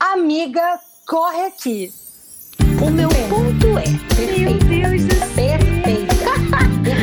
Amiga, 0.00 0.80
corre 1.06 1.42
aqui. 1.42 1.92
O 2.80 2.90
meu 2.90 3.10
ponto 3.28 3.66
é. 3.76 3.84
Meu 4.38 4.54
Deus 4.58 5.04
do 5.04 5.14
céu. 5.14 5.28
Perfeita. 5.36 6.14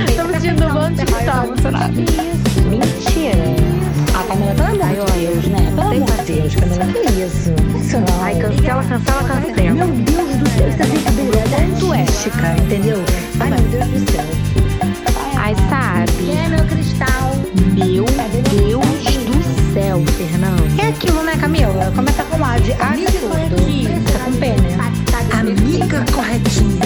Estamos 0.09 0.43
um 0.43 0.73
monte 0.73 1.05
de 1.05 1.25
tá 1.25 1.45
emocionada. 1.45 1.93
Mentira. 1.93 3.37
A 4.15 4.23
Camila, 4.23 4.55
pelo 4.55 4.81
amor 4.81 5.11
de 5.11 5.19
Deus, 5.19 5.45
né? 5.45 5.73
Pelo 5.75 5.91
amor 5.91 6.25
de 6.25 6.33
Deus, 6.33 6.55
Camila, 6.55 6.85
que 6.91 6.99
isso? 7.21 7.53
Isso 7.79 7.99
não. 7.99 8.23
Ai, 8.23 8.35
cancela, 8.39 8.83
cancela, 8.83 9.23
cancela. 9.23 9.71
Meu 9.71 9.87
Deus 9.87 10.35
do 10.37 10.49
céu, 10.49 10.67
isso 10.67 10.81
é 10.81 10.85
brincadeira. 10.87 11.37
É 11.37 11.67
Ponto 11.69 11.93
é. 11.93 12.01
mística, 12.01 12.55
entendeu? 12.57 12.97
Ai, 13.39 13.49
meu 13.51 13.59
Deus 13.59 13.87
do 13.87 14.11
céu. 14.11 14.25
Ai, 15.37 15.55
sabe? 15.69 16.11
Quem 16.17 16.45
é 16.45 16.49
meu 16.49 16.65
cristal? 16.65 17.35
Meu 17.75 18.05
Deus 18.05 19.16
céu, 19.77 19.99
Fernanda. 20.17 20.81
É 20.81 20.89
aquilo, 20.89 21.21
né, 21.21 21.33
Camila? 21.39 21.93
Começa 21.95 22.23
com 22.25 22.43
A 22.43 22.57
de 22.57 22.71
absurdo. 22.73 23.57
Tá 24.11 24.25
com 24.25 24.39
P, 24.39 24.47
né? 24.59 24.73
Amiga 25.39 26.03
corretinha. 26.15 26.81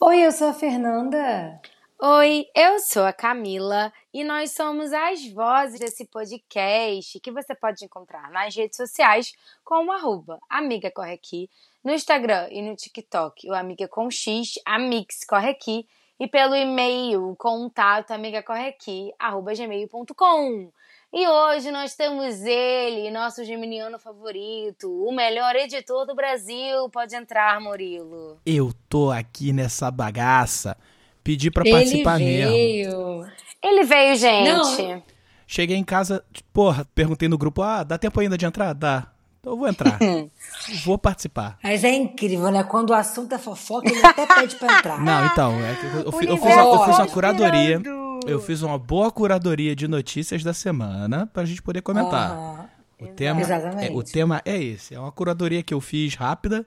Oi, 0.00 0.20
eu 0.20 0.32
sou 0.32 0.48
a 0.48 0.54
Fernanda. 0.54 1.60
Oi, 2.00 2.46
eu 2.54 2.78
sou 2.78 3.04
a 3.04 3.12
Camila 3.12 3.92
e 4.14 4.24
nós 4.24 4.52
somos 4.52 4.94
as 4.94 5.30
vozes 5.30 5.78
desse 5.78 6.06
podcast 6.06 7.20
que 7.20 7.30
você 7.30 7.54
pode 7.54 7.84
encontrar 7.84 8.30
nas 8.30 8.56
redes 8.56 8.78
sociais 8.78 9.34
como 9.62 9.92
arroba 9.92 10.38
Amiga 10.48 10.90
Corre 10.90 11.12
Aqui, 11.12 11.50
no 11.84 11.92
Instagram 11.92 12.48
e 12.50 12.62
no 12.62 12.74
TikTok, 12.74 13.46
o 13.50 13.54
Amiga 13.54 13.86
com 13.88 14.10
X, 14.10 14.54
Amix 14.64 15.22
Corre 15.28 15.50
Aqui, 15.50 15.86
e 16.18 16.26
pelo 16.28 16.54
e-mail 16.54 17.34
contato 17.38 18.12
amigacorreaqui, 18.12 19.12
arroba 19.18 19.54
gmail.com. 19.54 20.70
E 21.16 21.28
hoje 21.28 21.70
nós 21.70 21.94
temos 21.94 22.42
ele, 22.42 23.08
nosso 23.08 23.44
geminiano 23.44 24.00
favorito, 24.00 24.90
o 24.90 25.12
melhor 25.14 25.54
editor 25.54 26.04
do 26.04 26.14
Brasil. 26.14 26.88
Pode 26.90 27.14
entrar, 27.14 27.60
Murilo. 27.60 28.40
Eu 28.44 28.72
tô 28.88 29.12
aqui 29.12 29.52
nessa 29.52 29.92
bagaça. 29.92 30.76
Pedi 31.22 31.52
pra 31.52 31.62
Ele 31.64 31.70
participar 31.70 32.18
mesmo. 32.18 32.50
veio. 32.50 33.26
Ele 33.62 33.84
veio, 33.84 34.16
gente. 34.16 35.02
Cheguei 35.46 35.76
em 35.76 35.84
casa, 35.84 36.24
porra, 36.52 36.84
perguntei 36.96 37.28
no 37.28 37.38
grupo: 37.38 37.62
ah, 37.62 37.84
dá 37.84 37.96
tempo 37.96 38.18
ainda 38.18 38.36
de 38.36 38.44
entrar? 38.44 38.72
Dá. 38.72 39.13
Então 39.44 39.52
eu 39.52 39.58
vou 39.58 39.68
entrar. 39.68 39.98
vou 40.86 40.96
participar. 40.96 41.58
Mas 41.62 41.84
é 41.84 41.94
incrível, 41.94 42.50
né? 42.50 42.64
Quando 42.64 42.90
o 42.90 42.94
assunto 42.94 43.34
é 43.34 43.38
fofoca, 43.38 43.86
ele 43.86 44.00
até 44.02 44.26
pede 44.26 44.56
pra 44.56 44.78
entrar. 44.78 44.98
Não, 44.98 45.26
então, 45.26 45.52
é 45.52 45.76
eu, 45.82 46.00
eu 46.00 46.04
eu 46.04 46.12
fiz, 46.12 46.30
uma, 46.30 46.62
eu 46.62 46.84
fiz 46.86 46.98
uma 46.98 47.06
curadoria. 47.08 47.82
Eu 48.26 48.40
fiz 48.40 48.62
uma 48.62 48.78
boa 48.78 49.10
curadoria 49.10 49.76
de 49.76 49.86
notícias 49.86 50.42
da 50.42 50.54
semana 50.54 51.26
pra 51.26 51.44
gente 51.44 51.60
poder 51.60 51.82
comentar. 51.82 52.30
Aham. 52.30 52.68
O 52.98 53.08
tema, 53.08 53.40
é, 53.42 53.90
o 53.92 54.02
tema 54.02 54.40
é 54.46 54.56
esse. 54.56 54.94
É 54.94 54.98
uma 54.98 55.12
curadoria 55.12 55.62
que 55.62 55.74
eu 55.74 55.80
fiz 55.80 56.14
rápida 56.14 56.64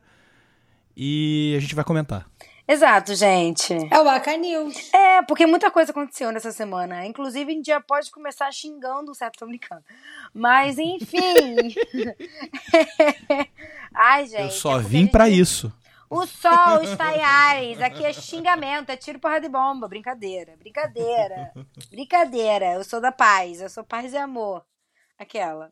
e 0.95 1.55
a 1.57 1.59
gente 1.59 1.73
vai 1.73 1.83
comentar. 1.83 2.27
Exato, 2.67 3.15
gente. 3.15 3.73
É 3.89 3.99
o 3.99 4.09
Aca 4.09 4.35
News. 4.35 4.93
É, 4.93 5.21
porque 5.23 5.45
muita 5.45 5.71
coisa 5.71 5.91
aconteceu 5.91 6.31
nessa 6.31 6.51
semana. 6.51 7.05
Inclusive, 7.05 7.51
a 7.51 7.55
gente 7.55 7.65
já 7.67 7.79
pode 7.79 8.11
começar 8.11 8.51
xingando 8.51 9.11
o 9.11 9.15
certo, 9.15 9.39
tô 9.39 9.45
brincando. 9.45 9.83
Mas, 10.33 10.77
enfim. 10.77 11.73
Ai, 13.93 14.25
gente. 14.27 14.41
eu 14.41 14.51
só 14.51 14.79
é 14.79 14.83
vim 14.83 14.99
gente- 15.01 15.11
pra 15.11 15.29
isso. 15.29 15.71
O 16.09 16.25
sol 16.25 16.81
está 16.83 17.15
em 17.15 17.21
Ares. 17.21 17.81
Aqui 17.81 18.05
é 18.05 18.13
xingamento, 18.13 18.89
é 18.89 18.97
tiro, 18.97 19.19
porra 19.19 19.39
de 19.41 19.49
bomba. 19.49 19.87
Brincadeira, 19.87 20.55
brincadeira. 20.57 21.51
Brincadeira. 21.91 22.73
Eu 22.73 22.83
sou 22.83 23.01
da 23.01 23.11
paz, 23.11 23.61
eu 23.61 23.69
sou 23.69 23.83
paz 23.83 24.13
e 24.13 24.17
amor. 24.17 24.63
Aquela. 25.17 25.71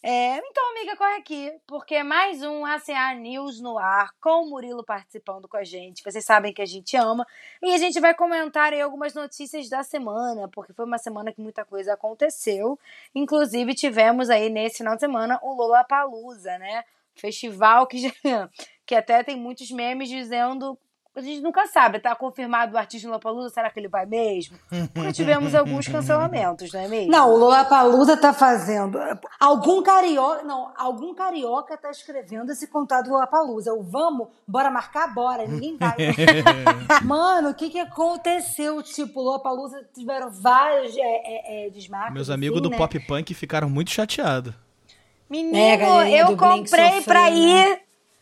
É, 0.00 0.36
então, 0.38 0.70
amiga, 0.70 0.96
corre 0.96 1.14
aqui, 1.16 1.52
porque 1.66 2.04
mais 2.04 2.40
um 2.42 2.64
ACA 2.64 3.14
News 3.14 3.60
no 3.60 3.76
ar, 3.78 4.10
com 4.20 4.42
o 4.44 4.48
Murilo 4.50 4.84
participando 4.84 5.48
com 5.48 5.56
a 5.56 5.64
gente. 5.64 6.04
Vocês 6.04 6.24
sabem 6.24 6.52
que 6.52 6.62
a 6.62 6.66
gente 6.66 6.96
ama. 6.96 7.26
E 7.60 7.74
a 7.74 7.78
gente 7.78 7.98
vai 7.98 8.14
comentar 8.14 8.72
aí 8.72 8.80
algumas 8.80 9.12
notícias 9.12 9.68
da 9.68 9.82
semana, 9.82 10.48
porque 10.48 10.72
foi 10.72 10.84
uma 10.84 10.98
semana 10.98 11.32
que 11.32 11.40
muita 11.40 11.64
coisa 11.64 11.94
aconteceu. 11.94 12.78
Inclusive, 13.12 13.74
tivemos 13.74 14.30
aí 14.30 14.48
nesse 14.48 14.78
final 14.78 14.94
de 14.94 15.00
semana 15.00 15.38
o 15.42 15.52
Lollapalooza, 15.52 16.56
né? 16.58 16.84
Festival 17.16 17.86
que, 17.88 17.98
já- 17.98 18.12
que 18.86 18.94
até 18.94 19.24
tem 19.24 19.36
muitos 19.36 19.68
memes 19.72 20.08
dizendo. 20.08 20.78
A 21.18 21.20
gente 21.20 21.40
nunca 21.40 21.66
sabe, 21.66 21.98
tá 21.98 22.14
confirmado 22.14 22.76
o 22.76 22.78
artista 22.78 23.08
no 23.08 23.14
Lollapalooza, 23.14 23.50
será 23.50 23.68
que 23.70 23.80
ele 23.80 23.88
vai 23.88 24.06
mesmo? 24.06 24.56
Porque 24.94 25.12
tivemos 25.12 25.52
alguns 25.52 25.88
cancelamentos, 25.88 26.72
não 26.72 26.80
é 26.80 26.86
mesmo? 26.86 27.10
Não, 27.10 27.34
o 27.34 27.36
Lollapalooza 27.36 28.16
tá 28.16 28.32
fazendo. 28.32 29.00
Algum 29.40 29.82
carioca. 29.82 30.44
Não, 30.44 30.70
algum 30.76 31.12
carioca 31.14 31.76
tá 31.76 31.90
escrevendo 31.90 32.52
esse 32.52 32.68
contrato 32.68 33.06
do 33.06 33.14
Lollapalooza. 33.14 33.74
O 33.74 33.82
vamos, 33.82 34.28
bora 34.46 34.70
marcar, 34.70 35.12
bora. 35.12 35.44
Ninguém 35.44 35.76
vai. 35.76 35.96
Mano, 37.02 37.50
o 37.50 37.54
que 37.54 37.68
que 37.68 37.80
aconteceu? 37.80 38.80
Tipo, 38.80 39.18
o 39.18 39.24
Lollapalooza 39.24 39.84
tiveram 39.92 40.30
vários 40.30 40.96
é, 40.96 41.00
é, 41.00 41.66
é, 41.66 41.70
desmarques. 41.70 42.14
Meus 42.14 42.30
assim, 42.30 42.34
amigos 42.34 42.62
do 42.62 42.70
né? 42.70 42.76
Pop 42.76 42.96
Punk 43.00 43.34
ficaram 43.34 43.68
muito 43.68 43.90
chateados. 43.90 44.54
Menino, 45.28 45.58
É, 45.58 46.22
eu 46.22 46.36
comprei 46.36 47.00
pra 47.02 47.28
né? 47.28 47.36
ir. 47.36 47.80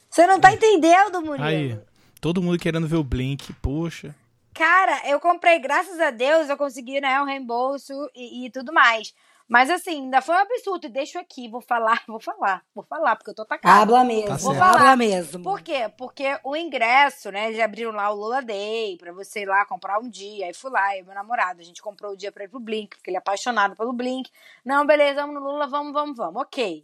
Você 0.09 0.27
não 0.27 0.41
tá 0.41 0.51
entendendo, 0.51 1.21
Murilo? 1.21 1.45
Aí, 1.45 1.79
todo 2.27 2.43
mundo 2.43 2.59
querendo 2.59 2.89
ver 2.89 2.97
o 2.97 3.05
Blink, 3.05 3.53
poxa. 3.63 4.13
Cara, 4.53 5.09
eu 5.09 5.21
comprei, 5.21 5.61
graças 5.61 6.01
a 6.01 6.11
Deus, 6.11 6.49
eu 6.49 6.57
consegui, 6.57 7.01
né, 7.01 7.21
um 7.21 7.25
reembolso 7.25 7.93
e, 8.17 8.47
e 8.47 8.51
tudo 8.51 8.73
mais. 8.73 9.15
Mas 9.49 9.71
assim, 9.71 10.03
ainda 10.03 10.21
foi 10.21 10.35
um 10.35 10.41
absurdo. 10.41 10.87
E 10.87 10.91
deixo 10.91 11.21
aqui, 11.21 11.49
vou 11.49 11.61
falar, 11.61 12.03
vou 12.09 12.19
falar, 12.19 12.65
vou 12.75 12.83
falar, 12.83 13.15
porque 13.15 13.31
eu 13.31 13.35
tô 13.35 13.43
atacada. 13.43 13.81
Habla 13.81 14.03
mesmo. 14.03 14.27
Tá 14.27 14.37
Vou 14.39 14.55
certo. 14.55 14.59
falar. 14.59 14.81
Habla 14.81 14.97
mesmo. 14.97 15.45
Por 15.45 15.61
quê? 15.61 15.89
Porque 15.97 16.37
o 16.43 16.57
ingresso, 16.57 17.31
né? 17.31 17.47
Eles 17.47 17.61
abriram 17.61 17.93
lá 17.93 18.11
o 18.11 18.17
Lula 18.17 18.43
Day 18.43 18.97
pra 18.97 19.13
você 19.13 19.43
ir 19.43 19.47
lá 19.47 19.65
comprar 19.65 20.01
um 20.01 20.09
dia. 20.09 20.47
Aí 20.47 20.53
fui 20.53 20.73
lá, 20.73 20.97
eu 20.97 21.05
e 21.05 21.07
meu 21.07 21.15
namorado. 21.15 21.61
A 21.61 21.65
gente 21.65 21.81
comprou 21.81 22.15
o 22.15 22.17
dia 22.17 22.33
pra 22.33 22.43
ir 22.43 22.49
pro 22.49 22.59
Blink, 22.59 22.97
porque 22.97 23.09
ele 23.09 23.19
é 23.19 23.21
apaixonado 23.21 23.77
pelo 23.77 23.93
Blink. 23.93 24.29
Não, 24.65 24.85
beleza, 24.85 25.21
vamos 25.21 25.37
no 25.41 25.49
Lula, 25.49 25.69
vamos, 25.69 25.93
vamos, 25.93 26.17
vamos. 26.17 26.43
Ok. 26.43 26.83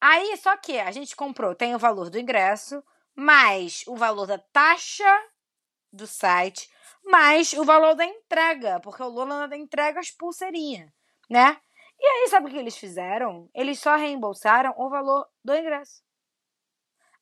Aí, 0.00 0.34
só 0.38 0.56
que 0.56 0.78
a 0.78 0.90
gente 0.92 1.14
comprou, 1.14 1.54
tem 1.54 1.74
o 1.74 1.78
valor 1.78 2.08
do 2.08 2.18
ingresso, 2.18 2.82
mais 3.18 3.82
o 3.88 3.96
valor 3.96 4.26
da 4.26 4.38
taxa 4.38 5.04
do 5.92 6.06
site, 6.06 6.70
mais 7.04 7.52
o 7.52 7.64
valor 7.64 7.94
da 7.96 8.04
entrega, 8.04 8.78
porque 8.80 9.02
o 9.02 9.08
Lula 9.08 9.48
entrega 9.56 9.98
as 9.98 10.10
pulseirinhas, 10.10 10.88
né? 11.28 11.60
E 11.98 12.06
aí, 12.06 12.28
sabe 12.28 12.46
o 12.46 12.50
que 12.50 12.56
eles 12.56 12.76
fizeram? 12.76 13.50
Eles 13.52 13.80
só 13.80 13.96
reembolsaram 13.96 14.72
o 14.76 14.88
valor 14.88 15.26
do 15.44 15.52
ingresso. 15.56 16.00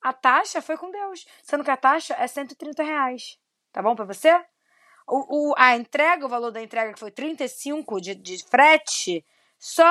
A 0.02 0.12
taxa 0.12 0.60
foi 0.60 0.76
com 0.76 0.90
Deus. 0.90 1.24
Sendo 1.42 1.64
que 1.64 1.70
a 1.70 1.76
taxa 1.78 2.14
é 2.18 2.26
130 2.26 2.82
reais. 2.82 3.38
Tá 3.72 3.80
bom 3.82 3.96
pra 3.96 4.04
você? 4.04 4.32
O, 5.08 5.52
o- 5.52 5.54
a 5.56 5.76
entrega, 5.76 6.26
o 6.26 6.28
valor 6.28 6.50
da 6.50 6.62
entrega 6.62 6.92
que 6.92 7.00
foi 7.00 7.10
35 7.10 8.00
de, 8.00 8.14
de 8.14 8.44
frete, 8.44 9.24
só, 9.58 9.86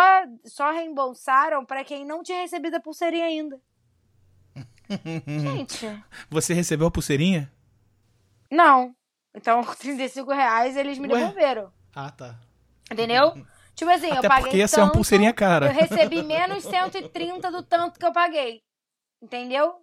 só 0.46 0.70
reembolsaram 0.72 1.66
pra 1.66 1.84
quem 1.84 2.06
não 2.06 2.22
tinha 2.22 2.42
recebido 2.42 2.76
a 2.76 2.80
pulseirinha 2.82 3.26
ainda. 3.26 3.60
Gente, 5.28 6.04
Você 6.30 6.54
recebeu 6.54 6.88
a 6.88 6.92
pulseirinha? 6.92 7.52
não. 8.52 8.94
Então, 9.38 9.62
35 9.76 10.32
reais 10.32 10.78
eles 10.78 10.98
me 10.98 11.08
Ué? 11.10 11.20
devolveram. 11.20 11.70
Ah, 11.94 12.10
tá. 12.10 12.40
Entendeu? 12.90 13.34
Tipo 13.76 13.92
assim, 13.92 14.08
eu 14.08 14.20
Até 14.20 14.30
paguei 14.30 14.44
porque 14.46 14.58
ia 14.58 14.68
ser 14.68 14.80
uma 14.80 14.86
tanto, 14.88 14.96
pulseirinha 14.96 15.34
cara. 15.34 15.66
Eu 15.68 15.74
recebi 15.74 16.24
menos 16.24 16.64
130 16.64 17.52
do 17.52 17.62
tanto 17.62 18.00
que 18.00 18.06
eu 18.06 18.14
paguei. 18.14 18.62
Entendeu? 19.22 19.82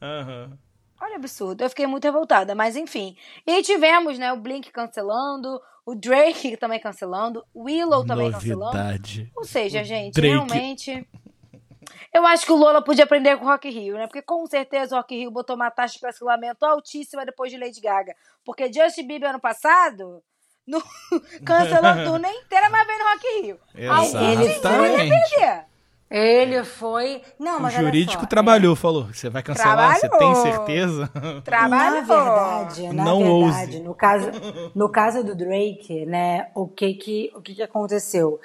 Aham. 0.00 0.56
Olha, 1.00 1.16
absurdo. 1.16 1.62
Eu 1.64 1.68
fiquei 1.68 1.86
muito 1.88 2.04
revoltada, 2.04 2.54
mas 2.54 2.76
enfim. 2.76 3.16
E 3.46 3.50
aí 3.50 3.62
tivemos, 3.62 4.18
né, 4.18 4.32
o 4.32 4.36
Blink 4.40 4.70
cancelando, 4.70 5.60
o 5.84 5.94
Drake 5.96 6.56
também 6.56 6.78
cancelando, 6.80 7.44
o 7.52 7.64
Willow 7.64 8.06
também 8.06 8.30
cancelando. 8.30 8.76
Novidade. 8.76 9.30
Ou 9.34 9.44
seja, 9.44 9.82
gente, 9.82 10.14
Drake. 10.14 10.28
realmente. 10.32 11.08
Eu 12.16 12.26
acho 12.26 12.46
que 12.46 12.52
o 12.52 12.56
Lola 12.56 12.80
podia 12.82 13.04
aprender 13.04 13.36
com 13.36 13.44
o 13.44 13.48
Rock 13.48 13.68
Rio, 13.68 13.94
né? 13.96 14.06
Porque 14.06 14.22
com 14.22 14.46
certeza 14.46 14.94
o 14.94 14.98
Rock 14.98 15.14
Rio 15.14 15.30
botou 15.30 15.54
uma 15.54 15.70
taxa 15.70 15.94
de 15.94 16.00
cancelamento 16.00 16.64
altíssima 16.64 17.26
depois 17.26 17.52
de 17.52 17.58
Lady 17.58 17.78
Gaga. 17.78 18.14
Porque 18.42 18.72
Justin 18.72 19.06
Bieber 19.06 19.28
ano 19.28 19.38
passado 19.40 20.22
no... 20.66 20.82
cancelou 21.44 21.90
a 21.90 22.04
turnê 22.04 22.30
inteira, 22.30 22.70
mas 22.70 22.86
veio 22.86 22.98
no 22.98 23.04
Rock 23.04 23.42
Rio. 23.42 23.58
Exatamente. 23.74 24.60
Perder. 24.60 25.64
Ele 26.08 26.62
foi. 26.64 27.20
Não, 27.38 27.58
O 27.58 27.62
mas 27.62 27.74
olha 27.74 27.84
jurídico 27.84 28.22
só, 28.22 28.28
trabalhou, 28.28 28.76
falou. 28.76 29.08
Você 29.12 29.28
vai 29.28 29.42
cancelar? 29.42 29.96
Você 29.96 30.08
tem 30.08 30.18
Trabalhou. 30.18 30.42
certeza? 30.42 31.10
Trabalho. 31.44 31.94
Na 31.96 32.00
verdade, 32.00 32.92
na 32.92 33.04
Não 33.04 33.18
verdade, 33.42 33.76
ouse. 33.76 33.80
no 33.80 33.94
caso, 33.94 34.30
no 34.74 34.88
caso 34.88 35.24
do 35.24 35.34
Drake, 35.34 36.06
né, 36.06 36.48
o 36.54 36.68
que 36.68 36.94
que, 36.94 37.32
o 37.34 37.42
que 37.42 37.56
que 37.56 37.62
aconteceu? 37.62 38.40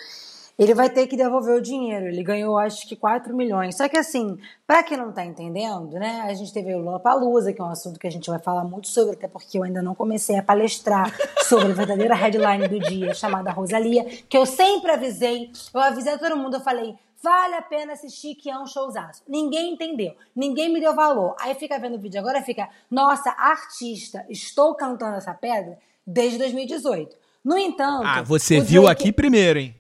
Ele 0.62 0.76
vai 0.76 0.92
ter 0.92 1.08
que 1.08 1.18
devolver 1.18 1.56
o 1.58 1.62
dinheiro. 1.62 2.06
Ele 2.06 2.22
ganhou, 2.22 2.56
acho 2.60 2.88
que 2.88 2.96
4 2.96 3.36
milhões. 3.36 3.76
Só 3.76 3.90
que 3.90 3.98
assim, 3.98 4.38
pra 4.68 4.84
quem 4.84 4.96
não 4.96 5.12
tá 5.12 5.26
entendendo, 5.26 5.94
né, 5.94 6.22
a 6.24 6.34
gente 6.36 6.54
teve 6.54 6.72
o 6.76 6.80
Lollapalooza, 6.80 7.52
que 7.52 7.60
é 7.60 7.64
um 7.64 7.72
assunto 7.72 8.00
que 8.00 8.06
a 8.06 8.12
gente 8.12 8.30
vai 8.30 8.38
falar 8.38 8.64
muito 8.64 8.88
sobre, 8.88 9.16
até 9.16 9.28
porque 9.28 9.58
eu 9.58 9.64
ainda 9.64 9.82
não 9.82 9.96
comecei 9.96 10.38
a 10.38 10.44
palestrar 10.44 11.12
sobre 11.46 11.72
a 11.72 11.74
verdadeira 11.74 12.14
headline 12.14 12.68
do 12.68 12.80
dia, 12.80 13.12
chamada 13.16 13.52
Rosalia, 13.52 14.06
que 14.06 14.38
eu 14.38 14.46
sempre 14.46 14.92
avisei, 14.92 15.50
eu 15.74 15.82
avisei 15.82 16.14
a 16.14 16.20
todo 16.20 16.38
mundo, 16.38 16.58
eu 16.58 16.62
falei, 16.62 16.96
Vale 17.24 17.54
a 17.54 17.62
pena 17.62 17.94
assistir, 17.94 18.34
que 18.34 18.50
é 18.50 18.58
um 18.58 18.66
showzaço. 18.66 19.22
Ninguém 19.28 19.74
entendeu, 19.74 20.16
ninguém 20.36 20.74
me 20.74 20.80
deu 20.80 20.96
valor. 20.96 21.36
Aí 21.40 21.54
fica 21.54 21.78
vendo 21.78 21.96
o 21.96 22.00
vídeo 22.00 22.20
agora 22.20 22.42
fica, 22.42 22.68
nossa, 22.90 23.30
artista, 23.38 24.26
estou 24.28 24.74
cantando 24.74 25.18
essa 25.18 25.32
pedra 25.32 25.78
desde 26.06 26.40
2018. 26.40 27.16
No 27.46 27.58
entanto. 27.60 28.06
Ah, 28.08 28.24
você 28.24 28.60
viu 28.60 28.82
Drake- 28.84 29.04
aqui 29.04 29.12
primeiro, 29.12 29.60
hein? 29.60 29.76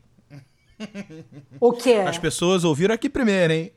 O 1.59 1.71
quê? 1.71 2.03
As 2.07 2.17
pessoas 2.17 2.63
ouviram 2.63 2.95
aqui 2.95 3.09
primeiro, 3.09 3.53
hein? 3.53 3.71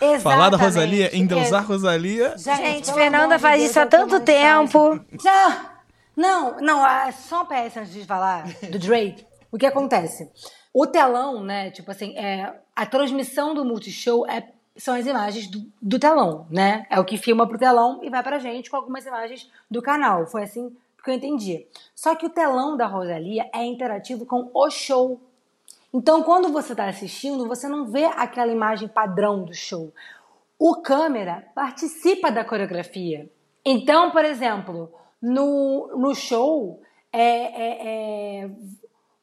Exatamente. 0.00 0.22
Falar 0.22 0.50
da 0.50 0.56
Rosalia, 0.56 1.16
endeusar 1.16 1.66
Rosalia. 1.66 2.34
Gente, 2.36 2.86
pelo 2.86 2.98
Fernanda 2.98 3.36
de 3.36 3.42
faz 3.42 3.58
Deus, 3.58 3.70
isso 3.70 3.80
há 3.80 3.86
tanto 3.86 4.20
tempo. 4.20 5.00
Já. 5.22 5.76
Não, 6.16 6.60
não, 6.60 6.84
ah, 6.84 7.10
só 7.12 7.42
um 7.42 7.46
PS 7.46 7.76
antes 7.76 7.92
de 7.92 8.04
falar 8.04 8.44
do 8.70 8.78
Drake. 8.78 9.24
O 9.50 9.58
que 9.58 9.66
acontece? 9.66 10.30
O 10.72 10.86
telão, 10.86 11.42
né? 11.42 11.70
Tipo 11.70 11.90
assim, 11.90 12.16
é, 12.16 12.54
a 12.74 12.86
transmissão 12.86 13.54
do 13.54 13.64
Multishow 13.64 14.28
é, 14.28 14.48
são 14.76 14.94
as 14.94 15.06
imagens 15.06 15.48
do, 15.48 15.64
do 15.80 15.98
telão, 15.98 16.46
né? 16.50 16.86
É 16.90 17.00
o 17.00 17.04
que 17.04 17.16
filma 17.16 17.46
pro 17.46 17.58
telão 17.58 18.00
e 18.02 18.10
vai 18.10 18.22
pra 18.22 18.38
gente 18.38 18.70
com 18.70 18.76
algumas 18.76 19.06
imagens 19.06 19.50
do 19.70 19.82
canal. 19.82 20.26
Foi 20.26 20.42
assim 20.42 20.74
que 21.02 21.10
eu 21.10 21.14
entendi. 21.14 21.66
Só 21.94 22.14
que 22.14 22.26
o 22.26 22.30
telão 22.30 22.76
da 22.76 22.86
Rosalia 22.86 23.48
é 23.54 23.64
interativo 23.64 24.26
com 24.26 24.50
o 24.52 24.70
show. 24.70 25.20
Então, 25.92 26.22
quando 26.22 26.52
você 26.52 26.72
está 26.72 26.86
assistindo, 26.86 27.48
você 27.48 27.68
não 27.68 27.86
vê 27.86 28.04
aquela 28.04 28.52
imagem 28.52 28.88
padrão 28.88 29.44
do 29.44 29.52
show. 29.52 29.92
O 30.58 30.76
câmera 30.82 31.48
participa 31.54 32.30
da 32.30 32.44
coreografia. 32.44 33.30
Então, 33.64 34.10
por 34.10 34.24
exemplo, 34.24 34.92
no, 35.20 35.88
no 35.96 36.14
show, 36.14 36.80
é, 37.12 37.22
é- 37.22 38.42
é- 38.44 38.50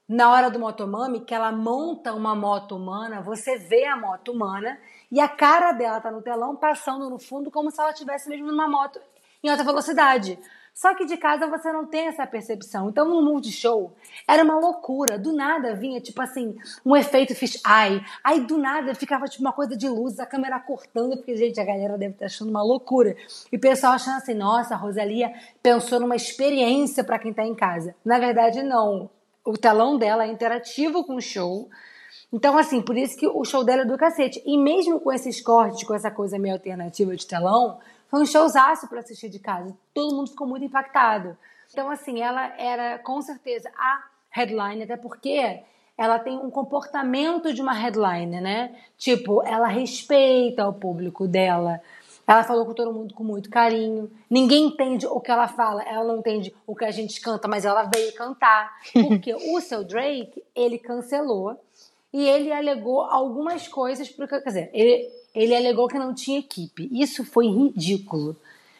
na 0.07 0.31
hora 0.31 0.49
do 0.49 0.59
Motomami, 0.59 1.21
que 1.21 1.33
ela 1.33 1.51
monta 1.51 2.13
uma 2.13 2.35
moto 2.35 2.75
humana, 2.75 3.21
você 3.21 3.57
vê 3.57 3.85
a 3.85 3.97
moto 3.97 4.31
humana 4.31 4.77
e 5.11 5.19
a 5.19 5.27
cara 5.27 5.71
dela 5.73 5.99
tá 5.99 6.11
no 6.11 6.21
telão 6.21 6.55
passando 6.55 7.09
no 7.09 7.19
fundo 7.19 7.51
como 7.51 7.71
se 7.71 7.79
ela 7.79 7.91
estivesse 7.91 8.29
mesmo 8.29 8.47
numa 8.47 8.67
moto 8.67 8.99
em 9.43 9.49
alta 9.49 9.63
velocidade. 9.63 10.39
Só 10.77 10.93
que 10.93 11.05
de 11.05 11.17
casa 11.17 11.47
você 11.47 11.71
não 11.73 11.87
tem 11.87 12.05
essa 12.05 12.27
percepção. 12.27 12.89
Então 12.89 13.09
no 13.09 13.19
Multishow 13.23 13.95
era 14.27 14.43
uma 14.43 14.59
loucura. 14.59 15.17
Do 15.17 15.33
nada 15.33 15.73
vinha, 15.73 15.99
tipo 15.99 16.21
assim, 16.21 16.55
um 16.85 16.95
efeito 16.95 17.33
fish 17.33 17.59
eye. 17.65 17.99
Aí 18.23 18.41
do 18.41 18.59
nada 18.59 18.93
ficava 18.93 19.25
tipo 19.25 19.43
uma 19.43 19.51
coisa 19.51 19.75
de 19.75 19.89
luz, 19.89 20.19
a 20.19 20.25
câmera 20.27 20.59
cortando, 20.59 21.17
porque, 21.17 21.35
gente, 21.35 21.59
a 21.59 21.65
galera 21.65 21.97
deve 21.97 22.13
estar 22.13 22.27
achando 22.27 22.51
uma 22.51 22.61
loucura. 22.61 23.15
E 23.51 23.55
o 23.55 23.59
pessoal 23.59 23.93
achando 23.93 24.17
assim, 24.17 24.35
nossa, 24.35 24.75
a 24.75 24.77
Rosalia 24.77 25.33
pensou 25.63 25.99
numa 25.99 26.15
experiência 26.15 27.03
para 27.03 27.17
quem 27.17 27.33
tá 27.33 27.43
em 27.43 27.55
casa. 27.55 27.95
Na 28.05 28.19
verdade, 28.19 28.61
não. 28.61 29.09
O 29.43 29.57
telão 29.57 29.97
dela 29.97 30.25
é 30.25 30.31
interativo 30.31 31.03
com 31.03 31.15
o 31.15 31.21
show. 31.21 31.67
Então, 32.31 32.55
assim, 32.55 32.83
por 32.83 32.95
isso 32.95 33.17
que 33.17 33.27
o 33.27 33.43
show 33.43 33.63
dela 33.63 33.81
é 33.81 33.85
do 33.85 33.97
cacete. 33.97 34.43
E 34.45 34.59
mesmo 34.59 34.99
com 34.99 35.11
esses 35.11 35.41
cortes, 35.41 35.87
com 35.87 35.95
essa 35.95 36.11
coisa 36.11 36.37
meio 36.37 36.53
alternativa 36.53 37.15
de 37.15 37.25
telão, 37.25 37.79
foi 38.09 38.21
um 38.21 38.25
showzaço 38.25 38.87
pra 38.87 38.99
assistir 38.99 39.29
de 39.29 39.39
casa. 39.39 39.75
Todo 39.93 40.15
mundo 40.15 40.29
ficou 40.29 40.47
muito 40.47 40.65
impactado. 40.65 41.37
Então, 41.71 41.89
assim, 41.89 42.21
ela 42.21 42.53
era 42.57 42.97
com 42.99 43.21
certeza 43.21 43.69
a 43.77 44.03
headline, 44.29 44.83
até 44.83 44.95
porque 44.95 45.61
ela 45.97 46.19
tem 46.19 46.37
um 46.37 46.49
comportamento 46.49 47.53
de 47.53 47.61
uma 47.61 47.73
headline, 47.73 48.39
né? 48.39 48.75
Tipo, 48.97 49.43
ela 49.43 49.67
respeita 49.67 50.67
o 50.67 50.73
público 50.73 51.27
dela. 51.27 51.81
Ela 52.27 52.43
falou 52.43 52.65
com 52.65 52.73
todo 52.73 52.93
mundo 52.93 53.13
com 53.13 53.23
muito 53.23 53.49
carinho. 53.49 54.11
Ninguém 54.29 54.65
entende 54.65 55.07
o 55.07 55.19
que 55.19 55.31
ela 55.31 55.47
fala, 55.47 55.81
ela 55.83 56.03
não 56.03 56.19
entende 56.19 56.53
o 56.67 56.75
que 56.75 56.85
a 56.85 56.91
gente 56.91 57.19
canta, 57.21 57.47
mas 57.47 57.65
ela 57.65 57.89
veio 57.93 58.13
cantar. 58.13 58.77
Porque 58.93 59.33
o 59.33 59.59
seu 59.61 59.83
Drake, 59.83 60.43
ele 60.53 60.77
cancelou 60.77 61.57
e 62.13 62.27
ele 62.27 62.51
alegou 62.51 63.01
algumas 63.01 63.67
coisas 63.67 64.09
pro 64.09 64.27
quer 64.27 64.41
dizer, 64.43 64.69
ele, 64.73 65.09
ele 65.37 65.55
alegou 65.55 65.87
que 65.87 65.99
não 65.99 66.13
tinha 66.13 66.39
equipe. 66.39 66.89
Isso 66.91 67.23
foi 67.23 67.47
ridículo. 67.47 68.35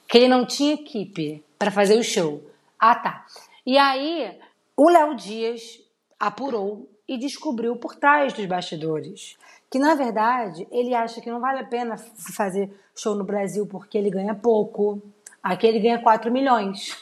Que 0.07 0.18
ele 0.18 0.27
não 0.27 0.45
tinha 0.45 0.74
equipe 0.74 1.44
para 1.59 1.69
fazer 1.69 1.98
o 2.00 2.04
show. 2.04 2.42
Ah, 2.80 2.95
tá. 2.95 3.25
E 3.65 3.77
aí, 3.77 4.38
o 4.75 4.89
Léo 4.89 5.15
Dias 5.15 5.80
apurou 6.19 6.89
e 7.07 7.18
descobriu 7.18 7.75
por 7.75 7.95
trás 7.95 8.33
dos 8.33 8.45
bastidores 8.45 9.38
que, 9.69 9.77
na 9.77 9.94
verdade, 9.94 10.68
ele 10.71 10.95
acha 10.95 11.21
que 11.21 11.30
não 11.30 11.39
vale 11.39 11.59
a 11.59 11.65
pena 11.65 11.98
fazer 11.98 12.71
show 12.95 13.13
no 13.13 13.24
Brasil 13.24 13.68
porque 13.68 13.98
ele 13.98 14.10
ganha 14.10 14.33
pouco. 14.33 15.01
Aqui 15.44 15.68
ele 15.68 15.80
ganha 15.80 16.00
4 16.00 16.31
milhões. 16.31 16.98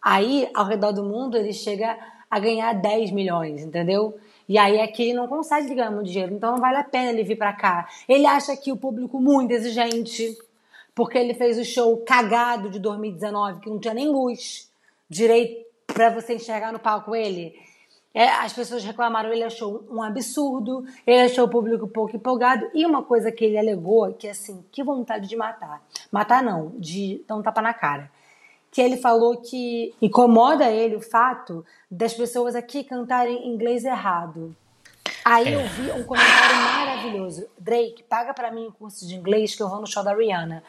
Aí, 0.00 0.48
ao 0.54 0.66
redor 0.66 0.92
do 0.92 1.02
mundo, 1.02 1.36
ele 1.36 1.52
chega 1.52 1.98
a 2.30 2.38
ganhar 2.38 2.72
10 2.74 3.10
milhões, 3.10 3.62
entendeu? 3.62 4.16
E 4.48 4.56
aí 4.56 4.80
aqui 4.80 5.02
ele 5.02 5.14
não 5.14 5.28
consegue 5.28 5.74
ganhar 5.74 5.90
muito 5.90 6.10
dinheiro, 6.10 6.34
então 6.34 6.52
não 6.52 6.60
vale 6.60 6.78
a 6.78 6.84
pena 6.84 7.10
ele 7.10 7.22
vir 7.22 7.36
pra 7.36 7.52
cá. 7.52 7.86
Ele 8.08 8.24
acha 8.24 8.56
que 8.56 8.72
o 8.72 8.76
público 8.76 9.20
muito 9.20 9.52
exigente, 9.52 10.36
porque 10.94 11.18
ele 11.18 11.34
fez 11.34 11.58
o 11.58 11.64
show 11.64 11.98
cagado 11.98 12.70
de 12.70 12.78
2019, 12.78 13.60
que 13.60 13.68
não 13.68 13.78
tinha 13.78 13.92
nem 13.92 14.08
luz 14.08 14.70
direito 15.08 15.66
pra 15.86 16.08
você 16.08 16.34
enxergar 16.34 16.72
no 16.72 16.78
palco 16.78 17.14
ele. 17.14 17.54
É, 18.14 18.26
as 18.26 18.54
pessoas 18.54 18.82
reclamaram, 18.82 19.30
ele 19.30 19.44
achou 19.44 19.84
um 19.90 20.02
absurdo, 20.02 20.82
ele 21.06 21.20
achou 21.20 21.44
o 21.44 21.50
público 21.50 21.86
pouco 21.86 22.16
empolgado. 22.16 22.70
E 22.72 22.86
uma 22.86 23.02
coisa 23.02 23.30
que 23.30 23.44
ele 23.44 23.58
alegou, 23.58 24.12
que 24.14 24.26
assim, 24.26 24.64
que 24.72 24.82
vontade 24.82 25.28
de 25.28 25.36
matar. 25.36 25.82
Matar 26.10 26.42
não, 26.42 26.72
de 26.78 27.22
dar 27.28 27.36
um 27.36 27.42
tapa 27.42 27.60
na 27.60 27.74
cara 27.74 28.10
que 28.70 28.80
ele 28.80 28.96
falou 28.96 29.40
que 29.40 29.94
incomoda 30.00 30.70
ele 30.70 30.96
o 30.96 31.00
fato 31.00 31.64
das 31.90 32.14
pessoas 32.14 32.54
aqui 32.54 32.84
cantarem 32.84 33.48
inglês 33.48 33.84
errado. 33.84 34.54
Aí 35.24 35.52
eu 35.52 35.60
vi 35.60 35.90
um 35.90 36.04
comentário 36.04 36.56
maravilhoso. 36.56 37.46
Drake, 37.58 38.02
paga 38.02 38.32
pra 38.32 38.50
mim 38.50 38.68
um 38.68 38.70
curso 38.70 39.06
de 39.06 39.14
inglês 39.14 39.54
que 39.54 39.62
eu 39.62 39.68
vou 39.68 39.80
no 39.80 39.86
show 39.86 40.02
da 40.02 40.14
Rihanna. 40.14 40.62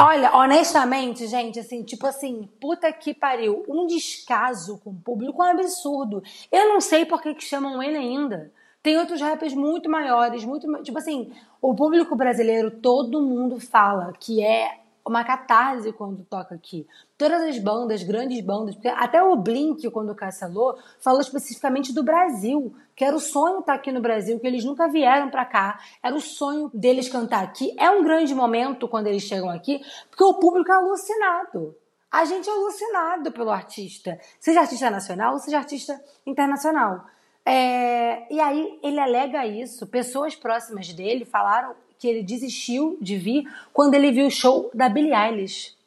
Olha, 0.00 0.34
honestamente, 0.34 1.26
gente, 1.26 1.60
assim, 1.60 1.82
tipo 1.82 2.06
assim, 2.06 2.48
puta 2.58 2.90
que 2.90 3.12
pariu. 3.12 3.64
Um 3.68 3.86
descaso 3.86 4.78
com 4.78 4.90
o 4.90 4.94
público 4.94 5.42
é 5.42 5.46
um 5.48 5.50
absurdo. 5.50 6.22
Eu 6.50 6.70
não 6.70 6.80
sei 6.80 7.04
por 7.04 7.20
que 7.20 7.34
que 7.34 7.44
chamam 7.44 7.82
ele 7.82 7.98
ainda. 7.98 8.50
Tem 8.82 8.96
outros 8.96 9.20
rappers 9.20 9.54
muito 9.54 9.90
maiores, 9.90 10.44
muito. 10.44 10.66
Tipo 10.82 10.98
assim, 10.98 11.30
o 11.60 11.74
público 11.74 12.16
brasileiro, 12.16 12.70
todo 12.70 13.20
mundo 13.20 13.60
fala 13.60 14.12
que 14.18 14.42
é 14.42 14.81
uma 15.04 15.24
catarse 15.24 15.92
quando 15.92 16.24
toca 16.24 16.54
aqui. 16.54 16.86
Todas 17.18 17.42
as 17.42 17.58
bandas, 17.58 18.02
grandes 18.02 18.40
bandas, 18.40 18.74
porque 18.74 18.88
até 18.88 19.22
o 19.22 19.36
Blink, 19.36 19.88
quando 19.90 20.14
cancelou, 20.14 20.78
falou 21.00 21.20
especificamente 21.20 21.92
do 21.92 22.02
Brasil, 22.02 22.74
que 22.94 23.04
era 23.04 23.14
o 23.14 23.20
sonho 23.20 23.60
estar 23.60 23.74
aqui 23.74 23.90
no 23.90 24.00
Brasil, 24.00 24.38
que 24.38 24.46
eles 24.46 24.64
nunca 24.64 24.88
vieram 24.88 25.30
pra 25.30 25.44
cá, 25.44 25.80
era 26.02 26.14
o 26.14 26.20
sonho 26.20 26.70
deles 26.72 27.08
cantar 27.08 27.42
aqui. 27.42 27.74
É 27.78 27.90
um 27.90 28.02
grande 28.02 28.34
momento 28.34 28.88
quando 28.88 29.08
eles 29.08 29.22
chegam 29.22 29.50
aqui, 29.50 29.80
porque 30.08 30.24
o 30.24 30.34
público 30.34 30.70
é 30.70 30.74
alucinado. 30.74 31.76
A 32.10 32.24
gente 32.24 32.48
é 32.48 32.52
alucinado 32.52 33.32
pelo 33.32 33.50
artista, 33.50 34.18
seja 34.38 34.60
artista 34.60 34.90
nacional 34.90 35.32
ou 35.32 35.38
seja 35.38 35.58
artista 35.58 35.98
internacional. 36.26 37.06
É, 37.44 38.32
e 38.32 38.40
aí 38.40 38.78
ele 38.82 39.00
alega 39.00 39.46
isso. 39.46 39.86
Pessoas 39.86 40.36
próximas 40.36 40.92
dele 40.92 41.24
falaram 41.24 41.74
que 42.02 42.08
ele 42.08 42.24
desistiu 42.24 42.98
de 43.00 43.16
vir 43.16 43.44
quando 43.72 43.94
ele 43.94 44.10
viu 44.10 44.26
o 44.26 44.30
show 44.30 44.68
da 44.74 44.88
Billie 44.88 45.14
Eilish. 45.14 45.78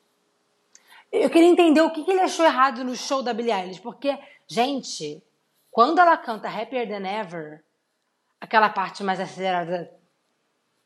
Eu 1.11 1.29
queria 1.29 1.49
entender 1.49 1.81
o 1.81 1.91
que, 1.91 2.09
ele 2.09 2.21
achou 2.21 2.45
errado 2.45 2.85
no 2.85 2.95
show 2.95 3.21
da 3.21 3.33
Billie 3.33 3.51
Eilish, 3.51 3.81
porque, 3.81 4.17
gente, 4.47 5.21
quando 5.69 5.99
ela 5.99 6.15
canta 6.15 6.47
Happier 6.47 6.87
Than 6.87 7.05
Ever, 7.05 7.61
aquela 8.39 8.69
parte 8.69 9.03
mais 9.03 9.19
acelerada 9.19 9.91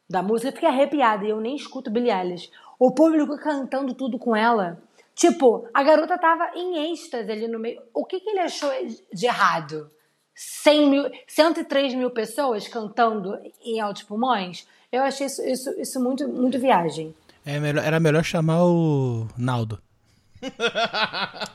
da 0.09 0.23
música, 0.23 0.49
eu 0.49 0.53
fiquei 0.53 0.67
arrepiada 0.67 1.23
e 1.23 1.29
eu 1.29 1.39
nem 1.39 1.55
escuto 1.55 1.91
Billie 1.91 2.11
Eilish. 2.11 2.49
O 2.79 2.91
público 2.91 3.37
cantando 3.37 3.93
tudo 3.93 4.17
com 4.17 4.35
ela. 4.35 4.81
Tipo, 5.13 5.69
a 5.71 5.83
garota 5.83 6.17
tava 6.17 6.53
em 6.55 6.91
êxtase 6.91 7.31
ali 7.31 7.47
no 7.47 7.59
meio. 7.59 7.79
O 7.93 8.03
que, 8.03 8.19
que 8.19 8.31
ele 8.31 8.39
achou 8.39 8.71
de 9.13 9.27
errado? 9.27 9.91
100 10.33 10.89
mil, 10.89 11.11
103 11.27 11.93
mil 11.93 12.09
pessoas 12.09 12.67
cantando 12.67 13.39
em 13.61 13.79
altos 13.79 14.01
pulmões? 14.01 14.65
Eu 14.91 15.03
achei 15.03 15.27
isso, 15.27 15.41
isso, 15.45 15.69
isso 15.79 15.99
muito, 16.03 16.27
muito 16.27 16.59
viagem. 16.59 17.13
É 17.45 17.59
melhor- 17.59 17.83
era 17.85 17.99
melhor 17.99 18.23
chamar 18.23 18.63
o 18.65 19.27
Naldo. 19.37 19.81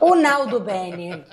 O 0.00 0.14
Naldo 0.14 0.61
Bene, 0.61 1.25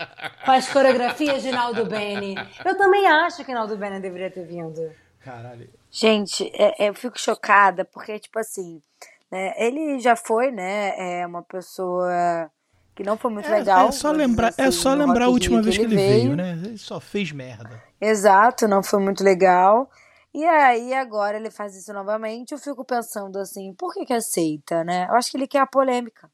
com 0.46 0.52
as 0.52 0.68
coreografias 0.70 1.42
de 1.44 1.52
Naldo 1.52 1.86
Bene. 1.86 2.36
Eu 2.64 2.78
também 2.78 3.06
acho 3.08 3.44
que 3.44 3.54
Naldo 3.54 3.76
Bene 3.78 4.00
deveria 4.00 4.32
ter 4.32 4.46
vindo. 4.46 4.90
Caralho. 5.24 5.70
Gente, 5.90 6.50
é- 6.54 6.86
é, 6.86 6.90
eu 6.90 6.94
fico 6.94 7.20
chocada 7.20 7.84
porque, 7.86 8.18
tipo 8.20 8.40
assim, 8.40 8.82
né, 9.32 9.54
ele 9.58 10.00
já 10.00 10.16
foi, 10.16 10.50
né, 10.52 10.94
é 11.22 11.28
uma 11.28 11.42
pessoa 11.44 12.50
que 12.96 13.04
não 13.04 13.18
foi 13.18 13.32
muito 13.32 13.48
É, 13.50 13.60
legal. 13.60 13.90
é 13.90 13.92
só 13.92 14.12
lembrar, 14.12 14.54
é 14.58 14.64
assim, 14.68 14.72
só 14.72 14.96
no 14.96 15.06
lembrar 15.06 15.26
a 15.26 15.30
última 15.30 15.58
Rio 15.58 15.64
vez 15.66 15.78
que 15.78 15.84
ele 15.84 15.96
veio, 15.96 16.36
né? 16.36 16.52
Ele 16.64 16.78
só 16.78 17.00
fez 17.00 17.32
merda. 17.32 17.82
Exato, 18.00 18.68
não 18.68 18.82
foi 18.82 19.00
muito 19.00 19.24
legal. 19.24 19.90
E 20.34 20.46
aí 20.46 20.94
agora 20.94 21.38
ele 21.38 21.52
faz 21.52 21.76
isso 21.76 21.92
novamente. 21.94 22.52
Eu 22.54 22.58
fico 22.58 22.86
pensando 22.86 23.38
assim, 23.38 23.74
por 23.74 23.94
que 23.94 24.06
que 24.06 24.14
aceita, 24.14 24.84
né? 24.84 25.08
Eu 25.10 25.16
acho 25.16 25.30
que 25.32 25.38
ele 25.38 25.48
quer 25.48 25.60
a 25.60 25.68
polêmica. 25.68 26.30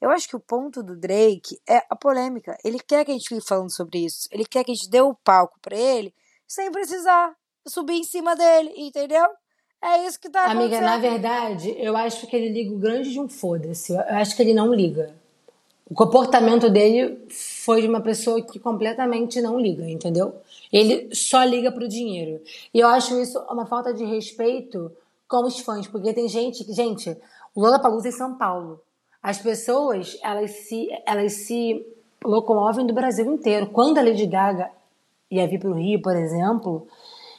Eu 0.00 0.10
acho 0.10 0.28
que 0.28 0.36
o 0.36 0.40
ponto 0.40 0.82
do 0.82 0.96
Drake 0.96 1.60
é 1.68 1.82
a 1.88 1.94
polêmica. 1.96 2.56
Ele 2.64 2.78
quer 2.80 3.04
que 3.04 3.10
a 3.10 3.14
gente 3.14 3.28
fique 3.28 3.46
falando 3.46 3.70
sobre 3.70 4.04
isso. 4.04 4.28
Ele 4.30 4.44
quer 4.44 4.64
que 4.64 4.70
a 4.70 4.74
gente 4.74 4.90
dê 4.90 5.00
o 5.00 5.14
palco 5.14 5.58
pra 5.60 5.76
ele 5.76 6.14
sem 6.46 6.70
precisar. 6.70 7.34
subir 7.66 7.94
em 7.94 8.04
cima 8.04 8.34
dele, 8.34 8.72
entendeu? 8.76 9.26
É 9.80 10.06
isso 10.06 10.18
que 10.18 10.28
tá 10.30 10.44
Amiga, 10.46 10.80
na 10.80 10.94
acontecendo. 10.94 11.12
verdade, 11.12 11.74
eu 11.78 11.96
acho 11.96 12.26
que 12.26 12.34
ele 12.36 12.48
liga 12.50 12.74
o 12.74 12.78
grande 12.78 13.10
de 13.12 13.20
um 13.20 13.28
foda-se. 13.28 13.92
Eu 13.92 14.00
acho 14.16 14.34
que 14.34 14.42
ele 14.42 14.54
não 14.54 14.72
liga. 14.74 15.14
O 15.88 15.94
comportamento 15.94 16.68
dele 16.70 17.26
foi 17.64 17.80
de 17.80 17.86
uma 17.86 18.00
pessoa 18.00 18.42
que 18.42 18.58
completamente 18.58 19.40
não 19.40 19.58
liga, 19.58 19.88
entendeu? 19.88 20.34
Ele 20.72 21.14
só 21.14 21.44
liga 21.44 21.70
pro 21.70 21.86
dinheiro. 21.86 22.40
E 22.74 22.80
eu 22.80 22.88
acho 22.88 23.20
isso 23.20 23.38
uma 23.48 23.66
falta 23.66 23.94
de 23.94 24.04
respeito 24.04 24.90
com 25.28 25.44
os 25.44 25.60
fãs, 25.60 25.86
porque 25.86 26.12
tem 26.12 26.28
gente 26.28 26.64
que, 26.64 26.72
gente, 26.72 27.16
o 27.54 27.60
Lollapalooza 27.62 28.08
é 28.08 28.10
em 28.10 28.12
São 28.12 28.34
Paulo. 28.34 28.80
As 29.22 29.38
pessoas, 29.38 30.18
elas 30.24 30.50
se, 30.50 30.88
elas 31.06 31.32
se 31.32 31.86
locomovem 32.24 32.84
do 32.84 32.92
Brasil 32.92 33.32
inteiro. 33.32 33.68
Quando 33.68 33.98
a 33.98 34.02
Lady 34.02 34.26
Gaga 34.26 34.68
ia 35.30 35.46
vir 35.46 35.60
pro 35.60 35.74
Rio, 35.74 36.02
por 36.02 36.16
exemplo, 36.16 36.88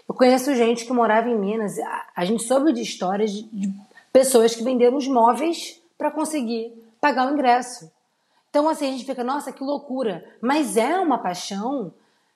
eu 0.07 0.15
conheço 0.15 0.55
gente 0.55 0.85
que 0.85 0.93
morava 0.93 1.27
em 1.27 1.37
Minas. 1.37 1.77
A, 2.15 2.23
gente 2.23 2.43
soube 2.43 2.71
de 2.71 2.81
histórias 2.81 3.31
de 3.31 3.73
pessoas 4.13 4.55
que 4.55 4.63
venderam 4.63 4.95
os 4.95 5.07
móveis 5.07 5.81
para 5.97 6.09
conseguir 6.09 6.71
pagar 7.01 7.29
o 7.29 7.33
ingresso. 7.33 7.91
Então, 8.53 8.69
assim, 8.69 8.87
a 8.87 8.91
gente 8.91 9.03
fica, 9.03 9.23
nossa, 9.23 9.51
que 9.51 9.63
loucura. 9.63 10.23
Mas 10.39 10.77
é 10.77 10.99
uma 10.99 11.17
paixão 11.17 11.91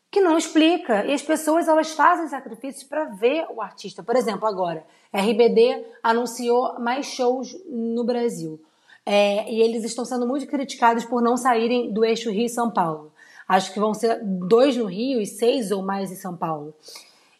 que 0.09 0.19
não 0.19 0.35
explica. 0.35 1.05
E 1.05 1.13
as 1.13 1.21
pessoas, 1.21 1.67
elas 1.67 1.91
fazem 1.91 2.27
sacrifícios 2.27 2.83
para 2.83 3.03
ver 3.03 3.45
o 3.53 3.61
artista. 3.61 4.01
Por 4.01 4.15
exemplo, 4.15 4.47
agora, 4.47 4.83
RBD 5.13 5.85
anunciou 6.01 6.79
mais 6.79 7.05
shows 7.05 7.55
no 7.69 8.03
Brasil. 8.03 8.59
É, 9.05 9.47
e 9.47 9.61
eles 9.61 9.83
estão 9.83 10.03
sendo 10.03 10.27
muito 10.27 10.47
criticados 10.47 11.05
por 11.05 11.21
não 11.21 11.37
saírem 11.37 11.93
do 11.93 12.03
eixo 12.03 12.31
Rio-São 12.31 12.71
Paulo. 12.71 13.13
Acho 13.47 13.71
que 13.71 13.79
vão 13.79 13.93
ser 13.93 14.19
dois 14.23 14.75
no 14.75 14.85
Rio 14.85 15.21
e 15.21 15.25
seis 15.27 15.69
ou 15.69 15.83
mais 15.83 16.11
em 16.11 16.15
São 16.15 16.35
Paulo. 16.35 16.73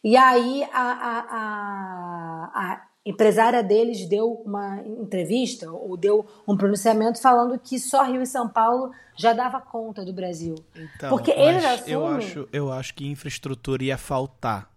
E 0.03 0.15
aí 0.15 0.63
a, 0.71 0.91
a, 0.91 2.51
a 2.53 2.86
empresária 3.09 3.63
deles 3.63 4.05
deu 4.07 4.31
uma 4.45 4.81
entrevista 4.85 5.71
ou 5.71 5.95
deu 5.95 6.25
um 6.47 6.57
pronunciamento 6.57 7.21
falando 7.21 7.57
que 7.57 7.79
só 7.79 8.03
Rio 8.03 8.21
e 8.21 8.25
São 8.25 8.49
Paulo 8.49 8.91
já 9.15 9.33
dava 9.33 9.61
conta 9.61 10.03
do 10.03 10.11
Brasil. 10.13 10.55
Então, 10.75 11.09
Porque 11.09 11.31
eles 11.31 11.63
assumem. 11.63 11.93
eu 11.93 12.07
acho, 12.07 12.49
eu 12.51 12.71
acho 12.71 12.93
que 12.93 13.07
infraestrutura 13.07 13.83
ia 13.83 13.97
faltar 13.97 14.71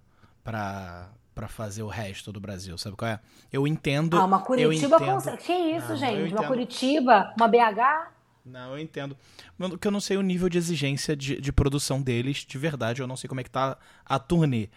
pra, 0.45 1.11
pra 1.35 1.49
fazer 1.49 1.83
o 1.83 1.89
resto 1.89 2.33
do 2.33 2.41
Brasil, 2.41 2.77
sabe 2.79 2.97
qual 2.97 3.11
é? 3.11 3.21
Eu 3.53 3.67
entendo. 3.67 4.17
Ah, 4.17 4.25
uma 4.25 4.39
eu 4.39 4.43
Curitiba 4.43 4.97
entendo, 4.97 5.13
consegue. 5.15 5.37
Que 5.39 5.53
isso, 5.53 5.89
Não, 5.89 5.95
eu 5.95 5.97
gente? 5.99 6.17
Uma 6.17 6.27
entendo. 6.27 6.47
Curitiba, 6.47 7.35
uma 7.37 7.49
BH. 7.49 8.11
Não, 8.45 8.73
eu 8.73 8.79
entendo. 8.79 9.17
Mano, 9.59 9.77
que 9.79 9.87
eu 9.87 9.93
não 9.93 10.01
sei 10.01 10.17
o 10.17 10.23
nível 10.23 10.49
de 10.49 10.57
exigência 10.57 11.15
de, 11.15 11.41
de 11.41 11.53
produção 11.53 12.01
deles, 12.01 12.39
de 12.39 12.59
verdade. 12.59 13.01
Eu 13.01 13.07
não 13.07 13.17
sei 13.17 13.29
como 13.29 13.41
é 13.41 13.45
que 13.45 13.51
tá 13.51 13.77
a 14.05 14.19
turnê. 14.19 14.69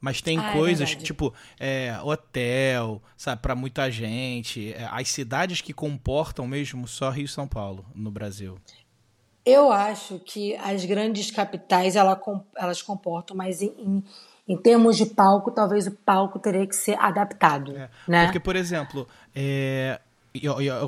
Mas 0.00 0.20
tem 0.22 0.38
Ah, 0.38 0.50
é 0.50 0.52
coisas, 0.52 0.88
verdade. 0.90 1.04
tipo, 1.04 1.34
é, 1.58 1.98
hotel, 2.04 3.02
sabe, 3.16 3.42
pra 3.42 3.54
muita 3.54 3.90
gente. 3.90 4.72
é, 4.72 4.88
as 4.90 5.08
cidades 5.08 5.60
que 5.60 5.72
comportam 5.72 6.46
mesmo 6.46 6.86
só 6.86 7.10
Rio 7.10 7.24
e 7.24 7.28
São 7.28 7.48
Paulo 7.48 7.84
no 7.94 8.10
Brasil. 8.10 8.56
Eu 9.44 9.72
acho 9.72 10.18
que 10.20 10.54
as 10.56 10.84
grandes 10.84 11.30
capitais 11.30 11.96
ela 11.96 12.20
elas 12.56 12.82
comportam, 12.82 13.36
mas 13.36 13.62
em, 13.62 13.72
em, 13.78 14.04
em 14.46 14.56
termos 14.56 14.96
de 14.96 15.06
palco, 15.06 15.50
talvez 15.50 15.86
o 15.86 15.90
palco 15.90 16.38
teria 16.38 16.66
que 16.66 16.76
ser 16.76 16.98
adaptado. 17.00 17.76
É, 17.76 17.90
né? 18.06 18.24
Porque, 18.26 18.38
por 18.40 18.54
exemplo, 18.54 19.08
é, 19.34 20.00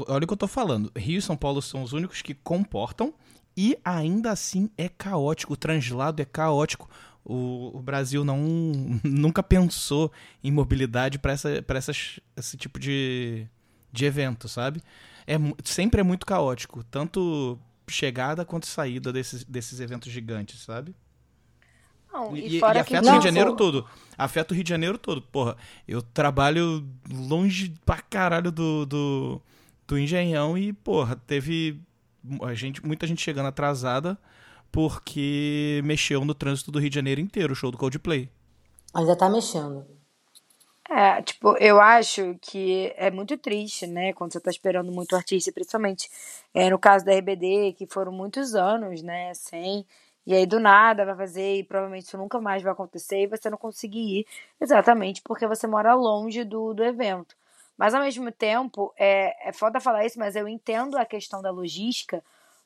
olha 0.09 0.25
o 0.25 0.26
que 0.26 0.33
eu 0.33 0.37
tô 0.37 0.47
falando. 0.47 0.93
Rio 0.97 1.19
e 1.19 1.23
São 1.23 1.37
Paulo 1.37 1.61
são 1.62 1.83
os 1.83 1.93
únicos 1.93 2.23
que 2.23 2.35
comportam 2.35 3.12
e 3.57 3.76
ainda 3.85 4.31
assim 4.31 4.71
é 4.76 4.88
caótico. 4.88 5.55
O 5.55 5.57
translado 5.57 6.21
é 6.23 6.25
caótico. 6.25 6.88
O, 7.25 7.79
o 7.79 7.83
Brasil 7.83 8.25
não 8.25 8.39
nunca 9.05 9.43
pensou 9.43 10.11
em 10.43 10.50
mobilidade 10.50 11.19
para 11.19 11.33
essa, 11.33 11.62
pra 11.62 11.79
essas, 11.79 12.21
esse 12.37 12.57
tipo 12.57 12.79
de, 12.79 13.47
de 13.93 14.05
evento, 14.05 14.49
sabe? 14.49 14.83
É, 15.27 15.37
sempre 15.65 16.00
é 16.00 16.05
muito 16.05 16.27
caótico, 16.27 16.83
tanto 16.85 17.59
chegada 17.89 18.45
quanto 18.45 18.67
saída 18.67 19.12
desses, 19.12 19.45
desses 19.45 19.81
eventos 19.81 20.11
gigantes, 20.11 20.61
sabe? 20.62 20.95
Não, 22.12 22.37
e, 22.37 22.57
E, 22.57 22.59
e 22.59 22.65
afeta 22.65 23.07
o 23.07 23.11
Rio 23.11 23.19
de 23.19 23.25
Janeiro 23.25 23.57
todo. 23.57 23.87
Afeta 24.17 24.53
o 24.53 24.55
Rio 24.55 24.65
de 24.65 24.71
Janeiro 24.71 24.99
todo. 24.99 25.23
Porra, 25.23 25.57
eu 25.87 26.03
trabalho 26.03 26.87
longe 27.09 27.73
pra 27.85 28.00
caralho 28.00 28.50
do, 28.50 28.87
do, 28.87 29.43
do 29.87 29.99
Engenhão 29.99 30.57
e, 30.59 30.73
porra, 30.73 31.17
teve 31.17 31.81
a 32.43 32.55
gente, 32.55 32.85
muita 32.85 33.07
gente 33.07 33.23
chegando 33.23 33.47
atrasada 33.47 34.19
porque 34.73 35.81
mexeu 35.85 36.25
no 36.25 36.35
trânsito 36.35 36.71
do 36.71 36.79
Rio 36.79 36.91
de 36.91 36.95
Janeiro 36.95 37.21
inteiro, 37.21 37.53
o 37.53 37.57
show 37.57 37.71
do 37.71 37.79
Coldplay. 37.79 38.29
Ainda 38.95 39.17
tá 39.17 39.29
mexendo. 39.29 39.87
É, 40.89 41.23
tipo, 41.23 41.57
eu 41.59 41.81
acho 41.81 42.37
que 42.43 42.93
é 42.97 43.12
muito 43.12 43.39
triste, 43.39 43.87
né? 43.87 44.12
Quando 44.12 44.33
você 44.33 44.41
tá 44.41 44.50
esperando 44.50 44.91
muito 44.91 45.15
artista, 45.15 45.53
principalmente 45.53 46.11
é, 46.53 46.69
no 46.69 46.81
caso 46.81 47.05
da 47.05 47.12
RBD, 47.15 47.75
que 47.79 47.87
foram 47.87 48.11
muitos 48.11 48.57
anos, 48.57 49.00
né? 49.00 49.33
Sem. 49.35 49.87
E 50.27 50.35
aí 50.35 50.47
do 50.47 50.59
nada 50.59 51.05
vai 51.05 51.15
fazer 51.17 51.59
e 51.59 51.65
provavelmente 51.65 52.07
isso 52.07 52.19
nunca 52.19 52.41
mais 52.41 52.62
vai 52.62 52.73
acontecer 52.73 53.23
e 53.23 53.27
você 53.29 53.49
não 53.49 53.57
conseguir 53.57 54.21
ir 54.21 54.27
exatamente 54.61 55.23
porque 55.23 55.47
você 55.47 55.67
mora 55.67 55.95
longe 55.95 56.45
do, 56.45 56.75
do 56.75 56.85
evento. 56.85 57.37
Mas 57.79 57.95
ao 57.95 58.03
mesmo 58.03 58.31
tempo, 58.33 58.93
é, 58.99 59.49
é 59.49 59.53
foda 59.53 59.81
falar 59.81 60.05
isso, 60.05 60.19
mas 60.19 60.37
eu 60.37 60.47
entendo 60.49 60.99
a 60.99 61.05
questão 61.05 61.41
da 61.41 61.50
logística, 61.50 62.23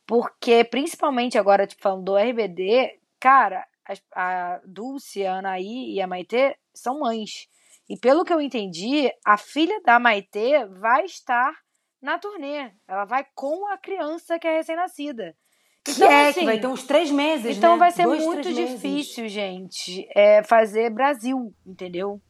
porque 0.06 0.64
principalmente 0.64 1.38
agora, 1.38 1.66
tipo, 1.66 1.82
falando 1.82 2.04
do 2.04 2.16
RBD, 2.16 2.98
cara, 3.20 3.66
as- 3.84 4.02
a 4.14 4.60
Dulce, 4.64 5.24
a 5.26 5.36
Anaí 5.38 5.94
e 5.94 6.00
a 6.00 6.06
Maitê 6.06 6.56
são 6.74 7.00
mães. 7.00 7.48
E 7.88 7.98
pelo 7.98 8.24
que 8.24 8.32
eu 8.32 8.40
entendi, 8.40 9.10
a 9.24 9.36
filha 9.36 9.80
da 9.84 9.98
Maitê 9.98 10.64
vai 10.66 11.04
estar 11.04 11.52
na 12.00 12.18
turnê. 12.18 12.70
Ela 12.88 13.04
vai 13.04 13.26
com 13.34 13.66
a 13.68 13.76
criança 13.78 14.38
que 14.38 14.46
é 14.46 14.56
recém-nascida. 14.56 15.36
Que 15.84 16.02
é, 16.02 16.32
que 16.32 16.44
vai 16.46 16.58
ter 16.58 16.66
uns 16.66 16.82
três 16.84 17.10
meses, 17.10 17.58
então 17.58 17.74
né? 17.74 17.78
vai 17.78 17.90
ser 17.90 18.04
Dois, 18.04 18.24
muito 18.24 18.40
três 18.40 18.56
meses. 18.56 18.80
difícil, 18.80 19.28
gente, 19.28 20.08
é, 20.16 20.42
fazer 20.42 20.88
Brasil, 20.88 21.54
entendeu? 21.66 22.22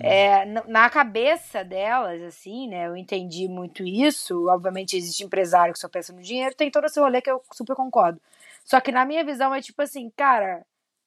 É, 0.00 0.44
n- 0.44 0.62
na 0.66 0.90
cabeça 0.90 1.62
delas, 1.64 2.20
assim, 2.22 2.68
né? 2.68 2.86
Eu 2.88 2.96
entendi 2.96 3.48
muito 3.48 3.84
isso. 3.84 4.46
Obviamente, 4.48 4.96
existe 4.96 5.24
empresário 5.24 5.72
que 5.72 5.78
só 5.78 5.88
pensa 5.88 6.12
no 6.12 6.22
dinheiro, 6.22 6.54
tem 6.54 6.70
todo 6.70 6.86
esse 6.86 6.98
rolê 7.00 7.20
que 7.22 7.30
eu 7.30 7.42
super 7.52 7.76
concordo. 7.76 8.20
Só 8.64 8.80
que 8.80 8.92
na 8.92 9.04
minha 9.04 9.24
visão 9.24 9.54
é 9.54 9.60
tipo 9.60 9.80
assim, 9.82 10.10
cara, 10.16 10.64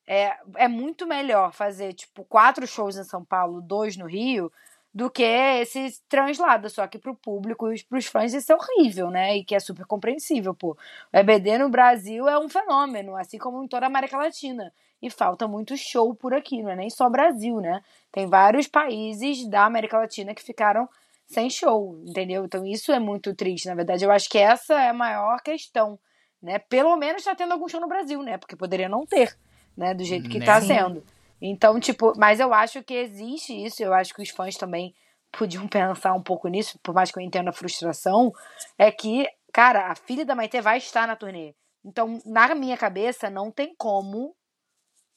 é, 0.08 0.38
é 0.58 0.68
muito 0.68 1.06
melhor 1.08 1.52
fazer, 1.54 1.94
tipo, 1.94 2.24
quatro 2.26 2.66
shows 2.68 2.98
em 2.98 3.04
São 3.04 3.24
Paulo, 3.24 3.62
dois 3.62 3.98
no 3.98 4.06
Rio, 4.06 4.52
do 4.94 5.10
que 5.10 5.24
esse 5.24 6.02
translado. 6.08 6.70
Só 6.70 6.88
que 6.88 6.98
pro 7.00 7.16
público 7.16 7.72
e 7.74 7.84
pros 7.84 8.06
fãs 8.06 8.34
isso 8.34 8.52
é 8.52 8.56
horrível, 8.56 9.10
né? 9.10 9.38
E 9.38 9.44
que 9.44 9.56
é 9.56 9.60
super 9.60 9.86
compreensível, 9.86 10.54
pô. 10.54 10.78
O 11.14 11.18
EBD 11.18 11.58
no 11.58 11.70
Brasil 11.70 12.28
é 12.30 12.40
um 12.40 12.48
fenômeno, 12.50 13.16
assim 13.18 13.38
como 13.38 13.64
em 13.64 13.68
toda 13.68 13.86
a 13.86 13.90
América 13.90 14.18
Latina. 14.18 14.72
E 15.06 15.10
falta 15.12 15.48
muito 15.48 15.78
show 15.78 16.16
por 16.16 16.34
aqui, 16.34 16.64
não 16.64 16.72
é 16.72 16.76
nem 16.76 16.90
só 16.90 17.08
Brasil, 17.08 17.62
né? 17.62 17.80
Tem 18.12 18.26
vários 18.26 18.66
países 18.66 19.48
da 19.48 19.64
América 19.64 20.00
Latina 20.00 20.34
que 20.34 20.42
ficaram 20.42 20.90
sem 21.28 21.48
show, 21.48 22.02
entendeu? 22.04 22.44
Então 22.44 22.66
isso 22.66 22.92
é 22.92 22.98
muito 22.98 23.36
triste. 23.36 23.68
Na 23.68 23.76
verdade, 23.76 24.04
eu 24.04 24.10
acho 24.12 24.28
que 24.28 24.40
essa 24.40 24.74
é 24.74 24.90
a 24.90 24.94
maior 24.94 25.40
questão, 25.44 26.00
né? 26.42 26.58
Pelo 26.58 26.96
menos 26.96 27.24
tá 27.24 27.36
tendo 27.36 27.52
algum 27.52 27.68
show 27.68 27.80
no 27.80 27.88
Brasil, 27.88 28.24
né? 28.24 28.40
Porque 28.40 28.56
poderia 28.56 28.90
não 28.90 29.06
ter, 29.06 29.38
né? 29.78 29.94
Do 29.94 30.04
jeito 30.04 30.28
que 30.28 30.40
Né? 30.40 30.46
tá 30.48 30.60
Sim. 30.60 30.70
sendo. 30.70 31.04
Então, 31.40 31.80
tipo, 31.80 32.14
mas 32.18 32.40
eu 32.40 32.52
acho 32.52 32.82
que 32.82 32.96
existe 32.96 33.54
isso, 33.54 33.84
eu 33.84 33.94
acho 33.94 34.12
que 34.12 34.24
os 34.24 34.30
fãs 34.32 34.56
também 34.58 34.96
podiam 35.32 35.68
pensar 35.70 36.14
um 36.14 36.24
pouco 36.24 36.48
nisso, 36.48 36.80
por 36.82 36.96
mais 36.96 37.12
que 37.12 37.20
eu 37.20 37.24
entenda 37.24 37.52
a 37.52 37.54
frustração, 37.54 38.34
é 38.76 38.90
que, 38.92 39.28
cara, 39.54 39.92
a 39.92 39.96
filha 39.96 40.26
da 40.26 40.34
Maitê 40.34 40.62
vai 40.62 40.80
estar 40.80 41.06
na 41.06 41.16
turnê. 41.16 41.54
Então, 41.84 42.20
na 42.26 42.56
minha 42.56 42.76
cabeça, 42.76 43.30
não 43.30 43.52
tem 43.52 43.76
como 43.78 44.36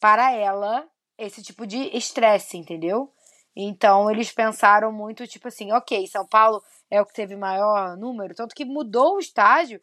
para 0.01 0.33
ela 0.33 0.85
esse 1.19 1.43
tipo 1.43 1.67
de 1.67 1.97
estresse, 1.97 2.57
entendeu? 2.57 3.13
Então 3.57 4.11
eles 4.11 4.31
pensaram 4.33 4.93
muito, 4.93 5.27
tipo 5.27 5.49
assim, 5.49 5.73
ok, 5.73 6.07
São 6.07 6.27
Paulo 6.27 6.63
é 6.91 7.01
o 7.01 7.07
que 7.07 7.13
teve 7.15 7.35
maior 7.37 7.97
número, 7.97 8.35
tanto 8.35 8.55
que 8.55 8.65
mudou 8.65 9.17
o 9.17 9.19
estádio. 9.19 9.81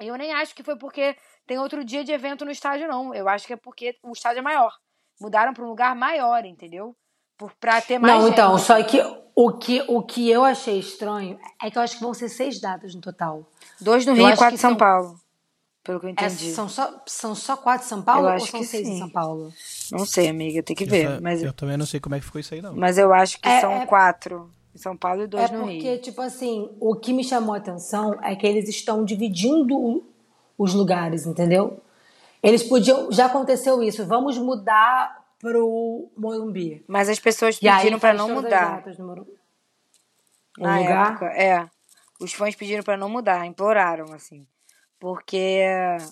E 0.00 0.06
eu 0.06 0.16
nem 0.16 0.32
acho 0.34 0.54
que 0.54 0.62
foi 0.62 0.76
porque 0.76 1.16
tem 1.46 1.58
outro 1.58 1.84
dia 1.84 2.04
de 2.04 2.12
evento 2.12 2.44
no 2.44 2.50
estádio, 2.50 2.86
não. 2.88 3.14
Eu 3.14 3.28
acho 3.28 3.46
que 3.46 3.52
é 3.54 3.56
porque 3.56 3.96
o 4.02 4.12
estádio 4.12 4.40
é 4.40 4.42
maior. 4.42 4.72
Mudaram 5.20 5.54
para 5.54 5.64
um 5.64 5.68
lugar 5.68 5.94
maior, 5.96 6.44
entendeu? 6.44 6.94
Por, 7.38 7.52
pra 7.54 7.80
ter 7.80 7.98
mais 7.98 8.14
Não, 8.14 8.22
gente. 8.26 8.32
então, 8.32 8.58
só 8.58 8.82
que 8.82 9.00
o, 9.34 9.52
que 9.56 9.82
o 9.88 10.02
que 10.02 10.28
eu 10.30 10.44
achei 10.44 10.78
estranho 10.78 11.38
é 11.62 11.70
que 11.70 11.78
eu 11.78 11.82
acho 11.82 11.96
que 11.96 12.02
vão 12.02 12.12
ser 12.12 12.28
seis 12.28 12.60
datas 12.60 12.94
no 12.94 13.00
total. 13.00 13.46
Dois 13.80 14.04
no 14.04 14.12
Rio 14.12 14.28
e 14.28 14.36
quatro 14.36 14.54
em 14.54 14.58
São 14.58 14.70
são- 14.70 14.76
Paulo. 14.78 15.18
Pelo 15.84 16.00
que 16.00 16.06
eu 16.06 16.10
É, 16.10 16.12
entendi. 16.12 16.50
são, 16.52 16.66
só, 16.68 17.02
são 17.06 17.34
só 17.34 17.56
quatro 17.58 17.84
em 17.86 17.88
São 17.90 18.02
Paulo 18.02 18.22
Eu 18.22 18.30
ou 18.30 18.34
acho 18.36 18.46
são 18.46 18.60
que 18.60 18.66
seis 18.66 18.88
em 18.88 18.92
sim. 18.94 18.98
São 19.00 19.10
Paulo? 19.10 19.52
Não 19.92 20.06
sei, 20.06 20.28
amiga, 20.28 20.62
tem 20.62 20.74
que 20.74 20.84
Eu, 20.84 20.88
ver. 20.88 21.08
ta- 21.16 21.20
Mas, 21.20 21.42
eu 21.42 21.52
também 21.52 21.76
não 21.76 21.84
sei 21.84 22.00
como 22.00 22.14
é 22.14 22.18
que 22.20 22.24
ficou 22.24 22.40
isso 22.40 22.54
aí, 22.54 22.62
não. 22.62 22.74
mas 22.74 22.96
eu 22.96 23.12
acho 23.12 23.38
que 23.38 23.46
É, 23.48 23.60
são 23.60 23.70
é- 23.72 23.86
quatro 23.86 24.50
em 24.74 24.78
São 24.78 24.96
Paulo 24.96 25.22
e 25.22 25.26
dois 25.26 25.50
É 25.50 25.52
no 25.54 25.60
porque, 25.60 25.92
Rio. 25.92 26.00
tipo 26.00 26.22
assim, 26.22 26.74
o 26.80 26.96
que 26.96 27.12
me 27.12 27.22
chamou 27.22 27.54
a 27.54 27.58
atenção 27.58 28.18
é 28.24 28.34
que 28.34 28.46
eles 28.46 28.66
estão 28.68 29.04
dividindo 29.04 30.02
os 30.56 30.72
lugares, 30.72 31.26
entendeu? 31.26 31.78
Eles 32.42 32.62
podiam. 32.62 33.12
Já 33.12 33.26
aconteceu 33.26 33.82
isso, 33.82 34.06
vamos 34.06 34.38
mudar 34.38 35.22
pro 35.38 36.10
Morumbi. 36.16 36.82
Mas 36.88 37.08
as 37.10 37.18
pessoas 37.18 37.58
pediram 37.58 37.98
pra 37.98 38.10
fez 38.10 38.18
não 38.20 38.28
mudar. 38.34 38.82
Na 40.58 40.78
lugar? 40.78 41.10
época, 41.10 41.26
é. 41.26 41.68
Os 42.20 42.32
fãs 42.32 42.54
pediram 42.54 42.82
pra 42.82 42.96
não 42.96 43.08
mudar, 43.08 43.44
imploraram, 43.44 44.12
assim. 44.14 44.46
Porque, 45.04 45.60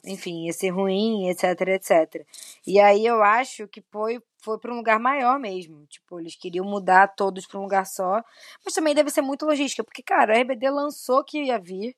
enfim, 0.04 0.44
ia 0.44 0.52
ser 0.52 0.68
ruim, 0.68 1.30
etc, 1.30 1.58
etc. 1.68 2.26
E 2.66 2.78
aí 2.78 3.06
eu 3.06 3.22
acho 3.22 3.66
que 3.66 3.80
foi, 3.90 4.22
foi 4.36 4.58
pra 4.58 4.70
um 4.70 4.76
lugar 4.76 5.00
maior 5.00 5.38
mesmo. 5.38 5.86
Tipo, 5.86 6.20
eles 6.20 6.36
queriam 6.36 6.66
mudar 6.66 7.08
todos 7.16 7.46
pra 7.46 7.58
um 7.58 7.62
lugar 7.62 7.86
só. 7.86 8.22
Mas 8.62 8.74
também 8.74 8.94
deve 8.94 9.08
ser 9.08 9.22
muito 9.22 9.46
logística, 9.46 9.82
porque, 9.82 10.02
cara, 10.02 10.36
a 10.36 10.42
RBD 10.42 10.68
lançou 10.68 11.24
que 11.24 11.44
ia 11.44 11.58
vir. 11.58 11.96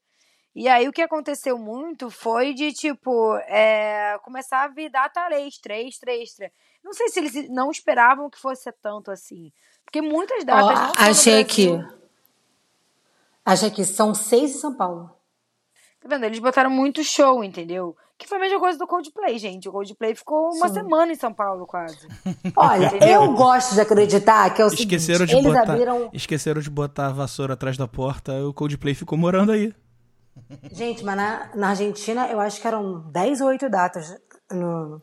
E 0.55 0.69
aí 0.69 0.87
o 0.87 0.93
que 0.93 1.03
aconteceu 1.03 1.59
muito 1.59 2.11
foi 2.11 2.55
de, 2.55 2.73
tipo, 2.73 3.39
é, 3.49 4.17
começar 4.23 4.63
a 4.63 4.69
vir 4.69 4.89
data 4.89 5.29
extra, 5.33 5.77
extra, 5.77 6.13
extra. 6.13 6.53
Não 6.85 6.93
sei 6.93 7.09
se 7.09 7.19
eles 7.19 7.51
não 7.51 7.73
esperavam 7.73 8.31
que 8.31 8.39
fosse 8.39 8.71
tanto 8.81 9.11
assim. 9.11 9.51
Porque 9.85 10.01
muitas 10.01 10.45
datas 10.45 10.79
no 10.79 11.05
achei 11.05 11.41
aqui. 11.41 11.71
Achei 13.45 13.73
que 13.73 13.85
são 13.85 14.15
seis 14.15 14.55
em 14.55 14.59
São 14.61 14.73
Paulo. 14.73 15.14
Tá 16.05 16.17
vendo? 16.17 16.25
Eles 16.25 16.39
botaram 16.39 16.69
muito 16.69 17.03
show, 17.03 17.43
entendeu? 17.43 17.97
Que 18.19 18.29
foi 18.29 18.37
a 18.37 18.41
mesma 18.43 18.61
coisa 18.61 18.79
do 18.79 18.87
Coldplay, 18.87 19.39
gente. 19.39 19.71
O 19.71 19.73
Coldplay 19.73 20.15
ficou 20.15 20.51
uma 20.55 20.69
Sim. 20.69 20.75
semana 20.75 21.13
em 21.13 21.17
São 21.17 21.33
Paulo, 21.33 21.67
quase. 21.67 22.07
Olha, 22.55 22.93
eu 23.03 23.33
gosto 23.33 23.75
de 23.75 23.81
acreditar 23.81 24.53
que 24.53 24.61
é 24.61 24.67
o 24.67 24.69
Esqueceram 24.69 25.27
seguinte, 25.27 25.41
de, 25.41 25.49
eles 25.49 25.59
botar, 25.59 25.73
abriram... 25.73 26.11
esqueceram 26.13 26.61
de 26.61 26.69
botar 26.69 27.07
a 27.07 27.13
vassoura 27.13 27.55
atrás 27.55 27.79
da 27.79 27.89
porta 27.89 28.35
e 28.35 28.43
o 28.43 28.53
Coldplay 28.53 28.95
ficou 28.95 29.17
morando 29.17 29.51
aí. 29.51 29.75
Gente, 30.73 31.03
mas 31.03 31.17
na, 31.17 31.51
na 31.55 31.69
Argentina 31.71 32.29
eu 32.29 32.39
acho 32.39 32.61
que 32.61 32.67
eram 32.67 33.11
10 33.11 33.41
ou 33.41 33.49
8 33.49 33.71
datas 33.71 34.15
no, 34.53 35.01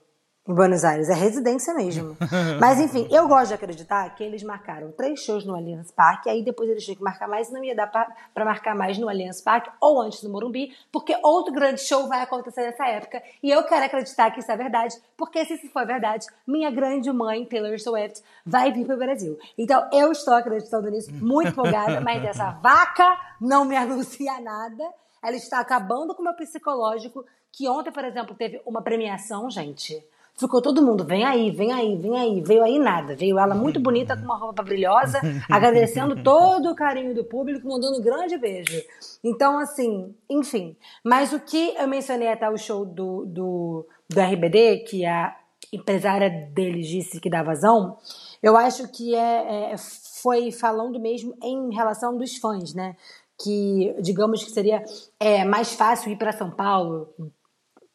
em 0.47 0.53
Buenos 0.53 0.83
Aires. 0.83 1.09
É 1.09 1.13
residência 1.13 1.73
mesmo. 1.73 2.17
Mas 2.59 2.79
enfim, 2.79 3.07
eu 3.11 3.27
gosto 3.27 3.49
de 3.49 3.53
acreditar 3.53 4.09
que 4.15 4.23
eles 4.23 4.41
marcaram 4.43 4.91
três 4.91 5.19
shows 5.21 5.45
no 5.45 5.55
Allianz 5.55 5.91
Parque, 5.91 6.29
aí 6.29 6.43
depois 6.43 6.69
eles 6.69 6.83
tinham 6.83 6.97
que 6.97 7.03
marcar 7.03 7.27
mais 7.27 7.49
e 7.49 7.53
não 7.53 7.63
ia 7.63 7.75
dar 7.75 7.87
pra, 7.87 8.07
pra 8.33 8.43
marcar 8.43 8.75
mais 8.75 8.97
no 8.97 9.07
Allianz 9.07 9.41
Parque 9.41 9.69
ou 9.79 10.01
antes 10.01 10.21
do 10.23 10.29
Morumbi, 10.29 10.75
porque 10.91 11.15
outro 11.23 11.53
grande 11.53 11.81
show 11.81 12.07
vai 12.07 12.21
acontecer 12.21 12.61
nessa 12.61 12.87
época. 12.87 13.21
E 13.41 13.51
eu 13.51 13.63
quero 13.63 13.85
acreditar 13.85 14.31
que 14.31 14.39
isso 14.39 14.51
é 14.51 14.57
verdade, 14.57 14.95
porque 15.15 15.45
se 15.45 15.53
isso 15.53 15.69
for 15.69 15.85
verdade, 15.85 16.25
minha 16.47 16.71
grande 16.71 17.11
mãe, 17.11 17.45
Taylor 17.45 17.79
Swift, 17.79 18.21
vai 18.45 18.71
vir 18.71 18.85
pro 18.85 18.97
Brasil. 18.97 19.37
Então 19.57 19.87
eu 19.91 20.11
estou 20.11 20.33
acreditando 20.33 20.89
nisso, 20.89 21.13
muito 21.13 21.49
empolgada, 21.49 22.01
mas 22.01 22.23
essa 22.23 22.51
vaca 22.51 23.15
não 23.39 23.63
me 23.63 23.75
anuncia 23.75 24.39
nada. 24.41 24.83
Ela 25.23 25.35
está 25.35 25.59
acabando 25.59 26.15
com 26.15 26.21
o 26.21 26.25
meu 26.25 26.33
psicológico, 26.33 27.23
que 27.51 27.69
ontem, 27.69 27.91
por 27.91 28.03
exemplo, 28.03 28.33
teve 28.33 28.59
uma 28.65 28.81
premiação, 28.81 29.47
gente. 29.51 30.03
Ficou 30.41 30.59
todo 30.59 30.81
mundo, 30.83 31.05
vem 31.05 31.23
aí, 31.23 31.51
vem 31.51 31.71
aí, 31.71 31.95
vem 31.95 32.17
aí. 32.17 32.41
Veio 32.41 32.63
aí 32.63 32.79
nada. 32.79 33.15
Veio 33.15 33.37
ela 33.37 33.53
muito 33.53 33.79
bonita, 33.79 34.17
com 34.17 34.23
uma 34.23 34.35
roupa 34.37 34.63
brilhosa, 34.63 35.21
agradecendo 35.47 36.23
todo 36.23 36.71
o 36.71 36.75
carinho 36.75 37.13
do 37.13 37.23
público, 37.23 37.67
mandando 37.67 37.99
um 37.99 38.01
grande 38.01 38.39
beijo. 38.39 38.81
Então, 39.23 39.59
assim, 39.59 40.15
enfim. 40.27 40.75
Mas 41.03 41.31
o 41.31 41.39
que 41.39 41.75
eu 41.77 41.87
mencionei 41.87 42.27
até 42.27 42.49
o 42.49 42.57
show 42.57 42.83
do, 42.83 43.23
do, 43.27 43.87
do 44.09 44.19
RBD, 44.19 44.79
que 44.89 45.05
a 45.05 45.37
empresária 45.71 46.27
deles 46.27 46.87
disse 46.87 47.19
que 47.19 47.29
dá 47.29 47.43
vazão, 47.43 47.97
eu 48.41 48.57
acho 48.57 48.87
que 48.91 49.13
é, 49.13 49.73
é- 49.73 49.75
foi 50.23 50.51
falando 50.51 50.99
mesmo 50.99 51.35
em 51.43 51.71
relação 51.71 52.17
dos 52.17 52.35
fãs, 52.37 52.73
né? 52.73 52.95
Que, 53.43 53.95
digamos 54.01 54.43
que 54.43 54.49
seria 54.49 54.83
é, 55.19 55.45
mais 55.45 55.73
fácil 55.73 56.11
ir 56.11 56.17
para 56.17 56.31
São 56.31 56.49
Paulo, 56.49 57.09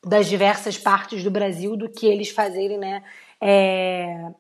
das 0.07 0.29
diversas 0.29 0.79
partes 0.79 1.25
do 1.25 1.31
Brasil 1.33 1.77
do 1.77 1.89
que 1.89 2.07
eles 2.07 2.31
fazerem, 2.31 2.79
né? 2.79 3.03
É, 3.41 4.31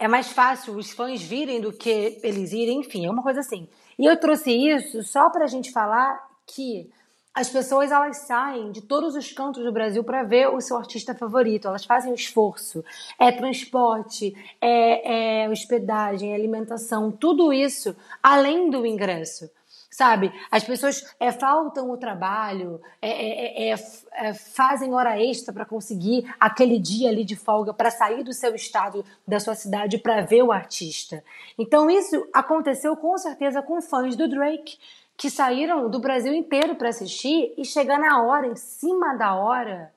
é 0.00 0.08
mais 0.08 0.32
fácil 0.32 0.74
os 0.74 0.90
fãs 0.90 1.22
virem 1.22 1.60
do 1.60 1.72
que 1.72 2.18
eles 2.24 2.52
irem, 2.52 2.80
enfim, 2.80 3.06
é 3.06 3.10
uma 3.10 3.22
coisa 3.22 3.38
assim. 3.38 3.68
E 3.96 4.04
eu 4.04 4.18
trouxe 4.18 4.50
isso 4.50 5.04
só 5.04 5.30
pra 5.30 5.46
gente 5.46 5.70
falar 5.70 6.20
que 6.44 6.90
as 7.32 7.48
pessoas 7.48 7.92
elas 7.92 8.26
saem 8.26 8.72
de 8.72 8.82
todos 8.82 9.14
os 9.14 9.30
cantos 9.30 9.62
do 9.62 9.70
Brasil 9.70 10.02
para 10.02 10.24
ver 10.24 10.48
o 10.48 10.60
seu 10.60 10.76
artista 10.76 11.14
favorito. 11.14 11.68
Elas 11.68 11.84
fazem 11.84 12.10
o 12.10 12.14
esforço. 12.14 12.82
É 13.18 13.30
transporte, 13.30 14.34
é, 14.60 15.44
é 15.44 15.50
hospedagem, 15.50 16.34
alimentação, 16.34 17.12
tudo 17.12 17.52
isso 17.52 17.94
além 18.22 18.70
do 18.70 18.84
ingresso. 18.84 19.48
Sabe? 19.96 20.30
As 20.50 20.62
pessoas 20.62 21.02
é, 21.18 21.32
faltam 21.32 21.90
o 21.90 21.96
trabalho, 21.96 22.82
é, 23.00 23.08
é, 23.08 23.70
é, 23.70 23.74
é, 24.12 24.34
fazem 24.34 24.92
hora 24.92 25.18
extra 25.18 25.54
para 25.54 25.64
conseguir 25.64 26.30
aquele 26.38 26.78
dia 26.78 27.08
ali 27.08 27.24
de 27.24 27.34
folga 27.34 27.72
para 27.72 27.90
sair 27.90 28.22
do 28.22 28.34
seu 28.34 28.54
estado, 28.54 29.02
da 29.26 29.40
sua 29.40 29.54
cidade 29.54 29.96
para 29.96 30.20
ver 30.20 30.42
o 30.42 30.52
artista. 30.52 31.24
Então 31.58 31.88
isso 31.88 32.28
aconteceu 32.30 32.94
com 32.94 33.16
certeza 33.16 33.62
com 33.62 33.80
fãs 33.80 34.14
do 34.14 34.28
Drake 34.28 34.76
que 35.16 35.30
saíram 35.30 35.88
do 35.88 35.98
Brasil 35.98 36.34
inteiro 36.34 36.74
para 36.74 36.90
assistir 36.90 37.54
e 37.56 37.64
chegar 37.64 37.98
na 37.98 38.22
hora, 38.22 38.48
em 38.48 38.54
cima 38.54 39.14
da 39.14 39.34
hora, 39.34 39.90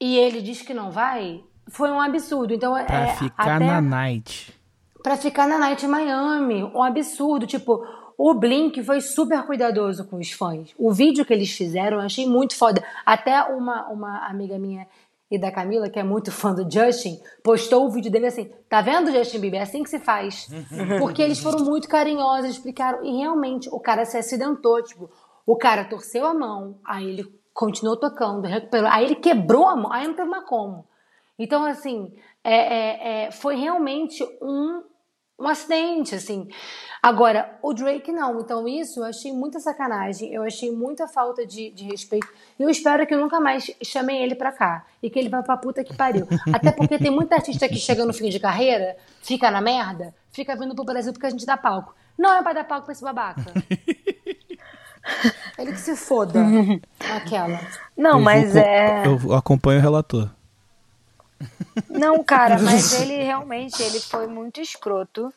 e 0.00 0.16
ele 0.16 0.40
diz 0.40 0.62
que 0.62 0.72
não 0.72 0.90
vai, 0.90 1.44
foi 1.68 1.90
um 1.90 2.00
absurdo. 2.00 2.54
Então 2.54 2.72
Pra 2.86 3.08
é 3.08 3.14
ficar 3.14 3.56
até 3.56 3.66
na 3.66 3.78
night. 3.78 4.58
Pra 5.02 5.16
ficar 5.16 5.48
na 5.48 5.58
Night 5.58 5.86
Miami. 5.86 6.62
Um 6.62 6.82
absurdo. 6.82 7.44
Tipo, 7.44 7.84
o 8.24 8.34
Blink 8.34 8.84
foi 8.84 9.00
super 9.00 9.42
cuidadoso 9.42 10.04
com 10.04 10.16
os 10.16 10.30
fãs. 10.30 10.72
O 10.78 10.92
vídeo 10.92 11.24
que 11.24 11.32
eles 11.32 11.50
fizeram 11.50 11.98
eu 11.98 12.04
achei 12.04 12.24
muito 12.24 12.54
foda. 12.54 12.80
Até 13.04 13.42
uma, 13.42 13.88
uma 13.88 14.28
amiga 14.28 14.56
minha 14.60 14.86
e 15.28 15.36
da 15.36 15.50
Camila, 15.50 15.90
que 15.90 15.98
é 15.98 16.04
muito 16.04 16.30
fã 16.30 16.54
do 16.54 16.62
Justin, 16.70 17.20
postou 17.42 17.84
o 17.84 17.90
vídeo 17.90 18.12
dele 18.12 18.26
assim: 18.26 18.48
tá 18.68 18.80
vendo, 18.80 19.10
Justin 19.10 19.40
Bieber? 19.40 19.58
É 19.58 19.64
assim 19.64 19.82
que 19.82 19.90
se 19.90 19.98
faz. 19.98 20.46
Porque 21.00 21.20
eles 21.20 21.40
foram 21.40 21.64
muito 21.64 21.88
carinhosos, 21.88 22.50
explicaram. 22.50 23.04
E 23.04 23.10
realmente, 23.18 23.68
o 23.72 23.80
cara 23.80 24.04
se 24.04 24.16
acidentou. 24.16 24.80
Tipo, 24.84 25.10
o 25.44 25.56
cara 25.56 25.84
torceu 25.84 26.24
a 26.24 26.32
mão, 26.32 26.78
aí 26.86 27.08
ele 27.08 27.24
continuou 27.52 27.96
tocando, 27.96 28.46
recuperou. 28.46 28.88
Aí 28.88 29.04
ele 29.04 29.16
quebrou 29.16 29.66
a 29.66 29.74
mão, 29.74 29.92
aí 29.92 30.06
não 30.06 30.14
teve 30.14 30.28
mais 30.28 30.44
como. 30.44 30.86
Então, 31.36 31.64
assim, 31.64 32.14
é, 32.44 32.54
é, 32.54 33.24
é, 33.24 33.30
foi 33.32 33.56
realmente 33.56 34.22
um, 34.40 34.82
um 35.42 35.48
acidente, 35.48 36.14
assim. 36.14 36.48
Agora, 37.02 37.58
o 37.60 37.74
Drake 37.74 38.12
não. 38.12 38.40
Então, 38.40 38.68
isso 38.68 39.00
eu 39.00 39.04
achei 39.04 39.32
muita 39.32 39.58
sacanagem. 39.58 40.32
Eu 40.32 40.44
achei 40.44 40.70
muita 40.70 41.08
falta 41.08 41.44
de, 41.44 41.70
de 41.70 41.84
respeito. 41.84 42.28
E 42.58 42.62
eu 42.62 42.70
espero 42.70 43.04
que 43.06 43.16
nunca 43.16 43.40
mais 43.40 43.68
chamem 43.82 44.22
ele 44.22 44.36
pra 44.36 44.52
cá. 44.52 44.84
E 45.02 45.10
que 45.10 45.18
ele 45.18 45.28
vá 45.28 45.42
pra 45.42 45.56
puta 45.56 45.82
que 45.82 45.96
pariu. 45.96 46.28
Até 46.52 46.70
porque 46.70 46.98
tem 46.98 47.10
muita 47.10 47.34
artista 47.34 47.68
que 47.68 47.74
chega 47.74 48.04
no 48.04 48.12
fim 48.12 48.28
de 48.28 48.38
carreira, 48.38 48.96
fica 49.20 49.50
na 49.50 49.60
merda, 49.60 50.14
fica 50.30 50.54
vindo 50.54 50.76
pro 50.76 50.84
Brasil 50.84 51.12
porque 51.12 51.26
a 51.26 51.30
gente 51.30 51.44
dá 51.44 51.56
palco. 51.56 51.92
Não 52.16 52.32
é 52.34 52.42
pra 52.42 52.52
dar 52.52 52.64
palco 52.64 52.84
pra 52.84 52.92
esse 52.92 53.02
babaca. 53.02 53.42
Ele 55.58 55.72
que 55.72 55.80
se 55.80 55.96
foda. 55.96 56.40
Aquela. 57.16 57.58
Não, 57.96 58.18
Eu 58.18 58.20
mas 58.20 58.52
vou 58.52 58.62
é. 58.62 59.02
Eu 59.06 59.34
acompanho 59.34 59.80
o 59.80 59.82
relator. 59.82 60.30
Não, 61.88 62.22
cara, 62.22 62.58
mas 62.62 63.00
ele 63.00 63.22
realmente 63.22 63.82
ele 63.82 64.00
foi 64.00 64.26
muito 64.26 64.60
escroto. 64.60 65.32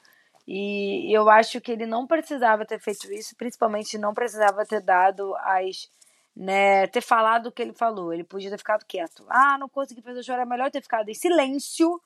E 0.47 1.11
eu 1.11 1.29
acho 1.29 1.59
que 1.59 1.71
ele 1.71 1.85
não 1.85 2.05
precisava 2.05 2.65
ter 2.65 2.79
feito 2.79 3.11
isso, 3.11 3.35
principalmente 3.35 3.97
não 3.97 4.13
precisava 4.13 4.65
ter 4.65 4.81
dado 4.81 5.35
as. 5.37 5.89
Né, 6.35 6.85
ter 6.87 6.99
falado 6.99 7.47
o 7.47 7.51
que 7.51 7.61
ele 7.61 7.71
falou. 7.71 8.13
Ele 8.13 8.23
podia 8.23 8.49
ter 8.49 8.57
ficado 8.57 8.83
quieto. 8.85 9.25
Ah, 9.29 9.57
não 9.57 9.69
consegui 9.69 10.01
fazer 10.01 10.19
o 10.19 10.23
show, 10.23 10.35
era 10.35 10.45
melhor 10.45 10.69
ter 10.69 10.81
ficado 10.81 11.07
em 11.07 11.13
silêncio 11.13 12.01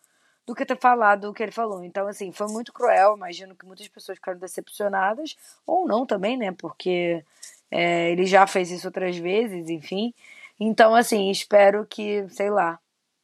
do 0.45 0.53
que 0.53 0.65
ter 0.65 0.77
falado 0.77 1.25
o 1.29 1.33
que 1.33 1.41
ele 1.41 1.51
falou. 1.51 1.83
Então, 1.83 2.07
assim, 2.07 2.31
foi 2.31 2.47
muito 2.47 2.71
cruel. 2.71 3.15
Imagino 3.15 3.55
que 3.55 3.65
muitas 3.65 3.87
pessoas 3.87 4.17
ficaram 4.17 4.37
decepcionadas, 4.37 5.35
ou 5.65 5.87
não 5.87 6.05
também, 6.05 6.37
né? 6.37 6.51
Porque 6.51 7.23
é, 7.71 8.11
ele 8.11 8.25
já 8.25 8.45
fez 8.47 8.71
isso 8.71 8.87
outras 8.87 9.17
vezes, 9.17 9.69
enfim. 9.69 10.13
Então, 10.59 10.95
assim, 10.95 11.29
espero 11.29 11.85
que, 11.85 12.27
sei 12.29 12.49
lá, 12.49 12.79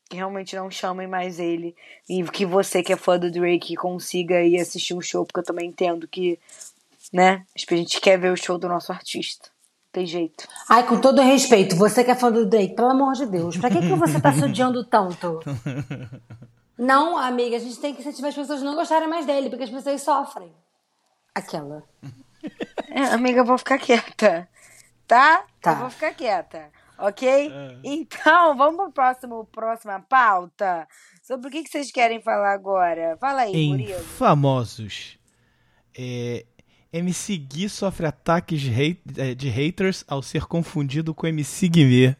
que 0.09 0.17
realmente 0.17 0.55
não 0.55 0.69
chamem 0.69 1.07
mais 1.07 1.39
ele 1.39 1.75
e 2.07 2.23
que 2.23 2.45
você 2.45 2.83
que 2.83 2.93
é 2.93 2.95
fã 2.95 3.17
do 3.17 3.31
Drake 3.31 3.75
consiga 3.75 4.41
ir 4.43 4.59
assistir 4.59 4.93
um 4.93 5.01
show, 5.01 5.25
porque 5.25 5.39
eu 5.39 5.43
também 5.43 5.69
entendo 5.69 6.07
que, 6.07 6.39
né, 7.11 7.43
a 7.55 7.75
gente 7.75 7.99
quer 7.99 8.17
ver 8.19 8.31
o 8.31 8.37
show 8.37 8.57
do 8.57 8.69
nosso 8.69 8.91
artista. 8.91 9.49
Não 9.85 9.91
tem 9.91 10.05
jeito. 10.05 10.47
Ai, 10.69 10.85
com 10.85 10.99
todo 10.99 11.21
respeito, 11.21 11.75
você 11.75 12.03
que 12.03 12.11
é 12.11 12.15
fã 12.15 12.31
do 12.31 12.45
Drake, 12.45 12.75
pelo 12.75 12.89
amor 12.89 13.13
de 13.13 13.25
Deus, 13.25 13.57
pra 13.57 13.69
que, 13.69 13.79
que 13.79 13.95
você 13.95 14.19
tá 14.19 14.31
se 14.33 14.43
odiando 14.43 14.83
tanto? 14.83 15.39
Não, 16.77 17.17
amiga, 17.17 17.55
a 17.55 17.59
gente 17.59 17.79
tem 17.79 17.93
que 17.93 18.01
incentivar 18.01 18.29
as 18.29 18.35
pessoas 18.35 18.61
a 18.61 18.65
não 18.65 18.75
gostarem 18.75 19.07
mais 19.07 19.25
dele, 19.25 19.49
porque 19.49 19.63
as 19.63 19.69
pessoas 19.69 20.01
sofrem. 20.01 20.51
Aquela. 21.33 21.83
É, 22.89 23.05
amiga, 23.13 23.39
eu 23.39 23.45
vou 23.45 23.57
ficar 23.57 23.77
quieta. 23.77 24.47
Tá? 25.07 25.45
Tá. 25.61 25.71
Eu 25.71 25.77
vou 25.77 25.89
ficar 25.89 26.13
quieta. 26.13 26.69
Ok? 26.97 27.51
Então, 27.83 28.55
vamos 28.57 28.77
pro 28.77 28.91
próximo, 28.91 29.45
próxima 29.51 29.99
pauta. 29.99 30.87
Sobre 31.21 31.47
o 31.47 31.51
que, 31.51 31.63
que 31.63 31.69
vocês 31.69 31.91
querem 31.91 32.21
falar 32.21 32.53
agora? 32.53 33.17
Fala 33.19 33.41
aí, 33.41 33.53
Em 33.55 33.69
Murilo. 33.69 33.99
famosos. 33.99 35.17
É, 35.97 36.45
MC 36.93 37.37
Gui 37.37 37.67
sofre 37.67 38.05
ataques 38.05 38.61
é, 39.17 39.33
de 39.33 39.49
haters 39.49 40.05
ao 40.07 40.21
ser 40.21 40.45
confundido 40.45 41.13
com 41.13 41.27
MC 41.27 41.67
Guimê. 41.67 42.15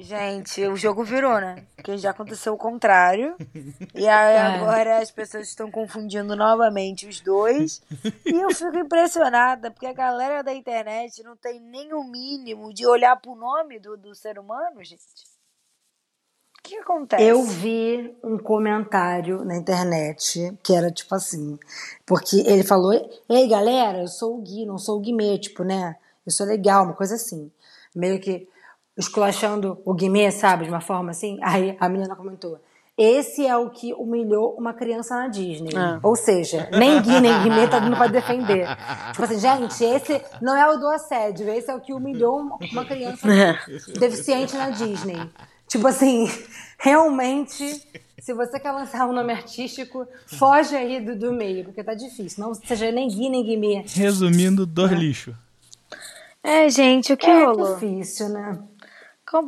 Gente, 0.00 0.64
o 0.64 0.76
jogo 0.76 1.02
virou, 1.02 1.40
né? 1.40 1.64
Porque 1.74 1.98
já 1.98 2.10
aconteceu 2.10 2.54
o 2.54 2.58
contrário. 2.58 3.36
E 3.94 4.06
É. 4.06 4.38
agora 4.40 4.98
as 4.98 5.10
pessoas 5.10 5.48
estão 5.48 5.70
confundindo 5.72 6.36
novamente 6.36 7.06
os 7.08 7.20
dois. 7.20 7.82
E 8.24 8.30
eu 8.30 8.50
fico 8.54 8.76
impressionada, 8.78 9.70
porque 9.72 9.86
a 9.86 9.92
galera 9.92 10.42
da 10.42 10.54
internet 10.54 11.20
não 11.24 11.36
tem 11.36 11.58
nem 11.60 11.92
o 11.92 12.04
mínimo 12.04 12.72
de 12.72 12.86
olhar 12.86 13.16
pro 13.20 13.34
nome 13.34 13.80
do, 13.80 13.96
do 13.96 14.14
ser 14.14 14.38
humano, 14.38 14.84
gente. 14.84 15.02
O 16.58 16.62
que 16.62 16.76
acontece? 16.76 17.24
Eu 17.24 17.42
vi 17.42 18.14
um 18.22 18.38
comentário 18.38 19.44
na 19.44 19.56
internet 19.56 20.56
que 20.62 20.74
era 20.74 20.92
tipo 20.92 21.14
assim, 21.14 21.58
porque 22.06 22.36
ele 22.46 22.62
falou: 22.62 22.92
Ei 23.28 23.48
galera, 23.48 23.98
eu 24.02 24.08
sou 24.08 24.36
o 24.36 24.42
Gui, 24.42 24.64
não 24.66 24.78
sou 24.78 24.98
o 24.98 25.00
Guimê, 25.00 25.38
tipo, 25.38 25.64
né? 25.64 25.96
Eu 26.24 26.30
sou 26.30 26.46
legal, 26.46 26.84
uma 26.84 26.94
coisa 26.94 27.14
assim. 27.16 27.50
Meio 27.94 28.20
que 28.20 28.46
esculachando 28.98 29.78
o 29.84 29.94
Guimê, 29.94 30.30
sabe? 30.30 30.64
De 30.64 30.70
uma 30.70 30.80
forma 30.80 31.10
assim. 31.12 31.38
Aí 31.42 31.76
a 31.80 31.88
menina 31.88 32.14
comentou: 32.16 32.58
Esse 32.96 33.46
é 33.46 33.56
o 33.56 33.70
que 33.70 33.94
humilhou 33.94 34.54
uma 34.58 34.74
criança 34.74 35.14
na 35.14 35.28
Disney. 35.28 35.70
Ah. 35.76 36.00
Ou 36.02 36.16
seja, 36.16 36.68
nem 36.72 37.00
Gui 37.00 37.20
nem 37.20 37.42
Guimê 37.44 37.68
tá 37.68 37.78
dando 37.78 37.96
pra 37.96 38.08
defender. 38.08 38.66
Tipo 39.12 39.22
assim, 39.24 39.38
gente, 39.38 39.84
esse 39.84 40.20
não 40.42 40.56
é 40.56 40.68
o 40.68 40.76
do 40.78 40.88
assédio, 40.88 41.48
esse 41.48 41.70
é 41.70 41.74
o 41.74 41.80
que 41.80 41.92
humilhou 41.94 42.38
uma- 42.40 42.84
criança 42.84 43.26
deficiente 43.98 44.56
na 44.56 44.70
Disney. 44.70 45.18
Tipo 45.68 45.86
assim, 45.86 46.26
realmente, 46.78 47.82
se 48.18 48.32
você 48.32 48.58
quer 48.58 48.72
lançar 48.72 49.06
um 49.06 49.12
nome 49.12 49.32
artístico, 49.32 50.06
foge 50.26 50.74
aí 50.74 50.98
do, 51.00 51.14
do 51.14 51.32
meio, 51.32 51.64
porque 51.64 51.84
tá 51.84 51.94
difícil. 51.94 52.42
Não 52.42 52.54
seja 52.54 52.90
nem 52.90 53.06
Gui, 53.08 53.28
nem 53.28 53.44
Guimê. 53.44 53.84
Resumindo, 53.86 54.64
dor 54.66 54.92
lixo. 54.92 55.34
É, 56.42 56.70
gente, 56.70 57.12
o 57.12 57.16
que 57.16 57.26
É 57.26 57.44
rolou? 57.44 57.74
difícil, 57.74 58.28
né? 58.30 58.58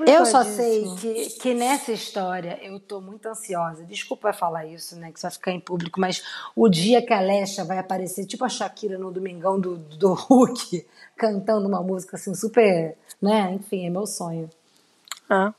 Eu 0.07 0.27
só 0.27 0.45
sei 0.45 0.85
que, 0.97 1.31
que 1.39 1.55
nessa 1.55 1.91
história 1.93 2.59
eu 2.63 2.79
tô 2.79 3.01
muito 3.01 3.27
ansiosa. 3.27 3.85
Desculpa 3.85 4.33
falar 4.33 4.67
isso, 4.67 4.97
né? 4.97 5.11
Que 5.11 5.19
isso 5.19 5.27
vai 5.27 5.33
ficar 5.33 5.53
em 5.53 5.61
público, 5.61 5.99
mas 6.01 6.23
o 6.55 6.69
dia 6.69 7.05
que 7.05 7.13
a 7.13 7.19
Alexa 7.19 7.65
vai 7.65 7.79
aparecer, 7.79 8.27
tipo 8.27 8.45
a 8.45 8.49
Shakira 8.49 8.99
no 8.99 9.11
Domingão 9.11 9.59
do, 9.59 9.77
do 9.77 10.13
Hulk, 10.13 10.87
cantando 11.17 11.67
uma 11.67 11.83
música 11.83 12.17
assim 12.17 12.35
super. 12.35 12.97
né? 13.21 13.53
Enfim, 13.55 13.87
é 13.87 13.91
meu 13.91 14.07
sonho. 14.07 14.51
Ah. 15.29 15.55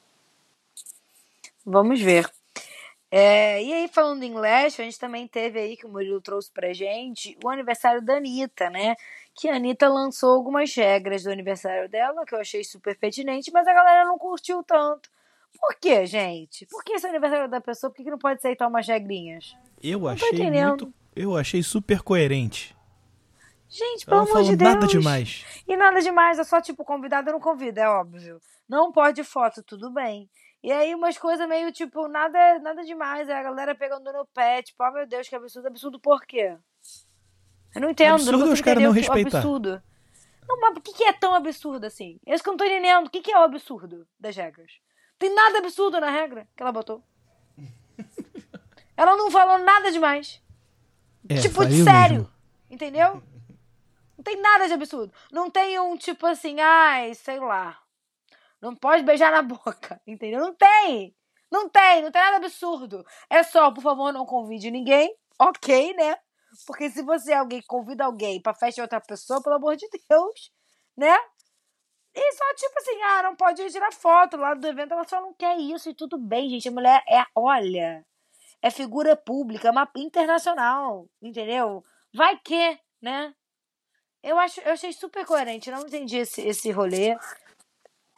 Vamos 1.66 2.00
ver. 2.00 2.30
É, 3.14 3.62
e 3.62 3.74
aí, 3.74 3.88
falando 3.90 4.24
em 4.24 4.34
Lash, 4.34 4.80
a 4.80 4.84
gente 4.84 4.98
também 4.98 5.28
teve 5.28 5.60
aí, 5.60 5.76
que 5.76 5.86
o 5.86 5.90
Murilo 5.90 6.22
trouxe 6.22 6.50
pra 6.50 6.72
gente, 6.72 7.38
o 7.44 7.50
aniversário 7.50 8.02
da 8.02 8.16
Anitta, 8.16 8.70
né? 8.70 8.96
Que 9.42 9.50
a 9.50 9.56
Anitta 9.56 9.90
lançou 9.90 10.36
algumas 10.36 10.72
regras 10.76 11.24
do 11.24 11.32
aniversário 11.32 11.90
dela, 11.90 12.24
que 12.28 12.36
eu 12.36 12.40
achei 12.40 12.64
super 12.64 12.96
pertinente, 12.96 13.50
mas 13.52 13.68
a 13.68 13.74
galera 13.74 14.06
não 14.06 14.16
curtiu 14.16 14.62
tanto. 14.62 15.10
Por 15.60 15.74
quê, 15.80 16.06
gente? 16.06 16.68
Por 16.68 16.84
que 16.84 16.94
esse 16.94 17.08
aniversário 17.08 17.50
da 17.50 17.60
pessoa? 17.60 17.90
Por 17.90 17.98
que, 17.98 18.04
que 18.04 18.12
não 18.12 18.20
pode 18.20 18.38
aceitar 18.38 18.68
umas 18.68 18.86
regrinhas? 18.86 19.58
Eu 19.82 20.02
tô 20.02 20.10
achei 20.10 20.52
muito. 20.52 20.94
Eu 21.16 21.36
achei 21.36 21.64
super 21.64 22.04
coerente. 22.04 22.78
Gente, 23.68 24.06
pelo 24.06 24.30
amor 24.30 24.44
de 24.44 24.56
Deus. 24.56 24.74
nada 24.76 24.86
demais. 24.86 25.44
E 25.68 25.76
nada 25.76 26.00
demais, 26.02 26.38
é 26.38 26.44
só 26.44 26.62
tipo, 26.62 26.86
convidado 26.86 27.32
não 27.32 27.40
convida, 27.40 27.82
é 27.82 27.90
óbvio. 27.90 28.40
Não 28.70 28.92
pode 28.92 29.24
foto, 29.24 29.64
tudo 29.64 29.90
bem. 29.90 30.30
E 30.62 30.72
aí 30.72 30.94
umas 30.94 31.18
coisas 31.18 31.50
meio 31.50 31.72
tipo, 31.72 32.08
nada, 32.08 32.60
nada 32.60 32.84
demais. 32.84 33.28
É 33.28 33.34
a 33.34 33.42
galera 33.42 33.74
pegando 33.74 34.14
no 34.14 34.24
pé, 34.24 34.62
tipo, 34.62 34.84
oh 34.84 34.92
meu 34.92 35.08
Deus, 35.08 35.28
que 35.28 35.36
absurdo, 35.36 35.68
absurdo 35.68 36.00
por 36.00 36.28
quê? 36.28 36.60
Eu 37.74 37.82
não 37.82 37.90
entendo, 37.90 38.16
Absurdo 38.16 38.32
não 38.32 38.40
é 38.40 38.50
consigo 38.50 38.54
os 38.54 38.62
caras 38.62 38.84
não 38.84 38.92
respeitar. 38.92 39.38
absurdo. 39.38 39.84
Não, 40.48 40.60
mas 40.60 40.76
o 40.78 40.82
que, 40.82 41.04
é 41.04 41.14
tão 41.14 41.34
absurdo 41.34 41.86
assim? 41.86 42.20
É 42.26 42.34
isso 42.34 42.44
que 42.44 42.50
eu 42.50 42.52
não 42.52 42.58
tô 42.58 42.66
entendendo. 42.66 43.08
O 43.08 43.10
que, 43.10 43.32
é 43.32 43.38
o 43.38 43.44
absurdo 43.44 44.06
das 44.20 44.36
regras? 44.36 44.74
Tem 45.18 45.34
nada 45.34 45.60
absurdo 45.60 46.00
na 46.00 46.10
regra 46.10 46.48
que 46.56 46.62
ela 46.62 46.72
botou. 46.72 47.02
ela 48.98 49.16
não 49.16 49.32
falou 49.32 49.60
nada 49.60 49.92
demais. 49.92 50.42
É, 51.30 51.36
tipo, 51.36 51.66
de 51.66 51.84
saiu 51.84 51.86
sério. 51.86 52.16
mesmo. 52.18 52.32
Entendeu? 52.70 53.24
Não 54.18 54.24
tem 54.24 54.42
nada 54.42 54.68
de 54.68 54.74
absurdo. 54.74 55.14
Não 55.32 55.50
tem 55.50 55.80
um 55.80 55.96
tipo 55.96 56.26
assim, 56.26 56.60
ai, 56.60 57.14
sei 57.14 57.40
lá. 57.40 57.80
Não 58.60 58.76
pode 58.76 59.04
beijar 59.04 59.32
na 59.32 59.42
boca. 59.42 60.02
Entendeu? 60.06 60.40
Não 60.42 60.54
tem. 60.54 61.16
Não 61.50 61.70
tem, 61.70 62.02
não 62.02 62.12
tem 62.12 62.22
nada 62.22 62.38
absurdo. 62.38 63.06
É 63.30 63.44
só, 63.44 63.72
por 63.72 63.82
favor, 63.82 64.12
não 64.14 64.26
convide 64.26 64.72
ninguém. 64.72 65.16
Ok, 65.40 65.94
né? 65.96 66.18
Porque 66.66 66.90
se 66.90 67.02
você 67.02 67.32
é 67.32 67.38
alguém 67.38 67.62
que 67.62 67.68
convida 67.68 68.06
alguém 68.06 68.42
pra 68.42 68.54
festa 68.54 68.76
de 68.76 68.82
outra 68.82 69.02
pessoa, 69.02 69.42
pelo 69.42 69.56
amor 69.56 69.76
de 69.76 69.88
Deus, 70.10 70.52
né? 70.98 71.16
E 72.14 72.34
só 72.34 72.44
tipo 72.56 72.78
assim, 72.78 73.02
ah, 73.04 73.24
não 73.24 73.36
pode 73.36 73.62
ir 73.62 73.72
tirar 73.72 73.94
foto 73.94 74.36
lá 74.36 74.54
do 74.54 74.68
evento, 74.68 74.94
ela 74.94 75.08
só 75.08 75.22
não 75.22 75.34
quer 75.34 75.58
isso 75.58 75.90
e 75.90 75.96
tudo 75.96 76.18
bem, 76.18 76.50
gente. 76.50 76.68
A 76.68 76.72
mulher 76.72 77.02
é, 77.08 77.24
olha, 77.34 78.06
é 78.62 78.70
figura 78.70 79.16
pública, 79.16 79.70
é 79.70 79.72
uma 79.72 79.90
internacional, 79.96 81.08
entendeu? 81.22 81.84
Vai 82.14 82.38
que, 82.40 82.80
né? 83.02 83.34
Eu, 84.22 84.38
acho, 84.38 84.60
eu 84.62 84.74
achei 84.74 84.92
super 84.94 85.26
coerente, 85.26 85.72
não 85.72 85.82
entendi 85.82 86.18
esse, 86.18 86.42
esse 86.42 86.70
rolê. 86.72 87.18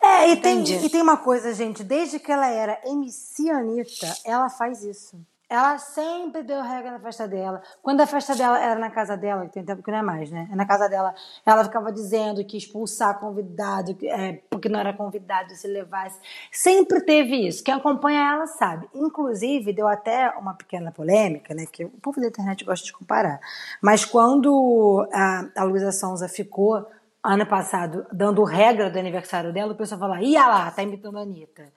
É, 0.02 0.30
e 0.32 0.36
tem, 0.36 0.60
Entendi. 0.60 0.86
e 0.86 0.90
tem 0.90 1.02
uma 1.02 1.16
coisa, 1.16 1.54
gente, 1.54 1.82
desde 1.82 2.20
que 2.20 2.30
ela 2.30 2.48
era 2.48 2.82
MC 2.84 3.50
Anitta, 3.50 4.14
ela 4.26 4.50
faz 4.50 4.84
isso. 4.84 5.26
Ela 5.50 5.78
sempre 5.78 6.42
deu 6.42 6.62
regra 6.62 6.92
na 6.92 7.00
festa 7.00 7.28
dela. 7.28 7.62
Quando 7.82 8.02
a 8.02 8.08
festa 8.08 8.36
dela 8.36 8.60
era 8.60 8.80
na 8.80 8.90
casa 8.90 9.16
dela, 9.16 9.46
que 9.46 9.54
tem 9.54 9.64
tempo 9.64 9.84
que 9.84 9.92
não 9.92 10.00
é 10.00 10.02
mais, 10.02 10.32
né? 10.32 10.48
É 10.52 10.56
na 10.56 10.66
casa 10.66 10.88
dela, 10.90 11.14
ela 11.46 11.64
ficava 11.64 11.92
dizendo 11.92 12.44
que 12.44 12.58
expulsar 12.58 13.20
convidado, 13.20 13.96
é, 14.04 14.42
porque 14.50 14.68
não 14.68 14.80
era 14.80 14.94
convidado 14.94 15.54
se 15.56 15.68
levasse. 15.68 16.20
Sempre 16.52 17.02
teve 17.02 17.48
isso. 17.48 17.64
Quem 17.64 17.74
acompanha 17.74 18.34
ela 18.34 18.48
sabe. 18.48 18.90
Inclusive, 18.94 19.74
deu 19.74 19.88
até 19.88 20.30
uma 20.32 20.54
pequena 20.54 20.92
polêmica, 20.92 21.54
né? 21.54 21.66
Que 21.72 21.86
o 21.86 21.90
povo 21.90 22.20
da 22.20 22.28
internet 22.28 22.66
gosta 22.66 22.86
de 22.86 22.94
comparar. 22.94 23.40
Mas 23.82 24.06
quando 24.06 25.08
a, 25.14 25.46
a 25.56 25.64
Luísa 25.64 25.92
Sonza 25.92 26.28
ficou 26.28 26.88
ano 27.24 27.46
passado 27.46 28.06
dando 28.12 28.44
regra 28.44 28.90
do 28.90 29.00
aniversário 29.00 29.54
dela, 29.54 29.74
o 29.74 29.78
pessoal 29.78 30.00
fala, 30.00 30.22
ia 30.22 30.46
lá, 30.48 30.72
tá 30.72 30.84
imitando 30.84 31.18
a 31.18 31.22
Anitta. 31.22 31.72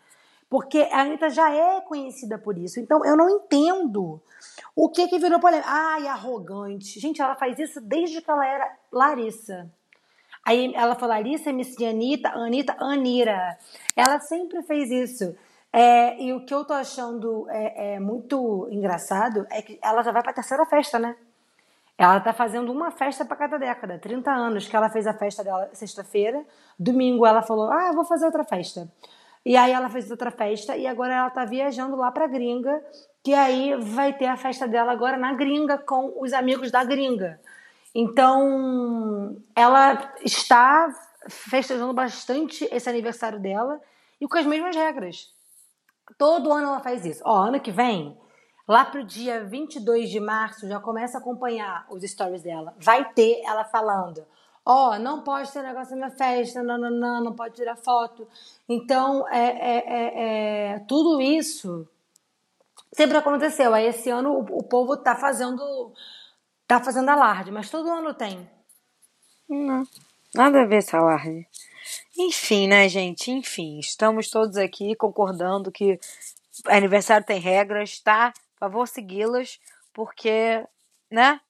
Porque 0.48 0.88
a 0.92 1.00
Anitta 1.00 1.28
já 1.28 1.50
é 1.50 1.80
conhecida 1.80 2.38
por 2.38 2.56
isso. 2.56 2.78
Então, 2.78 3.04
eu 3.04 3.16
não 3.16 3.28
entendo 3.28 4.20
o 4.74 4.88
que 4.88 5.08
que 5.08 5.18
virou 5.18 5.40
polêmica. 5.40 5.68
Ai, 5.68 6.06
arrogante. 6.06 7.00
Gente, 7.00 7.20
ela 7.20 7.34
faz 7.34 7.58
isso 7.58 7.80
desde 7.80 8.20
que 8.20 8.30
ela 8.30 8.46
era 8.46 8.76
Larissa. 8.92 9.68
Aí 10.44 10.72
ela 10.74 10.94
falou 10.94 11.14
Larissa, 11.16 11.50
MC 11.50 11.84
Anitta, 11.84 12.28
Anitta, 12.28 12.76
Anira. 12.78 13.58
Ela 13.96 14.20
sempre 14.20 14.62
fez 14.62 14.90
isso. 14.90 15.36
É, 15.72 16.22
e 16.22 16.32
o 16.32 16.46
que 16.46 16.54
eu 16.54 16.64
tô 16.64 16.72
achando 16.72 17.46
é, 17.50 17.94
é 17.94 18.00
muito 18.00 18.68
engraçado 18.70 19.46
é 19.50 19.60
que 19.60 19.78
ela 19.82 20.02
já 20.02 20.12
vai 20.12 20.22
pra 20.22 20.32
terceira 20.32 20.64
festa, 20.64 20.98
né? 20.98 21.16
Ela 21.98 22.20
tá 22.20 22.32
fazendo 22.32 22.70
uma 22.70 22.90
festa 22.90 23.24
para 23.24 23.36
cada 23.36 23.58
década, 23.58 23.98
30 23.98 24.30
anos 24.30 24.68
que 24.68 24.76
ela 24.76 24.88
fez 24.88 25.06
a 25.06 25.14
festa 25.14 25.42
dela 25.42 25.68
sexta-feira, 25.72 26.44
domingo 26.78 27.26
ela 27.26 27.42
falou: 27.42 27.70
"Ah, 27.70 27.92
vou 27.92 28.04
fazer 28.04 28.26
outra 28.26 28.44
festa". 28.44 28.88
E 29.46 29.56
aí 29.56 29.70
ela 29.70 29.88
fez 29.88 30.10
outra 30.10 30.32
festa 30.32 30.76
e 30.76 30.88
agora 30.88 31.14
ela 31.14 31.30
tá 31.30 31.44
viajando 31.44 31.94
lá 31.94 32.10
pra 32.10 32.26
gringa, 32.26 32.84
que 33.22 33.32
aí 33.32 33.76
vai 33.76 34.12
ter 34.12 34.26
a 34.26 34.36
festa 34.36 34.66
dela 34.66 34.90
agora 34.90 35.16
na 35.16 35.34
gringa 35.34 35.78
com 35.78 36.20
os 36.20 36.32
amigos 36.32 36.72
da 36.72 36.82
gringa. 36.82 37.40
Então, 37.94 39.40
ela 39.54 40.12
está 40.24 40.92
festejando 41.28 41.92
bastante 41.92 42.68
esse 42.72 42.88
aniversário 42.90 43.38
dela 43.38 43.80
e 44.20 44.26
com 44.26 44.36
as 44.36 44.44
mesmas 44.44 44.74
regras. 44.74 45.32
Todo 46.18 46.52
ano 46.52 46.66
ela 46.66 46.80
faz 46.80 47.06
isso. 47.06 47.22
Ó, 47.24 47.44
ano 47.44 47.60
que 47.60 47.70
vem, 47.70 48.18
lá 48.66 48.84
pro 48.84 49.04
dia 49.04 49.44
22 49.44 50.10
de 50.10 50.18
março, 50.18 50.66
já 50.66 50.80
começa 50.80 51.18
a 51.18 51.20
acompanhar 51.20 51.86
os 51.88 52.02
stories 52.02 52.42
dela. 52.42 52.74
Vai 52.80 53.12
ter 53.12 53.42
ela 53.44 53.64
falando: 53.64 54.26
Ó, 54.68 54.98
não 54.98 55.22
pode 55.22 55.52
ter 55.52 55.62
negócio 55.62 55.92
na 55.96 56.08
minha 56.08 56.18
festa, 56.18 56.60
não, 56.60 56.76
não, 56.76 56.90
não, 56.90 57.24
não 57.24 57.32
pode 57.36 57.54
tirar 57.54 57.76
foto. 57.76 58.26
Então, 58.68 59.24
é, 59.28 59.46
é, 59.46 59.84
é, 59.86 60.72
é, 60.74 60.78
tudo 60.80 61.20
isso 61.20 61.88
sempre 62.92 63.16
aconteceu. 63.16 63.72
Aí 63.72 63.86
esse 63.86 64.10
ano 64.10 64.32
o, 64.32 64.58
o 64.58 64.62
povo 64.64 64.96
tá 64.96 65.14
fazendo. 65.14 65.92
tá 66.66 66.80
fazendo 66.80 67.08
alarde, 67.08 67.52
mas 67.52 67.70
todo 67.70 67.88
ano 67.88 68.12
tem. 68.12 68.50
Não, 69.48 69.86
nada 70.34 70.62
a 70.62 70.66
ver 70.66 70.78
essa 70.78 70.98
alarde. 70.98 71.46
Enfim, 72.18 72.66
né, 72.66 72.88
gente? 72.88 73.30
Enfim, 73.30 73.78
estamos 73.78 74.28
todos 74.28 74.56
aqui 74.56 74.96
concordando 74.96 75.70
que 75.70 76.00
aniversário 76.66 77.24
tem 77.24 77.38
regras, 77.38 78.00
tá? 78.00 78.32
Por 78.54 78.58
favor, 78.58 78.88
segui-las, 78.88 79.60
porque, 79.92 80.66
né? 81.08 81.40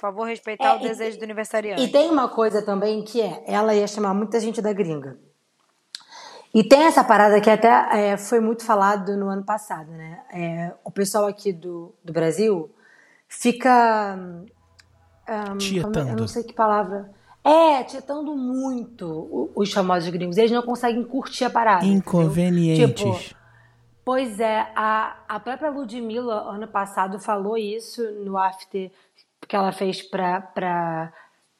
Por 0.00 0.06
favor, 0.06 0.24
respeitar 0.26 0.64
É, 0.64 0.76
o 0.76 0.80
e- 0.80 0.88
desejo 0.88 1.18
do 1.18 1.24
aniversariante. 1.24 1.82
E 1.82 1.88
tem 1.88 2.08
uma 2.10 2.26
coisa 2.26 2.62
também 2.62 3.02
que 3.02 3.20
é, 3.20 3.44
ela 3.46 3.74
ia 3.74 3.86
chamar 3.86 4.14
muita 4.14 4.40
gente 4.40 4.62
da 4.62 4.72
gringa. 4.72 5.18
E 6.54 6.64
tem 6.64 6.84
essa 6.84 7.04
parada 7.04 7.38
que 7.38 7.50
até 7.50 7.68
é, 7.92 8.16
foi 8.16 8.40
muito 8.40 8.64
falado 8.64 9.14
no 9.14 9.28
ano 9.28 9.44
passado, 9.44 9.90
né? 9.92 10.22
É, 10.32 10.72
o 10.82 10.90
pessoal 10.90 11.26
aqui 11.26 11.52
do, 11.52 11.94
do 12.02 12.14
Brasil 12.14 12.74
fica. 13.28 14.16
hum, 14.18 14.46
como- 15.26 15.50
eu 15.52 15.58
Tietando. 15.58 16.16
não 16.16 16.26
sei 16.26 16.44
que 16.44 16.54
palavra. 16.54 17.10
É, 17.44 17.84
tietando 17.84 18.34
muito 18.34 19.50
os 19.54 19.70
famosos 19.72 20.08
gringos. 20.08 20.36
Eles 20.38 20.50
não 20.50 20.62
conseguem 20.62 21.04
curtir 21.04 21.44
a 21.44 21.50
parada. 21.50 21.84
Inconvenientes. 21.84 23.00
Tipo, 23.02 23.40
Pois 24.02 24.40
é, 24.40 24.66
a, 24.74 25.18
a 25.28 25.38
própria 25.38 25.70
Ludmilla, 25.70 26.34
ano 26.50 26.66
passado, 26.66 27.20
falou 27.20 27.56
isso 27.56 28.02
no 28.24 28.36
after 28.36 28.90
que 29.48 29.56
ela 29.56 29.72
fez 29.72 30.02
pra, 30.02 30.40
pra, 30.40 31.12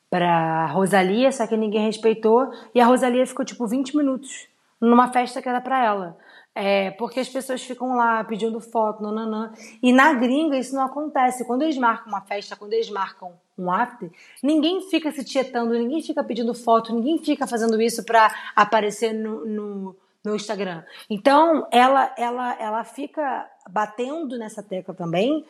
pra 0.08 0.66
Rosalia, 0.66 1.32
só 1.32 1.46
que 1.46 1.56
ninguém 1.56 1.86
respeitou. 1.86 2.50
E 2.74 2.80
a 2.80 2.86
Rosalia 2.86 3.26
ficou, 3.26 3.44
tipo, 3.44 3.66
20 3.66 3.96
minutos 3.96 4.48
numa 4.80 5.12
festa 5.12 5.42
que 5.42 5.48
era 5.48 5.60
pra 5.60 5.84
ela. 5.84 6.16
É, 6.54 6.90
porque 6.92 7.20
as 7.20 7.28
pessoas 7.28 7.62
ficam 7.62 7.96
lá 7.96 8.24
pedindo 8.24 8.60
foto, 8.60 9.02
nananã. 9.02 9.52
E 9.82 9.92
na 9.92 10.12
gringa 10.12 10.58
isso 10.58 10.74
não 10.74 10.84
acontece. 10.84 11.44
Quando 11.44 11.62
eles 11.62 11.76
marcam 11.78 12.08
uma 12.08 12.22
festa, 12.22 12.56
quando 12.56 12.72
eles 12.72 12.90
marcam 12.90 13.32
um 13.56 13.70
after, 13.70 14.10
ninguém 14.42 14.80
fica 14.88 15.12
se 15.12 15.22
tietando, 15.22 15.74
ninguém 15.74 16.02
fica 16.02 16.24
pedindo 16.24 16.54
foto, 16.54 16.94
ninguém 16.94 17.18
fica 17.18 17.46
fazendo 17.46 17.80
isso 17.80 18.04
pra 18.04 18.34
aparecer 18.56 19.12
no, 19.12 19.44
no, 19.46 19.96
no 20.24 20.34
Instagram. 20.34 20.82
Então, 21.08 21.68
ela, 21.70 22.12
ela, 22.16 22.60
ela 22.60 22.84
fica 22.84 23.48
batendo 23.68 24.36
nessa 24.36 24.62
tecla 24.62 24.94
também, 24.94 25.44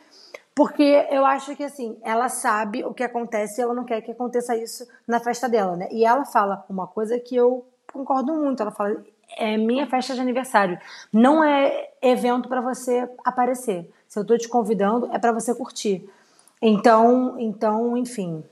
porque 0.61 1.07
eu 1.11 1.25
acho 1.25 1.57
que 1.57 1.65
assim, 1.65 1.97
ela 2.03 2.29
sabe 2.29 2.85
o 2.85 2.93
que 2.93 3.03
acontece 3.03 3.59
e 3.59 3.65
ela 3.65 3.73
não 3.73 3.83
quer 3.83 4.03
que 4.03 4.11
aconteça 4.11 4.55
isso 4.55 4.87
na 5.09 5.19
festa 5.19 5.49
dela, 5.49 5.75
né? 5.75 5.89
E 5.91 6.05
ela 6.05 6.27
fala 6.27 6.67
uma 6.69 6.87
coisa 6.87 7.19
que 7.19 7.35
eu 7.35 7.67
concordo 7.91 8.35
muito. 8.35 8.61
Ela 8.61 8.71
fala: 8.71 9.03
é 9.39 9.57
minha 9.57 9.87
festa 9.87 10.13
de 10.13 10.21
aniversário. 10.21 10.79
Não 11.11 11.43
é 11.43 11.89
evento 12.03 12.47
para 12.47 12.61
você 12.61 13.09
aparecer. 13.25 13.91
Se 14.07 14.19
eu 14.19 14.27
tô 14.27 14.37
te 14.37 14.51
convidando, 14.51 15.09
é 15.15 15.19
para 15.19 15.33
você 15.33 15.55
curtir. 15.55 16.07
Então, 16.61 17.41
então, 17.41 17.97
enfim. 17.97 18.45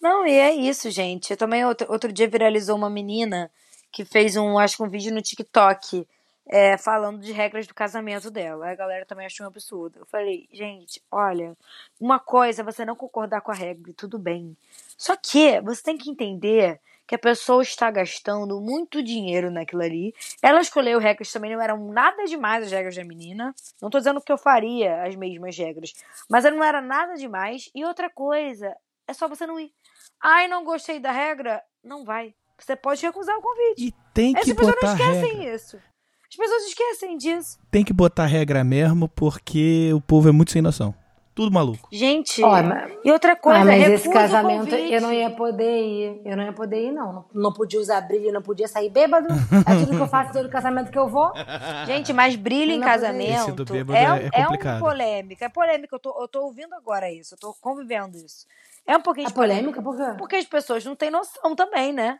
Não, 0.00 0.24
e 0.24 0.30
é 0.30 0.54
isso, 0.54 0.88
gente. 0.88 1.32
Eu 1.32 1.36
também 1.36 1.66
outro, 1.66 1.90
outro 1.90 2.12
dia 2.12 2.28
viralizou 2.28 2.76
uma 2.76 2.88
menina 2.88 3.50
que 3.90 4.04
fez 4.04 4.36
um, 4.36 4.56
acho 4.56 4.76
que 4.76 4.84
um 4.84 4.88
vídeo 4.88 5.12
no 5.12 5.20
TikTok 5.20 6.06
é, 6.46 6.76
falando 6.76 7.20
de 7.20 7.32
regras 7.32 7.66
do 7.66 7.74
casamento 7.74 8.30
dela. 8.30 8.70
A 8.70 8.74
galera 8.74 9.06
também 9.06 9.26
achou 9.26 9.44
um 9.44 9.48
absurdo. 9.48 10.00
Eu 10.00 10.06
falei, 10.06 10.48
gente, 10.52 11.02
olha, 11.10 11.56
uma 12.00 12.18
coisa 12.18 12.62
é 12.62 12.64
você 12.64 12.84
não 12.84 12.96
concordar 12.96 13.40
com 13.40 13.50
a 13.50 13.54
regra, 13.54 13.92
tudo 13.96 14.18
bem. 14.18 14.56
Só 14.96 15.16
que 15.16 15.60
você 15.60 15.82
tem 15.82 15.96
que 15.96 16.10
entender 16.10 16.80
que 17.06 17.14
a 17.16 17.18
pessoa 17.18 17.60
está 17.60 17.90
gastando 17.90 18.60
muito 18.60 19.02
dinheiro 19.02 19.50
naquilo 19.50 19.82
ali. 19.82 20.14
Ela 20.40 20.60
escolheu 20.60 20.98
regras 21.00 21.32
também 21.32 21.52
não 21.52 21.60
eram 21.60 21.92
nada 21.92 22.24
demais 22.24 22.64
as 22.64 22.70
regras 22.70 22.94
da 22.94 23.02
menina. 23.04 23.52
Não 23.82 23.90
tô 23.90 23.98
dizendo 23.98 24.20
que 24.20 24.30
eu 24.30 24.38
faria 24.38 25.02
as 25.02 25.16
mesmas 25.16 25.56
regras, 25.58 25.92
mas 26.28 26.44
não 26.44 26.62
era 26.62 26.80
nada 26.80 27.16
demais. 27.16 27.68
E 27.74 27.84
outra 27.84 28.08
coisa, 28.08 28.76
é 29.08 29.12
só 29.12 29.26
você 29.26 29.44
não 29.44 29.58
ir. 29.58 29.72
Ai, 30.20 30.46
não 30.46 30.62
gostei 30.62 31.00
da 31.00 31.10
regra? 31.10 31.60
Não 31.82 32.04
vai. 32.04 32.32
Você 32.56 32.76
pode 32.76 33.04
recusar 33.04 33.36
o 33.36 33.42
convite. 33.42 33.86
E 33.88 33.94
tem 34.14 34.32
que 34.32 34.40
Essas 34.40 34.54
pessoas 34.54 34.76
não 34.80 34.92
esquecem 34.92 35.36
regra. 35.36 35.54
isso. 35.54 35.80
As 36.30 36.36
pessoas 36.36 36.62
esquecem 36.64 37.16
disso. 37.16 37.58
Tem 37.70 37.84
que 37.84 37.92
botar 37.92 38.26
regra 38.26 38.62
mesmo, 38.62 39.08
porque 39.08 39.90
o 39.92 40.00
povo 40.00 40.28
é 40.28 40.32
muito 40.32 40.52
sem 40.52 40.62
noção. 40.62 40.94
Tudo 41.34 41.52
maluco. 41.52 41.88
Gente, 41.90 42.42
Ó, 42.42 42.62
mas- 42.62 42.92
e 43.04 43.10
outra 43.10 43.34
coisa, 43.34 43.60
Ah, 43.60 43.64
mas 43.64 43.88
esse 43.88 44.10
casamento 44.12 44.74
eu 44.74 45.00
não 45.00 45.12
ia 45.12 45.30
poder 45.30 45.82
ir. 45.82 46.20
Eu 46.24 46.36
não 46.36 46.44
ia 46.44 46.52
poder 46.52 46.86
ir, 46.88 46.92
não. 46.92 47.12
Não, 47.12 47.24
não 47.32 47.52
podia 47.52 47.80
usar 47.80 48.00
brilho, 48.02 48.32
não 48.32 48.42
podia 48.42 48.68
sair 48.68 48.90
bêbado. 48.90 49.28
É 49.66 49.74
tudo 49.78 49.96
que 49.96 50.02
eu 50.02 50.08
faço 50.08 50.32
todo 50.32 50.48
casamento 50.50 50.90
que 50.90 50.98
eu 50.98 51.08
vou. 51.08 51.32
Gente, 51.86 52.12
mas 52.12 52.36
brilho 52.36 52.72
em 52.72 52.80
pra 52.80 52.94
Esse 52.96 53.00
casamento 53.06 53.72
é, 53.94 54.02
é- 54.04 54.12
um- 54.12 54.16
é 54.16 54.30
é, 54.32 54.40
um 54.40 54.42
complicado. 54.48 54.80
polêmica. 54.80 55.44
É 55.44 55.48
polêmica. 55.48 55.94
Eu 55.96 56.00
tô, 56.00 56.20
eu 56.22 56.28
tô 56.28 56.42
ouvindo 56.42 56.74
agora 56.74 57.10
isso. 57.10 57.34
Eu 57.34 57.38
tô 57.38 57.54
convivendo 57.60 58.18
isso. 58.18 58.44
É 58.86 58.96
um 58.96 59.00
pouquinho 59.02 59.26
É 59.26 59.28
de 59.28 59.34
polêmica? 59.34 59.80
Por 59.80 59.96
quê? 59.96 60.02
Porque 60.18 60.36
as 60.36 60.44
pessoas 60.46 60.84
não 60.84 60.94
têm 60.96 61.10
noção 61.10 61.54
também, 61.56 61.92
né? 61.92 62.18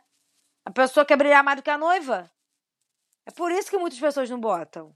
A 0.65 0.71
pessoa 0.71 1.05
quer 1.05 1.17
brilhar 1.17 1.43
mais 1.43 1.57
do 1.57 1.63
que 1.63 1.69
a 1.69 1.77
noiva. 1.77 2.29
É 3.31 3.33
por 3.33 3.49
isso 3.49 3.69
que 3.69 3.77
muitas 3.77 3.97
pessoas 3.97 4.29
não 4.29 4.39
botam. 4.39 4.91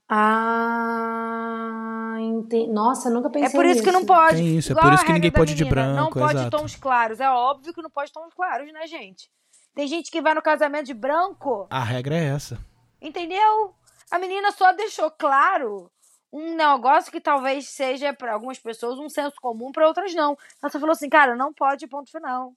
Ah, 0.85 2.15
entendi. 2.19 2.67
Nossa, 2.71 3.09
nunca 3.09 3.29
pensei 3.29 3.47
É 3.47 3.51
por 3.51 3.65
isso 3.65 3.81
que 3.81 3.91
não 3.91 4.01
nisso. 4.01 4.13
pode. 4.13 4.35
Tem 4.35 4.57
isso, 4.57 4.71
é 4.71 4.73
Igual 4.73 4.85
por 4.85 4.93
isso 4.93 5.03
que 5.03 5.07
regra 5.11 5.13
ninguém 5.15 5.31
pode 5.31 5.51
ir 5.53 5.55
de 5.55 5.63
menina, 5.63 5.87
Não 5.87 5.95
branco, 5.95 6.19
pode 6.19 6.39
exato. 6.39 6.57
tons 6.57 6.75
claros. 6.75 7.19
É 7.21 7.29
óbvio 7.29 7.73
que 7.73 7.81
não 7.81 7.89
pode 7.89 8.11
tons 8.11 8.33
claros, 8.33 8.71
né, 8.73 8.85
gente? 8.87 9.29
Tem 9.73 9.87
gente 9.87 10.11
que 10.11 10.21
vai 10.21 10.33
no 10.33 10.41
casamento 10.41 10.85
de 10.85 10.93
branco, 10.93 11.67
A 11.69 11.79
regra 11.83 12.15
é 12.15 12.25
essa. 12.25 12.57
entendeu? 13.01 13.73
A 14.11 14.19
menina 14.19 14.51
só 14.51 14.71
deixou 14.73 15.09
claro 15.11 15.89
um 16.31 16.55
negócio 16.55 17.11
que 17.11 17.21
talvez 17.21 17.69
seja 17.69 18.13
para 18.13 18.33
algumas 18.33 18.59
pessoas 18.59 18.99
um 18.99 19.07
senso 19.09 19.35
comum, 19.41 19.71
para 19.71 19.87
outras 19.87 20.13
não. 20.13 20.37
Ela 20.61 20.69
só 20.71 20.79
falou 20.79 20.91
assim, 20.91 21.09
cara, 21.09 21.35
não 21.35 21.53
pode, 21.53 21.87
ponto 21.87 22.11
final. 22.11 22.53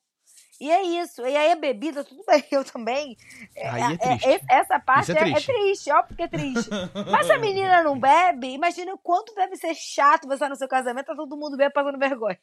E 0.60 0.70
é 0.70 0.82
isso. 0.82 1.24
E 1.24 1.36
aí 1.36 1.52
a 1.52 1.56
bebida, 1.56 2.02
tudo 2.02 2.22
bem, 2.26 2.44
eu 2.50 2.64
também. 2.64 3.16
Aí 3.56 3.94
é 3.94 3.96
triste. 3.96 4.28
é- 4.28 4.40
essa 4.48 4.80
parte 4.80 5.12
é 5.12 5.14
é, 5.14 5.18
é 5.18 5.22
triste. 5.22 5.52
triste, 5.52 5.92
óbvio 5.92 6.16
que 6.16 6.22
é 6.22 6.28
triste. 6.28 6.68
Mas 7.10 7.26
se 7.26 7.32
a 7.32 7.38
menina 7.38 7.82
não 7.82 7.98
bebe, 7.98 8.48
imagina 8.48 8.92
o 8.92 8.98
quanto 8.98 9.34
deve 9.34 9.56
ser 9.56 9.74
chato 9.74 10.26
você 10.26 10.34
estar 10.34 10.48
no 10.48 10.56
seu 10.56 10.68
casamento, 10.68 11.06
tá 11.06 11.14
todo 11.14 11.36
mundo 11.36 11.56
bebe 11.56 11.72
passando 11.72 11.98
vergonha. 11.98 12.38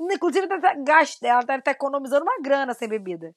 Inclusive, 0.00 0.46
ela 0.46 0.60
tá 0.60 0.74
deve 0.74 1.58
estar 1.58 1.70
economizando 1.70 2.24
uma 2.24 2.40
grana 2.42 2.74
sem 2.74 2.88
bebida. 2.88 3.34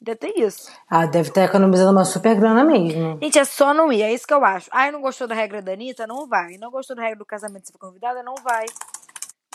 Ainda 0.00 0.14
tem 0.16 0.40
isso. 0.40 0.70
Ah, 0.88 1.06
deve 1.06 1.28
estar 1.28 1.42
economizando 1.42 1.90
uma 1.90 2.04
super 2.04 2.36
grana 2.36 2.62
mesmo. 2.64 3.18
Gente, 3.20 3.38
é 3.38 3.44
só 3.44 3.74
não 3.74 3.92
ir, 3.92 4.02
é 4.02 4.12
isso 4.12 4.26
que 4.26 4.32
eu 4.32 4.44
acho. 4.44 4.68
Ai, 4.72 4.92
não 4.92 5.00
gostou 5.00 5.26
da 5.26 5.34
regra 5.34 5.60
da 5.60 5.72
Anitta? 5.72 6.06
Não 6.06 6.26
vai. 6.28 6.56
Não 6.56 6.70
gostou 6.70 6.94
da 6.94 7.02
regra 7.02 7.18
do 7.18 7.26
casamento 7.26 7.66
se 7.66 7.72
for 7.72 7.80
convidada? 7.80 8.22
Não 8.22 8.36
vai. 8.36 8.64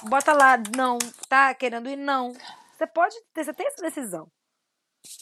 Bota 0.03 0.33
lá, 0.33 0.57
não. 0.75 0.97
Tá 1.29 1.53
querendo 1.53 1.89
ir? 1.89 1.95
Não. 1.95 2.33
Você 2.83 2.87
pode 2.87 3.15
ter, 3.33 3.45
você 3.45 3.53
tem 3.53 3.65
essa 3.67 3.81
decisão. 3.81 4.27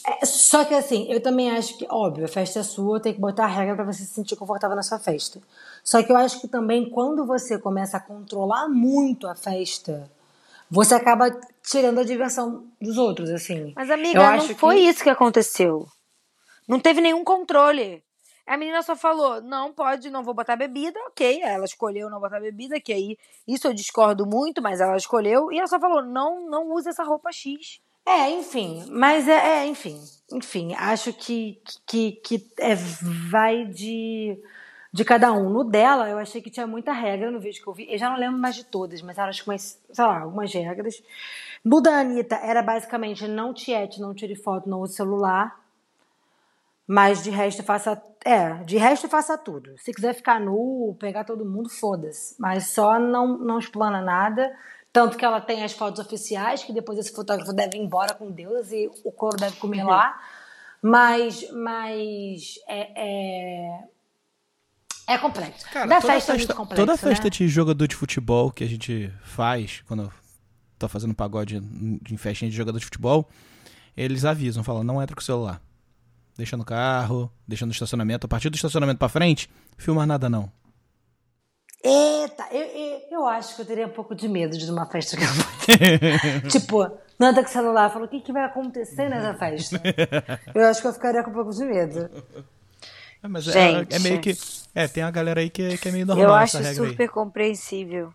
É, 0.08 0.26
só 0.26 0.65
que 0.65 0.74
assim, 0.74 1.06
eu 1.12 1.21
também 1.21 1.52
acho 1.52 1.78
que, 1.78 1.86
óbvio, 1.89 2.26
a 2.26 2.28
festa 2.28 2.60
é 2.60 2.63
sua, 2.63 3.00
tem 3.00 3.13
que 3.13 3.19
botar 3.19 3.43
a 3.45 3.47
regra 3.47 3.76
pra 3.76 3.86
você 3.86 4.04
se 4.04 4.13
sentir 4.13 4.36
confortável 4.36 4.76
na 4.76 4.82
sua 4.84 4.97
festa. 5.00 5.39
Só 5.84 6.02
que 6.04 6.12
eu 6.12 6.17
acho 6.17 6.41
que 6.41 6.47
também 6.47 6.89
quando 6.89 7.26
você 7.26 7.60
começa 7.60 7.97
a 7.97 8.00
controlar 8.00 8.67
muito 8.67 9.28
a 9.28 9.36
festa, 9.36 10.12
você 10.69 10.95
acaba 10.95 11.30
tirando 11.63 12.00
a 12.00 12.04
diversão 12.04 12.65
dos 12.82 12.97
outros, 12.97 13.30
assim. 13.30 13.74
Mas, 13.76 13.89
amiga, 13.91 14.19
Eu 14.19 14.32
não 14.38 14.50
foi 14.56 14.76
que- 14.78 14.82
isso 14.89 15.04
que 15.04 15.10
aconteceu. 15.10 15.88
Não 16.67 16.80
teve 16.80 17.00
nenhum 17.02 17.24
controle. 17.24 18.04
A 18.52 18.58
menina 18.58 18.84
só 18.84 18.98
falou, 18.98 19.42
não 19.42 19.72
pode, 19.72 20.10
não 20.10 20.26
vou 20.26 20.34
botar 20.34 20.58
bebida, 20.58 21.00
ok. 21.08 21.42
Ela 21.42 21.64
escolheu 21.64 22.10
não 22.10 22.20
botar 22.20 22.38
bebida, 22.38 22.82
que 22.82 22.92
aí 22.92 23.18
isso 23.48 23.66
eu 23.66 23.74
discordo 23.74 24.26
muito, 24.26 24.62
mas 24.62 24.82
ela 24.82 24.98
escolheu. 24.98 25.50
E 25.54 25.58
ela 25.58 25.68
só 25.68 25.80
falou, 25.80 26.04
não, 26.04 26.50
não 26.50 26.70
use 26.74 26.90
essa 26.90 27.02
roupa 27.02 27.32
X. 27.32 27.80
É, 28.06 28.30
enfim, 28.30 28.86
mas 28.92 29.26
é, 29.30 29.62
é, 29.62 29.66
enfim, 29.68 29.98
enfim, 30.34 30.74
acho 30.74 31.14
que, 31.14 31.62
que, 31.88 32.12
que 32.12 32.52
é, 32.60 32.76
vai 32.76 33.64
de, 33.68 34.38
de 34.92 35.06
cada 35.06 35.32
um. 35.32 35.50
No 35.50 35.64
dela, 35.64 36.10
eu 36.10 36.18
achei 36.18 36.42
que 36.42 36.52
tinha 36.52 36.68
muita 36.68 36.92
regra 36.92 37.32
no 37.32 37.40
vídeo 37.40 37.64
que 37.64 37.70
eu 37.70 37.74
vi. 37.74 37.90
Eu 37.90 37.98
já 37.98 38.10
não 38.10 38.18
lembro 38.18 38.38
mais 38.38 38.56
de 38.56 38.66
todas, 38.66 39.02
mas 39.02 39.18
eram 39.18 39.32
umas, 39.48 39.82
sei 39.94 40.04
lá, 40.04 40.24
algumas 40.24 40.54
regras. 40.54 41.02
No 41.64 41.80
da 41.80 42.02
Anitta, 42.02 42.36
era 42.36 42.62
basicamente 42.62 43.26
não 43.30 43.54
tiete, 43.54 44.02
não 44.02 44.14
tire 44.14 44.36
foto, 44.36 44.68
não 44.68 44.82
use 44.82 44.96
celular. 44.96 45.61
Mas 46.92 47.24
de 47.24 47.30
resto 47.30 47.64
faça. 47.64 48.04
É, 48.26 48.56
de 48.66 48.76
resto 48.76 49.08
faça 49.08 49.38
tudo. 49.38 49.76
Se 49.78 49.94
quiser 49.94 50.14
ficar 50.14 50.42
nu, 50.42 50.94
pegar 51.00 51.24
todo 51.24 51.46
mundo, 51.46 51.70
foda-se. 51.70 52.36
Mas 52.38 52.74
só 52.74 53.00
não, 53.00 53.38
não 53.38 53.58
explana 53.58 54.02
nada. 54.02 54.52
Tanto 54.92 55.18
que 55.18 55.24
ela 55.24 55.40
tem 55.40 55.64
as 55.64 55.72
fotos 55.72 56.06
oficiais, 56.06 56.66
que 56.66 56.74
depois 56.74 57.00
esse 57.00 57.16
fotógrafo 57.16 57.54
deve 57.54 57.78
ir 57.78 57.82
embora 57.82 58.14
com 58.14 58.30
Deus 58.30 58.74
e 58.74 58.92
o 59.06 59.12
couro 59.14 59.38
deve 59.38 59.56
comer 59.56 59.86
lá. 59.86 60.20
Mas, 60.82 61.50
mas 61.54 62.56
é, 62.68 62.92
é, 62.98 63.84
é 65.08 65.18
complexo. 65.18 65.66
Cara, 65.72 65.88
da 65.88 66.02
toda 66.02 66.14
festa, 66.14 66.34
é 66.34 66.36
festa, 66.36 66.54
muito 66.54 66.56
complexo, 66.56 66.86
toda 66.86 66.98
festa 66.98 67.24
né? 67.24 67.30
de 67.30 67.48
jogador 67.48 67.88
de 67.88 67.96
futebol 67.96 68.52
que 68.52 68.66
a 68.66 68.68
gente 68.68 69.10
faz, 69.24 69.82
quando 69.88 70.12
tá 70.78 70.90
fazendo 70.90 71.16
pagode 71.16 71.56
em 71.56 72.02
em 72.12 72.18
festinha 72.18 72.52
de 72.52 72.58
jogador 72.58 72.80
de 72.80 72.86
futebol, 72.86 73.30
eles 73.96 74.26
avisam, 74.26 74.62
falam, 74.62 74.84
não 74.84 75.02
entra 75.02 75.16
com 75.16 75.22
o 75.22 75.24
celular. 75.24 75.62
Deixa 76.38 76.56
no 76.58 76.65
carro, 76.65 77.32
deixa 77.48 77.65
no 77.65 77.72
estacionamento. 77.72 78.26
A 78.26 78.30
partir 78.30 78.50
do 78.50 78.56
estacionamento 78.56 78.98
pra 79.00 79.10
frente, 79.10 79.50
filma 79.78 80.06
nada 80.06 80.30
não. 80.30 80.52
Eita, 81.84 82.46
eu, 82.52 82.62
eu, 82.62 83.02
eu 83.12 83.26
acho 83.28 83.56
que 83.56 83.62
eu 83.62 83.65
teria 83.65 83.88
um 83.88 83.91
pouco 83.91 84.13
de 84.13 84.28
medo 84.28 84.56
de 84.58 84.63
ir 84.63 84.67
numa 84.67 84.86
festa 84.86 85.17
que 85.17 85.24
eu 85.24 85.28
vou. 85.28 86.41
tipo, 86.50 86.91
não 87.17 87.30
anda 87.30 87.41
com 87.41 87.50
o 87.50 87.52
celular. 87.52 87.89
Fala, 87.91 88.06
o 88.06 88.08
que, 88.08 88.22
que 88.22 88.32
vai 88.32 88.44
acontecer 88.46 89.10
nessa 89.10 89.34
festa? 89.34 89.82
Eu 90.54 90.65
acho 90.67 90.82
que 90.82 90.88
eu 90.88 90.94
ficaria 90.94 91.24
com 91.24 91.32
um 91.32 91.34
pouco 91.34 91.52
de 91.52 91.65
medo. 91.65 92.10
É, 93.24 93.28
mas 93.28 93.48
é- 93.48 93.52
Gente. 93.52 93.96
é, 93.96 94.00
meio 94.00 94.22
que. 94.22 94.36
É, 94.74 94.88
tem 94.88 95.04
uma 95.04 95.12
galera 95.12 95.41
aí 95.41 95.50
que, 95.50 95.62
é- 95.62 95.78
que 95.78 95.89
é 95.89 95.91
meio 95.91 96.06
normal 96.06 96.26
eu 96.26 96.34
acho 96.34 96.63
super 96.76 97.10
compreensível. 97.10 98.13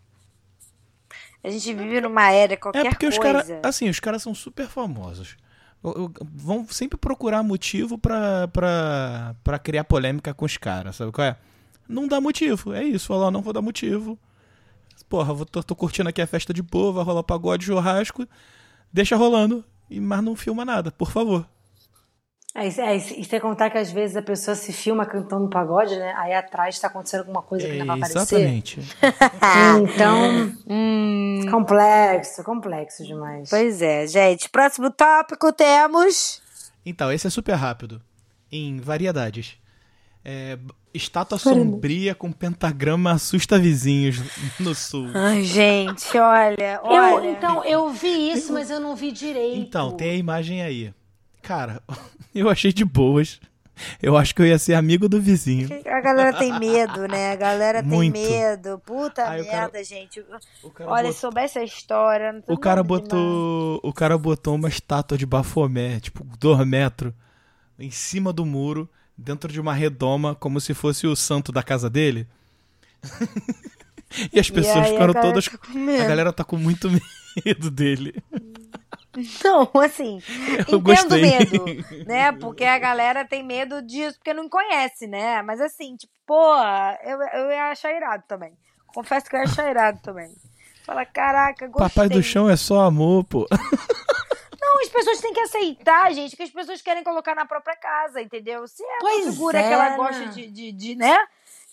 A 1.43 1.51
gente 1.51 1.73
vive 1.75 2.01
numa 2.01 2.31
era, 2.31 2.55
aí. 2.55 2.57
qualquer 2.57 2.87
É 2.87 2.91
porque 2.91 3.07
os 3.07 3.19
coisa. 3.19 3.45
caras. 3.45 3.61
Assim, 3.65 3.89
os 3.89 4.01
caras 4.01 4.23
são 4.23 4.35
super 4.35 4.67
famosos. 4.67 5.37
Vão 6.35 6.67
sempre 6.69 6.99
procurar 6.99 7.43
motivo 7.43 7.99
pra, 7.99 8.49
criar 9.63 9.85
polêmica 9.85 10.35
com 10.35 10.45
os 10.45 10.57
caras, 10.57 10.97
sabe 10.97 11.13
qual 11.13 11.27
é? 11.27 11.37
Não 11.89 12.09
dá 12.09 12.21
motivo, 12.21 12.73
é 12.73 12.83
isso. 12.83 13.07
Falar, 13.07 13.31
não 13.31 13.43
vou 13.43 13.53
dar 13.53 13.63
motivo. 13.63 14.19
Porra, 15.09 15.33
vou, 15.33 15.47
tô, 15.47 15.63
tô 15.63 15.77
curtindo 15.77 16.09
aqui 16.09 16.21
a 16.21 16.27
festa 16.27 16.53
de 16.53 16.63
boa, 16.63 16.93
vai 16.93 17.05
rolar 17.05 17.23
pagode, 17.23 17.67
churrasco. 17.67 18.27
Deixa 18.93 19.17
rolando. 19.17 19.65
mas 19.91 20.23
não 20.23 20.35
filma 20.35 20.65
nada, 20.65 20.91
por 20.91 21.11
favor. 21.11 21.47
É, 22.57 22.67
é, 22.69 22.97
e 22.97 23.25
sem 23.25 23.39
contar 23.41 23.69
que 23.71 23.77
às 23.77 23.93
vezes 23.93 24.17
a 24.17 24.23
pessoa 24.23 24.55
se 24.55 24.73
filma 24.73 25.05
cantando 25.05 25.49
pagode, 25.51 25.95
né? 25.97 26.15
Aí 26.17 26.33
atrás 26.33 26.79
tá 26.79 26.87
acontecendo 26.87 27.21
alguma 27.21 27.43
coisa 27.43 27.67
que 27.69 27.79
não 27.79 27.87
vai 27.87 27.97
aparecer. 27.99 28.19
exatamente. 28.19 28.81
Então, 29.93 30.53
Hum, 30.69 31.41
complexo, 31.51 32.43
complexo 32.43 33.05
demais. 33.05 33.51
pois 33.51 33.83
é, 33.83 34.07
gente. 34.07 34.49
Próximo 34.49 34.91
tópico 34.91 35.53
temos. 35.53 36.41
Então, 36.85 37.13
esse 37.13 37.27
é 37.27 37.31
super 37.31 37.55
rápido. 37.55 38.01
Em 38.51 38.79
variedades. 38.81 39.57
É, 40.25 40.59
estátua 40.95 41.39
sombria 41.39 42.15
com 42.15 42.33
pentagrama 42.33 43.13
assusta 43.13 43.59
vizinhos 43.59 44.17
no 44.59 44.75
sul. 44.75 45.09
Ai, 45.15 45.43
gente, 45.45 46.17
olha, 46.19 46.81
Eu, 46.85 46.91
olha. 46.91 47.31
então, 47.31 47.65
eu 47.65 47.91
vi 47.91 48.33
isso, 48.33 48.53
mas 48.53 48.71
eu 48.71 48.81
não 48.81 48.97
vi 48.97 49.13
direito. 49.13 49.59
Então, 49.59 49.93
tem 49.93 50.11
a 50.11 50.15
imagem 50.15 50.63
aí. 50.63 50.93
Cara, 51.47 51.81
eu 52.35 52.49
achei 52.51 52.73
de 52.73 52.85
boas. 52.85 53.41
Eu 54.03 54.17
acho 54.17 54.35
que 54.35 54.41
eu 54.41 54.47
ia 54.47 54.59
ser 54.59 54.73
amigo 54.73 55.07
do 55.07 55.21
vizinho. 55.21 55.69
A 55.87 56.01
galera 56.01 56.33
tem 56.33 56.59
medo, 56.59 57.07
né? 57.07 57.33
A 57.33 57.37
galera 57.37 57.83
tem 57.83 57.93
Muito. 57.93 58.15
medo. 58.19 58.79
Puta 58.79 59.29
Aí 59.29 59.43
o 59.43 59.45
merda, 59.45 59.71
cara- 59.73 59.85
gente. 59.85 60.25
Olha, 60.81 61.03
bot- 61.09 61.13
se 61.15 61.21
soubesse 61.21 61.59
a 61.59 61.63
história. 61.65 62.33
Não 62.33 62.43
o 62.49 62.57
cara 62.59 62.83
botou. 62.83 63.79
O 63.83 63.93
cara 63.93 64.17
botou 64.17 64.55
uma 64.55 64.69
estátua 64.69 65.19
de 65.19 65.27
Bafomé, 65.27 66.01
tipo, 66.01 66.25
dois 66.41 66.67
metros, 66.67 67.13
em 67.79 67.91
cima 67.91 68.33
do 68.33 68.47
muro, 68.47 68.89
dentro 69.15 69.53
de 69.53 69.61
uma 69.61 69.75
redoma, 69.75 70.35
como 70.35 70.59
se 70.59 70.73
fosse 70.73 71.07
o 71.07 71.15
santo 71.15 71.53
da 71.53 71.63
casa 71.63 71.91
dele. 71.91 72.27
e 74.33 74.41
as 74.41 74.49
pessoas 74.49 74.77
aí 74.77 74.83
a 74.83 74.93
ficaram 74.95 75.13
todas. 75.13 75.51
medo. 75.75 76.03
A 76.03 76.07
galera 76.07 76.33
tá 76.33 76.45
com 76.45 76.57
muito 76.57 76.89
medo 77.45 77.71
dele. 77.71 78.15
Não, 79.45 79.71
assim, 79.83 80.23
Eu 80.69 80.79
entendo 80.79 80.83
gostei. 80.83 81.21
medo, 81.21 81.65
né? 82.07 82.33
Porque 82.33 82.65
a 82.65 82.79
galera 82.79 83.25
tem 83.25 83.43
medo 83.43 83.81
disso, 83.83 84.19
porque 84.19 84.35
não 84.35 84.49
conhece, 84.49 85.07
né? 85.07 85.43
Mas 85.43 85.61
assim, 85.61 85.97
tipo, 85.97 86.13
pô, 86.27 86.55
eu, 87.05 87.21
eu 87.21 87.51
ia 87.51 87.71
achar 87.71 87.93
irado 87.93 88.25
também. 88.29 88.53
Confesso 88.87 89.29
que 89.29 89.37
eu 89.37 89.41
ia 89.41 89.45
achar 89.45 89.71
irado 89.71 90.01
também. 90.03 90.35
Fala, 90.85 91.05
caraca, 91.05 91.67
gostei. 91.67 91.89
Papai 91.89 92.09
do 92.09 92.23
chão 92.23 92.49
é 92.49 92.57
só 92.57 92.81
amor, 92.83 93.25
pô. 93.25 93.47
Não, 94.61 94.81
as 94.83 94.89
pessoas 94.89 95.21
têm 95.21 95.33
que 95.33 95.41
aceitar, 95.41 96.13
gente, 96.13 96.37
que 96.37 96.43
as 96.43 96.51
pessoas 96.51 96.83
querem 96.83 97.05
colocar 97.05 97.35
na 97.35 97.47
própria 97.47 97.77
casa, 97.77 98.21
entendeu? 98.21 98.67
Se 98.67 98.83
é 98.83 98.99
Pois 99.01 99.25
uma 99.27 99.33
figura 99.33 99.59
é, 99.59 99.63
que 99.69 99.73
ela 99.73 99.91
né? 99.91 99.97
gosta 99.97 100.27
de, 100.27 100.47
de, 100.51 100.73
de, 100.73 100.97
né? 100.97 101.17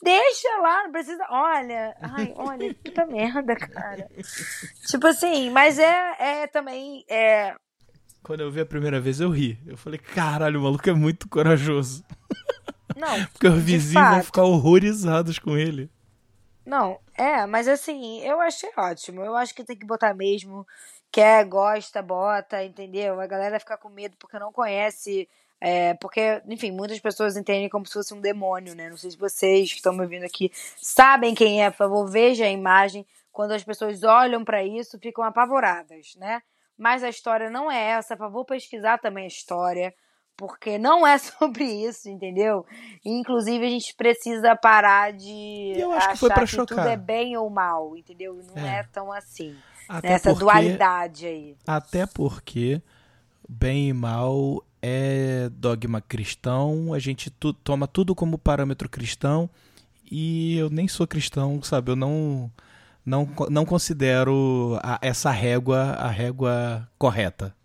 Deixa 0.04 0.50
lá, 0.62 0.84
não 0.84 0.92
precisa. 0.92 1.26
Olha, 1.30 1.96
ai, 2.02 2.34
olha, 2.36 2.74
puta 2.76 3.06
merda, 3.06 3.56
cara. 3.56 4.10
Tipo 4.86 5.08
assim, 5.08 5.50
mas 5.50 5.80
é, 5.80 6.16
é 6.20 6.48
também. 6.48 7.06
É, 7.10 7.56
Quando 8.22 8.42
eu 8.42 8.52
vi 8.52 8.62
a 8.62 8.66
primeira 8.66 9.00
vez, 9.00 9.20
eu 9.22 9.30
ri. 9.30 9.58
Eu 9.66 9.78
falei, 9.78 9.98
caralho, 10.00 10.60
o 10.60 10.64
maluco 10.64 10.90
é 10.90 10.94
muito 10.94 11.30
corajoso. 11.30 12.04
não, 12.98 13.26
Porque 13.32 13.48
os 13.48 13.64
vizinhos 13.64 14.10
vão 14.10 14.24
ficar 14.24 14.44
horrorizados 14.44 15.40
com 15.40 15.58
ele. 15.58 15.90
Não, 16.66 17.00
é, 17.16 17.46
mas 17.46 17.68
assim, 17.68 18.22
eu 18.22 18.40
achei 18.42 18.72
ótimo. 18.78 19.22
Eu 19.22 19.36
acho 19.36 19.54
que 19.54 19.64
tem 19.64 19.78
que 19.78 19.86
botar 19.86 20.14
mesmo. 20.14 20.66
Quer, 21.12 21.46
gosta, 21.46 22.02
bota, 22.02 22.64
entendeu? 22.64 23.20
A 23.20 23.28
galera 23.28 23.60
fica 23.60 23.78
com 23.78 23.90
medo 23.90 24.16
porque 24.18 24.40
não 24.40 24.52
conhece. 24.52 25.30
É, 25.66 25.94
porque, 25.94 26.42
enfim, 26.50 26.72
muitas 26.72 27.00
pessoas 27.00 27.38
entendem 27.38 27.70
como 27.70 27.86
se 27.86 27.94
fosse 27.94 28.14
um 28.14 28.20
demônio, 28.20 28.76
né? 28.76 28.90
Não 28.90 28.98
sei 28.98 29.12
se 29.12 29.18
vocês 29.18 29.70
que 29.70 29.78
estão 29.78 29.94
me 29.94 30.02
ouvindo 30.02 30.26
aqui 30.26 30.52
sabem 30.76 31.34
quem 31.34 31.64
é, 31.64 31.70
por 31.72 31.78
favor, 31.78 32.06
veja 32.12 32.44
a 32.44 32.50
imagem. 32.50 33.06
Quando 33.32 33.54
as 33.54 33.64
pessoas 33.64 34.04
olham 34.04 34.44
pra 34.44 34.62
isso, 34.64 35.00
ficam 35.00 35.24
apavoradas, 35.24 36.16
né? 36.18 36.42
Mas 36.78 37.02
a 37.02 37.08
história 37.08 37.50
não 37.50 37.72
é 37.72 37.92
essa. 37.92 38.18
Por 38.18 38.24
favor, 38.26 38.44
pesquisar 38.46 38.98
também 38.98 39.24
a 39.24 39.28
história. 39.28 39.94
Porque 40.36 40.78
não 40.78 41.08
é 41.08 41.18
sobre 41.18 41.64
isso, 41.64 42.10
entendeu? 42.10 42.66
Inclusive, 43.06 43.66
a 43.66 43.70
gente 43.70 43.96
precisa 43.96 44.56
parar 44.58 45.14
de 45.14 45.74
eu 45.78 45.92
acho 45.94 46.10
que 46.10 46.18
foi 46.18 46.28
achar 46.30 46.36
pra 46.36 46.44
que 46.46 46.52
chocar. 46.52 46.78
tudo 46.78 46.88
é 46.90 46.98
bem 46.98 47.38
ou 47.38 47.50
mal, 47.50 47.96
entendeu? 47.96 48.38
Não 48.54 48.62
é, 48.68 48.80
É. 48.80 48.84
tão 48.92 49.12
assim. 49.14 49.56
Até 49.88 50.10
Essa 50.14 50.30
porque, 50.32 50.44
dualidade 50.44 51.26
aí. 51.26 51.56
Até 51.66 52.06
porque 52.06 52.82
bem 53.48 53.88
e 53.90 53.94
mal 53.94 54.62
é 54.86 55.50
dogma 55.54 56.02
cristão, 56.02 56.94
a 56.94 57.00
gente 57.00 57.30
tu- 57.30 57.54
toma 57.54 57.88
tudo 57.88 58.14
como 58.14 58.38
parâmetro 58.38 58.90
cristão 58.90 59.50
e 60.12 60.58
eu 60.58 60.70
nem 60.70 60.88
sou 60.90 61.08
cristão, 61.08 61.62
sabe? 61.64 61.92
Eu 61.92 61.96
não 61.96 62.52
não, 63.06 63.28
não 63.50 63.66
considero 63.66 64.78
a- 64.84 65.00
essa 65.02 65.32
régua 65.32 65.92
a 65.94 66.10
régua 66.10 66.88
correta. 66.98 67.56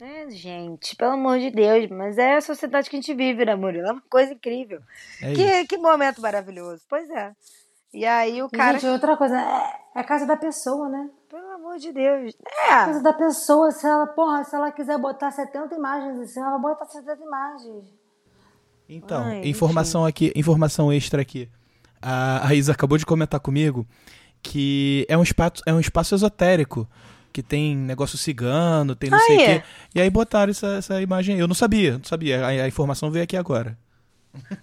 É, 0.00 0.30
gente, 0.30 0.96
pelo 0.96 1.12
amor 1.12 1.38
de 1.40 1.50
Deus, 1.50 1.88
mas 1.90 2.16
é 2.16 2.36
a 2.36 2.40
sociedade 2.40 2.88
que 2.88 2.96
a 2.96 3.00
gente 3.00 3.12
vive, 3.14 3.44
né, 3.44 3.54
Murilo? 3.54 3.86
É 3.88 3.92
uma 3.92 4.02
coisa 4.08 4.32
incrível. 4.32 4.80
É 5.20 5.32
isso. 5.32 5.42
Que, 5.42 5.66
que 5.66 5.76
momento 5.76 6.22
maravilhoso. 6.22 6.82
Pois 6.88 7.10
é. 7.10 7.32
E 7.92 8.06
aí 8.06 8.42
o 8.42 8.48
cara. 8.48 8.78
Gente, 8.78 8.88
outra 8.90 9.16
coisa, 9.16 9.36
é, 9.94 9.98
é 9.98 10.00
a 10.00 10.04
casa 10.04 10.26
da 10.26 10.36
pessoa, 10.36 10.88
né? 10.88 11.08
Pelo 11.28 11.50
amor 11.52 11.78
de 11.78 11.92
Deus. 11.92 12.34
A 12.44 12.64
É. 12.64 12.68
casa 12.86 13.02
da 13.02 13.12
pessoa, 13.12 13.70
se 13.70 13.86
ela, 13.86 14.06
porra, 14.06 14.42
se 14.44 14.54
ela 14.54 14.70
quiser 14.72 14.98
botar 14.98 15.30
70 15.30 15.74
imagens 15.74 16.18
em 16.18 16.26
cima, 16.26 16.46
ela 16.46 16.58
bota 16.58 16.84
70 16.86 17.22
imagens. 17.22 17.84
Então, 18.88 19.22
Ai, 19.22 19.42
informação 19.46 20.04
aqui, 20.04 20.32
informação 20.34 20.92
extra 20.92 21.22
aqui. 21.22 21.48
A, 22.02 22.48
a 22.48 22.54
Isa 22.54 22.72
acabou 22.72 22.98
de 22.98 23.06
comentar 23.06 23.38
comigo 23.40 23.86
que 24.42 25.06
é 25.08 25.16
um 25.16 25.22
espaço, 25.22 25.62
é 25.66 25.72
um 25.72 25.80
espaço 25.80 26.14
esotérico. 26.14 26.88
Que 27.32 27.44
tem 27.44 27.76
negócio 27.76 28.18
cigano, 28.18 28.96
tem 28.96 29.08
não 29.08 29.18
sei 29.20 29.36
o 29.36 29.40
Aí. 29.40 29.46
quê. 29.46 29.62
E 29.94 30.00
aí 30.00 30.10
botaram 30.10 30.50
essa, 30.50 30.66
essa 30.78 31.00
imagem 31.00 31.36
aí. 31.36 31.40
Eu 31.40 31.46
não 31.46 31.54
sabia, 31.54 31.92
não 31.98 32.02
sabia. 32.04 32.44
A, 32.44 32.48
a 32.48 32.66
informação 32.66 33.08
veio 33.08 33.22
aqui 33.22 33.36
agora. 33.36 33.78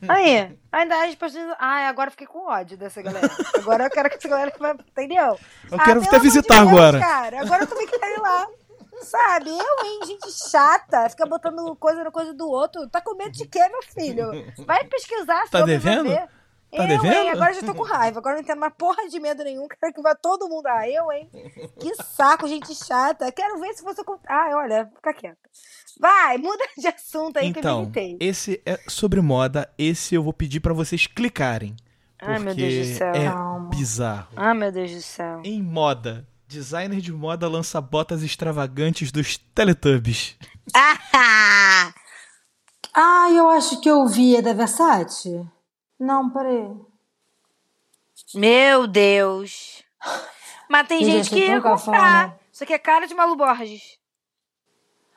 Aí, 0.08 0.58
ainda 0.72 1.04
as 1.06 1.16
pessoas. 1.16 1.56
Ai, 1.60 1.86
agora 1.88 2.12
fiquei 2.12 2.28
com 2.28 2.48
ódio 2.48 2.78
dessa 2.78 3.02
galera. 3.02 3.30
Agora 3.56 3.84
eu 3.86 3.90
quero 3.90 4.10
que 4.10 4.16
essa 4.18 4.28
galera. 4.28 4.54
Entendeu? 4.90 5.38
Eu 5.72 5.78
Ah, 5.80 5.84
quero 5.84 6.00
pelo 6.02 6.08
até 6.08 6.20
visitar 6.20 6.60
Deus, 6.60 6.68
agora. 6.70 7.00
Cara, 7.00 7.42
agora 7.42 7.64
eu 7.64 7.68
também 7.68 7.88
quero 7.88 8.06
ir 8.14 8.20
lá. 8.22 8.48
Sabe? 9.02 9.50
Eu, 9.52 9.86
hein? 9.86 10.00
Gente 10.06 10.32
chata. 10.50 11.10
Fica 11.10 11.26
botando 11.26 11.76
coisa 11.76 12.04
na 12.04 12.12
coisa 12.12 12.34
do 12.34 12.50
outro. 12.50 12.88
Tá 12.90 13.00
com 13.02 13.16
medo 13.16 13.32
de 13.32 13.48
quê, 13.48 13.60
meu 13.70 13.84
filho? 13.84 14.32
Vai 14.66 14.84
pesquisar 14.86 15.44
Tá 15.50 15.60
sobre, 15.60 15.78
devendo? 15.78 16.10
ver. 16.10 16.28
Tá 16.72 16.84
eu, 16.84 16.88
devendo? 16.88 17.14
hein? 17.14 17.30
Agora 17.30 17.52
eu 17.52 17.62
já 17.62 17.66
tô 17.66 17.74
com 17.74 17.84
raiva. 17.84 18.20
Agora 18.20 18.36
não 18.38 18.44
tenho 18.44 18.60
mais 18.60 18.74
porra 18.78 19.08
de 19.08 19.20
medo 19.20 19.44
nenhum. 19.44 19.68
Quero 19.80 19.94
que 19.94 20.02
vá 20.02 20.14
todo 20.16 20.50
mundo. 20.50 20.68
Ah, 20.68 20.88
eu, 20.90 21.12
hein? 21.12 21.30
Que 21.80 21.96
saco, 22.04 22.48
gente 22.48 22.74
chata. 22.76 23.32
Quero 23.32 23.60
ver 23.60 23.74
se 23.74 23.84
você. 23.84 24.02
Ah, 24.28 24.50
olha, 24.56 24.90
fica 24.96 25.14
quieta. 25.14 25.38
Vai, 26.00 26.38
muda 26.38 26.64
de 26.78 26.88
assunto 26.88 27.38
aí 27.38 27.52
que 27.54 27.60
eu 27.60 27.78
me 27.80 27.86
Então, 27.88 28.18
esse 28.20 28.62
é 28.66 28.78
sobre 28.88 29.22
moda. 29.22 29.70
Esse 29.78 30.14
eu 30.16 30.22
vou 30.24 30.34
pedir 30.34 30.60
pra 30.60 30.74
vocês 30.74 31.08
clicarem. 31.08 31.76
Porque 32.18 32.32
Ai, 32.32 32.40
meu 32.40 32.56
Deus 32.56 32.88
do 32.88 32.96
céu. 32.96 33.14
é 33.14 33.26
Calma. 33.30 33.70
bizarro. 33.70 34.28
Ah, 34.36 34.54
meu 34.54 34.72
Deus 34.72 34.92
do 34.92 35.02
céu. 35.02 35.42
Em 35.44 35.62
moda, 35.62 36.28
designer 36.48 37.00
de 37.00 37.12
moda 37.14 37.48
lança 37.48 37.80
botas 37.80 38.24
extravagantes 38.24 39.12
dos 39.12 39.38
Teletubbies. 39.38 40.36
Ah! 40.76 41.94
Ah, 42.94 43.30
eu 43.32 43.50
acho 43.50 43.80
que 43.82 43.90
eu 43.90 44.08
vi, 44.08 44.36
é 44.36 44.42
da 44.42 44.54
Versace? 44.54 45.48
Não, 46.00 46.30
peraí. 46.30 46.70
Meu 48.36 48.88
Deus. 48.88 49.84
Mas 50.70 50.88
tem 50.88 51.04
Gente, 51.04 51.24
gente 51.26 51.30
que 51.30 51.44
é 51.44 51.48
ia 51.48 51.62
comprar. 51.62 51.72
cafona. 51.72 52.40
Isso 52.52 52.64
aqui 52.64 52.74
é 52.74 52.80
cara 52.80 53.08
de 53.08 53.14
Malu 53.16 53.36
Borges. 53.36 53.98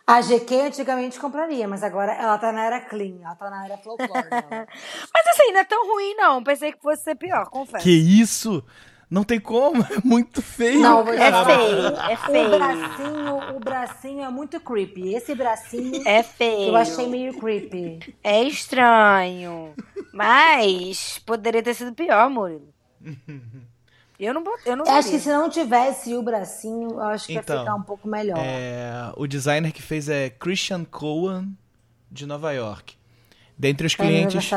A 0.07 0.21
GQ 0.21 0.55
antigamente 0.63 1.21
compraria, 1.21 1.69
mas 1.69 1.85
agora 1.85 2.13
ela 2.13 2.37
tá 2.37 2.51
na 2.51 2.65
era 2.65 2.81
clean, 2.81 3.19
ela 3.23 3.37
tá 3.37 3.49
na 3.49 3.65
era 3.65 3.79
folclore. 3.79 4.29
dela. 4.29 4.67
Mas 5.15 5.27
assim, 5.29 5.53
não 5.53 5.61
é 5.61 5.65
tão 5.65 5.87
ruim, 5.87 6.15
não. 6.17 6.43
Pensei 6.43 6.73
que 6.73 6.81
fosse 6.81 7.05
ser 7.05 7.15
pior, 7.15 7.49
confesso. 7.49 7.85
Que 7.85 7.91
isso? 7.93 8.65
Não 9.11 9.25
tem 9.25 9.41
como, 9.41 9.83
é 9.91 9.99
muito 10.05 10.41
feio. 10.41 10.81
Não, 10.81 11.05
vou 11.05 11.13
te 11.13 11.21
É 11.21 11.45
feio, 11.45 11.87
é 11.87 12.15
O 12.15 12.17
feio. 12.19 12.51
bracinho, 12.59 13.57
o 13.57 13.61
bracinho 13.61 14.23
é 14.23 14.29
muito 14.31 14.61
creepy. 14.61 15.15
Esse 15.15 15.35
bracinho 15.35 16.07
É 16.07 16.23
feio. 16.23 16.69
eu 16.69 16.77
achei 16.77 17.09
meio 17.09 17.37
creepy. 17.39 18.15
É 18.23 18.43
estranho. 18.45 19.75
Mas 20.13 21.19
poderia 21.27 21.63
ter 21.63 21.75
sido 21.75 21.93
pior, 21.93 22.31
Murilo. 22.31 22.69
Eu 24.19 24.35
não, 24.35 24.45
bot- 24.45 24.61
eu 24.67 24.77
não 24.77 24.85
acho 24.87 25.09
que 25.11 25.19
se 25.19 25.29
não 25.31 25.49
tivesse 25.49 26.15
o 26.15 26.23
bracinho, 26.23 26.91
eu 26.91 27.01
acho 27.01 27.27
que 27.27 27.33
Então, 27.33 27.57
ia 27.57 27.63
ficar 27.63 27.75
um 27.75 27.83
pouco 27.83 28.07
melhor. 28.07 28.39
É, 28.39 29.11
o 29.17 29.27
designer 29.27 29.73
que 29.73 29.81
fez 29.81 30.09
é 30.11 30.29
Christian 30.29 30.85
Cohen, 30.85 31.57
de 32.11 32.27
Nova 32.27 32.53
York. 32.53 32.95
Dentre 33.59 33.87
os 33.87 33.95
É, 33.95 34.03
não 34.03 34.05
é 34.05 34.09
clientes. 34.13 34.51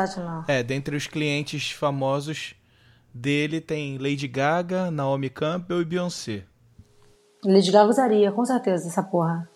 É, 0.48 0.62
dentre 0.62 0.94
os 0.96 1.06
clientes 1.06 1.70
famosos 1.70 2.54
dele 3.14 3.60
tem 3.60 3.96
Lady 3.98 4.26
Gaga, 4.26 4.90
Naomi 4.90 5.30
Campbell 5.30 5.80
e 5.80 5.84
Beyoncé. 5.84 6.44
Lady 7.44 7.70
Gaga 7.70 7.88
usaria, 7.90 8.32
com 8.32 8.44
certeza, 8.44 8.88
essa 8.88 9.02
porra. 9.02 9.48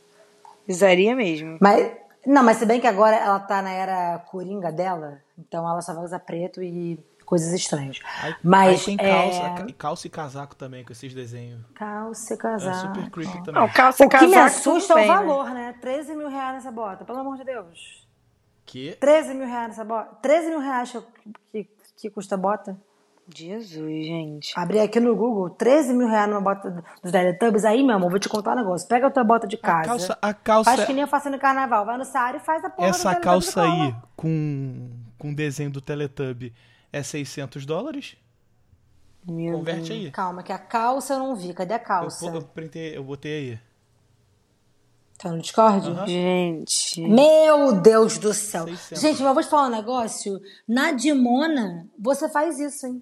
Usaria 0.68 1.16
mesmo. 1.16 1.59
Mas, 1.61 1.90
não, 2.26 2.42
mas 2.42 2.59
se 2.59 2.66
bem 2.66 2.80
que 2.80 2.86
agora 2.86 3.16
ela 3.16 3.40
tá 3.40 3.61
na 3.62 3.70
era 3.70 4.18
coringa 4.30 4.70
dela, 4.70 5.18
então 5.38 5.68
ela 5.68 5.80
só 5.80 5.94
vai 5.94 6.04
usar 6.04 6.18
preto 6.20 6.62
e 6.62 6.98
coisas 7.24 7.52
estranhas. 7.52 7.98
Aí, 8.22 8.34
Mas, 8.42 8.80
aí 8.80 8.84
tem 8.84 8.96
calça, 8.96 9.42
é, 9.42 9.54
ca- 9.54 9.72
calça 9.76 10.06
e 10.06 10.11
casaco 10.11 10.54
também, 10.56 10.84
com 10.84 10.92
esses 10.92 11.12
desenhos. 11.14 11.61
Calça, 11.74 12.34
É 12.34 12.36
casaco. 12.36 12.94
super 12.94 13.11
creepy 13.11 13.44
também. 13.44 13.61
Não, 13.62 13.68
calça 13.68 14.04
O 14.04 14.09
que 14.09 14.26
me 14.26 14.34
assusta 14.36 14.92
é 14.92 14.96
o 14.96 14.98
bem, 14.98 15.09
né? 15.09 15.14
valor, 15.14 15.50
né? 15.50 15.74
13 15.80 16.14
mil 16.14 16.28
reais 16.28 16.54
nessa 16.54 16.70
bota, 16.70 17.04
pelo 17.04 17.18
amor 17.18 17.36
de 17.36 17.44
Deus. 17.44 18.06
Que? 18.64 18.96
13 19.00 19.34
mil 19.34 19.46
reais 19.46 19.68
nessa 19.68 19.84
bota. 19.84 20.14
13 20.22 20.48
mil 20.50 20.61
reais 20.61 20.90
que, 20.92 21.02
que, 21.64 21.70
que 21.96 22.11
custa 22.11 22.34
a 22.34 22.38
bota. 22.38 22.78
Jesus, 23.34 24.06
gente. 24.06 24.52
Abri 24.56 24.80
aqui 24.80 24.98
no 25.00 25.14
Google, 25.14 25.50
13 25.50 25.92
mil 25.92 26.08
reais 26.08 26.28
numa 26.28 26.40
bota 26.40 26.82
dos 27.02 27.12
Teletubbies. 27.12 27.64
Aí, 27.64 27.82
meu 27.82 27.96
amor, 27.96 28.10
vou 28.10 28.18
te 28.18 28.28
contar 28.28 28.52
um 28.52 28.56
negócio. 28.56 28.88
Pega 28.88 29.06
a 29.08 29.10
tua 29.10 29.22
bota 29.24 29.46
de 29.46 29.56
A 29.56 29.58
casa. 29.60 29.88
calça, 29.88 30.18
a 30.22 30.34
calça 30.34 30.70
Faz 30.74 30.86
que 30.86 30.92
nem 30.92 31.02
eu 31.02 31.08
faço 31.08 31.28
no 31.30 31.38
carnaval. 31.38 31.84
Vai 31.84 31.98
no 31.98 32.04
Saara 32.04 32.38
e 32.38 32.40
faz 32.40 32.64
a 32.64 32.70
porra 32.70 32.88
essa 32.88 33.14
calça 33.16 33.62
aí 33.62 33.94
com 34.16 34.90
com 35.18 35.34
desenho 35.34 35.70
do 35.70 35.80
Teletubb 35.80 36.52
é 36.92 37.02
600 37.02 37.66
dólares? 37.66 38.16
Meu 39.26 39.58
Converte 39.58 39.92
aí. 39.92 40.10
Calma, 40.10 40.42
que 40.42 40.52
a 40.52 40.58
calça 40.58 41.14
eu 41.14 41.18
não 41.18 41.34
vi. 41.36 41.52
Cadê 41.52 41.74
a 41.74 41.76
Eu, 41.76 41.80
calça? 41.84 42.30
po- 42.30 42.36
eu 42.36 42.42
printei, 42.42 42.96
eu 42.96 43.04
botei 43.04 43.32
aí. 43.50 43.60
Tá 45.18 45.32
no 45.32 45.40
Discord? 45.40 46.10
Gente. 46.10 47.00
Meu 47.00 47.72
Deus 47.80 48.18
do 48.18 48.32
céu. 48.32 48.66
600. 48.66 49.00
Gente, 49.02 49.18
mas 49.18 49.28
eu 49.28 49.34
vou 49.34 49.42
te 49.42 49.48
falar 49.48 49.66
um 49.66 49.70
negócio. 49.70 50.40
Na 50.66 50.92
Dimona, 50.92 51.88
você 51.98 52.28
faz 52.28 52.60
isso, 52.60 52.86
hein? 52.86 53.00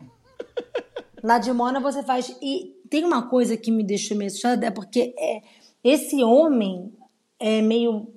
Na 1.22 1.38
Dimona 1.38 1.78
você 1.78 2.02
faz. 2.02 2.34
E 2.40 2.74
tem 2.88 3.04
uma 3.04 3.28
coisa 3.28 3.56
que 3.56 3.70
me 3.70 3.82
deixou 3.84 4.16
meio 4.16 4.28
assustada, 4.28 4.66
é 4.66 4.70
porque 4.70 5.14
é, 5.18 5.42
esse 5.84 6.22
homem 6.24 6.90
é 7.38 7.60
meio. 7.60 8.08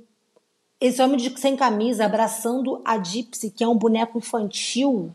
Esse 0.79 1.01
homem 1.01 1.17
de- 1.17 1.37
sem 1.37 1.57
camisa 1.57 2.05
abraçando 2.05 2.81
a 2.85 2.97
Gypsy, 3.03 3.51
que 3.51 3.65
é 3.65 3.67
um 3.67 3.75
boneco 3.77 4.17
infantil, 4.17 5.13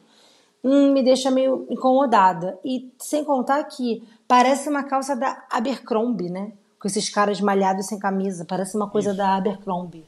hum, 0.62 0.92
me 0.92 1.02
deixa 1.02 1.30
meio 1.30 1.66
incomodada. 1.70 2.58
E 2.62 2.92
sem 2.98 3.24
contar 3.24 3.64
que 3.64 4.02
parece 4.28 4.68
uma 4.68 4.82
calça 4.84 5.16
da 5.16 5.42
Abercrombie, 5.50 6.28
né? 6.28 6.52
Com 6.84 6.88
esses 6.88 7.08
caras 7.08 7.40
malhados 7.40 7.86
sem 7.86 7.98
camisa. 7.98 8.44
Parece 8.46 8.76
uma 8.76 8.90
coisa 8.90 9.14
da 9.14 9.36
Abercrombie. 9.36 10.04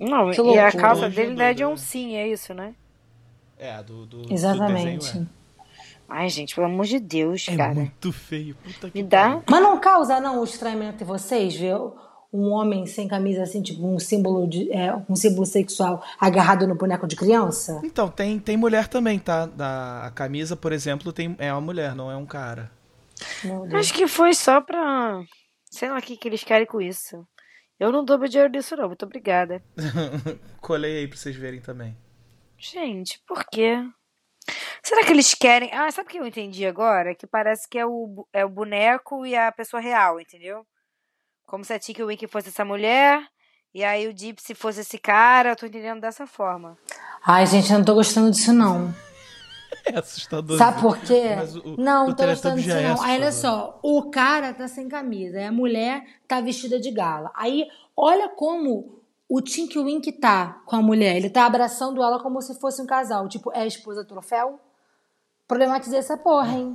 Não, 0.00 0.32
Que 0.32 0.40
e 0.40 0.58
a 0.58 0.62
loucura. 0.64 0.72
calça 0.72 1.08
dele 1.08 1.30
é 1.30 1.34
não 1.36 1.44
é 1.44 1.54
de 1.54 1.64
oncinha, 1.64 2.18
é 2.18 2.26
isso, 2.26 2.52
né? 2.52 2.74
É, 3.56 3.80
do, 3.80 4.04
do, 4.06 4.22
do 4.22 4.34
Exatamente. 4.34 5.04
desenho, 5.06 5.28
Ai, 6.08 6.28
gente, 6.28 6.56
pelo 6.56 6.66
amor 6.66 6.84
de 6.84 6.98
Deus, 6.98 7.46
é. 7.48 7.52
É 7.54 7.56
cara. 7.56 7.74
muito 7.74 8.12
feio. 8.12 8.56
Puta 8.56 8.90
que 8.90 9.00
Me 9.00 9.08
dá. 9.08 9.22
pariu. 9.22 9.42
Mas 9.48 9.62
não 9.62 9.78
causa, 9.78 10.18
não, 10.18 10.40
o 10.40 10.44
estranhamento 10.44 11.04
em 11.04 11.06
vocês 11.06 11.54
ver 11.54 11.76
um 12.32 12.50
homem 12.50 12.86
sem 12.86 13.06
camisa, 13.06 13.44
assim, 13.44 13.62
tipo 13.62 13.86
um 13.86 13.96
símbolo, 14.00 14.48
de, 14.48 14.68
é, 14.72 14.92
um 15.08 15.14
símbolo 15.14 15.46
sexual 15.46 16.02
agarrado 16.20 16.66
no 16.66 16.74
boneco 16.74 17.06
de 17.06 17.14
criança? 17.14 17.80
Então, 17.84 18.08
tem, 18.08 18.36
tem 18.40 18.56
mulher 18.56 18.88
também, 18.88 19.16
tá? 19.20 19.46
Da, 19.46 20.06
a 20.06 20.10
camisa, 20.10 20.56
por 20.56 20.72
exemplo, 20.72 21.12
tem, 21.12 21.36
é 21.38 21.52
uma 21.52 21.60
mulher, 21.60 21.94
não 21.94 22.10
é 22.10 22.16
um 22.16 22.26
cara. 22.26 22.68
Acho 23.78 23.94
que 23.94 24.08
foi 24.08 24.34
só 24.34 24.60
pra. 24.60 25.22
Sei 25.76 25.90
lá 25.90 25.98
o 25.98 26.02
que, 26.02 26.16
que 26.16 26.26
eles 26.26 26.42
querem 26.42 26.66
com 26.66 26.80
isso. 26.80 27.26
Eu 27.78 27.92
não 27.92 28.02
dou 28.02 28.18
meu 28.18 28.28
dinheiro 28.28 28.50
nisso, 28.50 28.74
não. 28.74 28.88
Muito 28.88 29.04
obrigada. 29.04 29.62
Colei 30.62 30.98
aí 30.98 31.06
pra 31.06 31.18
vocês 31.18 31.36
verem 31.36 31.60
também. 31.60 31.94
Gente, 32.56 33.20
por 33.26 33.44
quê? 33.44 33.86
Será 34.82 35.04
que 35.04 35.12
eles 35.12 35.34
querem. 35.34 35.70
Ah, 35.74 35.90
sabe 35.90 36.08
o 36.08 36.10
que 36.10 36.18
eu 36.18 36.26
entendi 36.26 36.64
agora? 36.64 37.14
Que 37.14 37.26
parece 37.26 37.68
que 37.68 37.78
é 37.78 37.84
o, 37.84 38.26
é 38.32 38.42
o 38.44 38.48
boneco 38.48 39.26
e 39.26 39.36
a 39.36 39.52
pessoa 39.52 39.80
real, 39.80 40.18
entendeu? 40.18 40.66
Como 41.44 41.62
se 41.62 41.74
a 41.74 41.78
Tiki 41.78 42.02
Wink 42.02 42.26
fosse 42.26 42.48
essa 42.48 42.64
mulher 42.64 43.22
e 43.74 43.84
aí 43.84 44.08
o 44.08 44.16
Gypsy 44.16 44.54
fosse 44.54 44.80
esse 44.80 44.98
cara. 44.98 45.50
Eu 45.50 45.56
tô 45.56 45.66
entendendo 45.66 46.00
dessa 46.00 46.26
forma. 46.26 46.78
Ai, 47.22 47.46
gente, 47.46 47.70
eu 47.70 47.78
não 47.78 47.84
tô 47.84 47.92
gostando 47.92 48.30
disso, 48.30 48.54
não. 48.54 48.94
É 49.86 49.98
assustador. 49.98 50.58
Sabe 50.58 50.80
por 50.80 50.98
quê? 50.98 51.28
O- 51.64 51.80
não, 51.80 52.08
o 52.08 52.14
tô 52.14 52.26
gostando 52.26 52.56
disso, 52.56 52.70
é 52.76 52.82
não. 52.82 53.02
Aí, 53.02 53.16
olha 53.20 53.32
só, 53.32 53.78
o 53.82 54.10
cara 54.10 54.52
tá 54.52 54.66
sem 54.68 54.88
camisa, 54.88 55.38
e 55.40 55.44
a 55.44 55.52
mulher 55.52 56.04
tá 56.26 56.40
vestida 56.40 56.78
de 56.80 56.90
gala. 56.90 57.30
Aí, 57.34 57.66
olha 57.96 58.28
como 58.28 59.00
o 59.28 59.40
Tinky 59.40 59.78
Wink 59.78 60.12
tá 60.12 60.60
com 60.66 60.76
a 60.76 60.82
mulher. 60.82 61.16
Ele 61.16 61.30
tá 61.30 61.46
abraçando 61.46 62.02
ela 62.02 62.20
como 62.20 62.40
se 62.42 62.58
fosse 62.60 62.80
um 62.82 62.86
casal. 62.86 63.28
Tipo, 63.28 63.50
é 63.52 63.60
a 63.60 63.66
esposa 63.66 64.04
troféu? 64.04 64.60
Problematizei 65.48 66.00
essa 66.00 66.16
porra, 66.16 66.48
hein? 66.58 66.72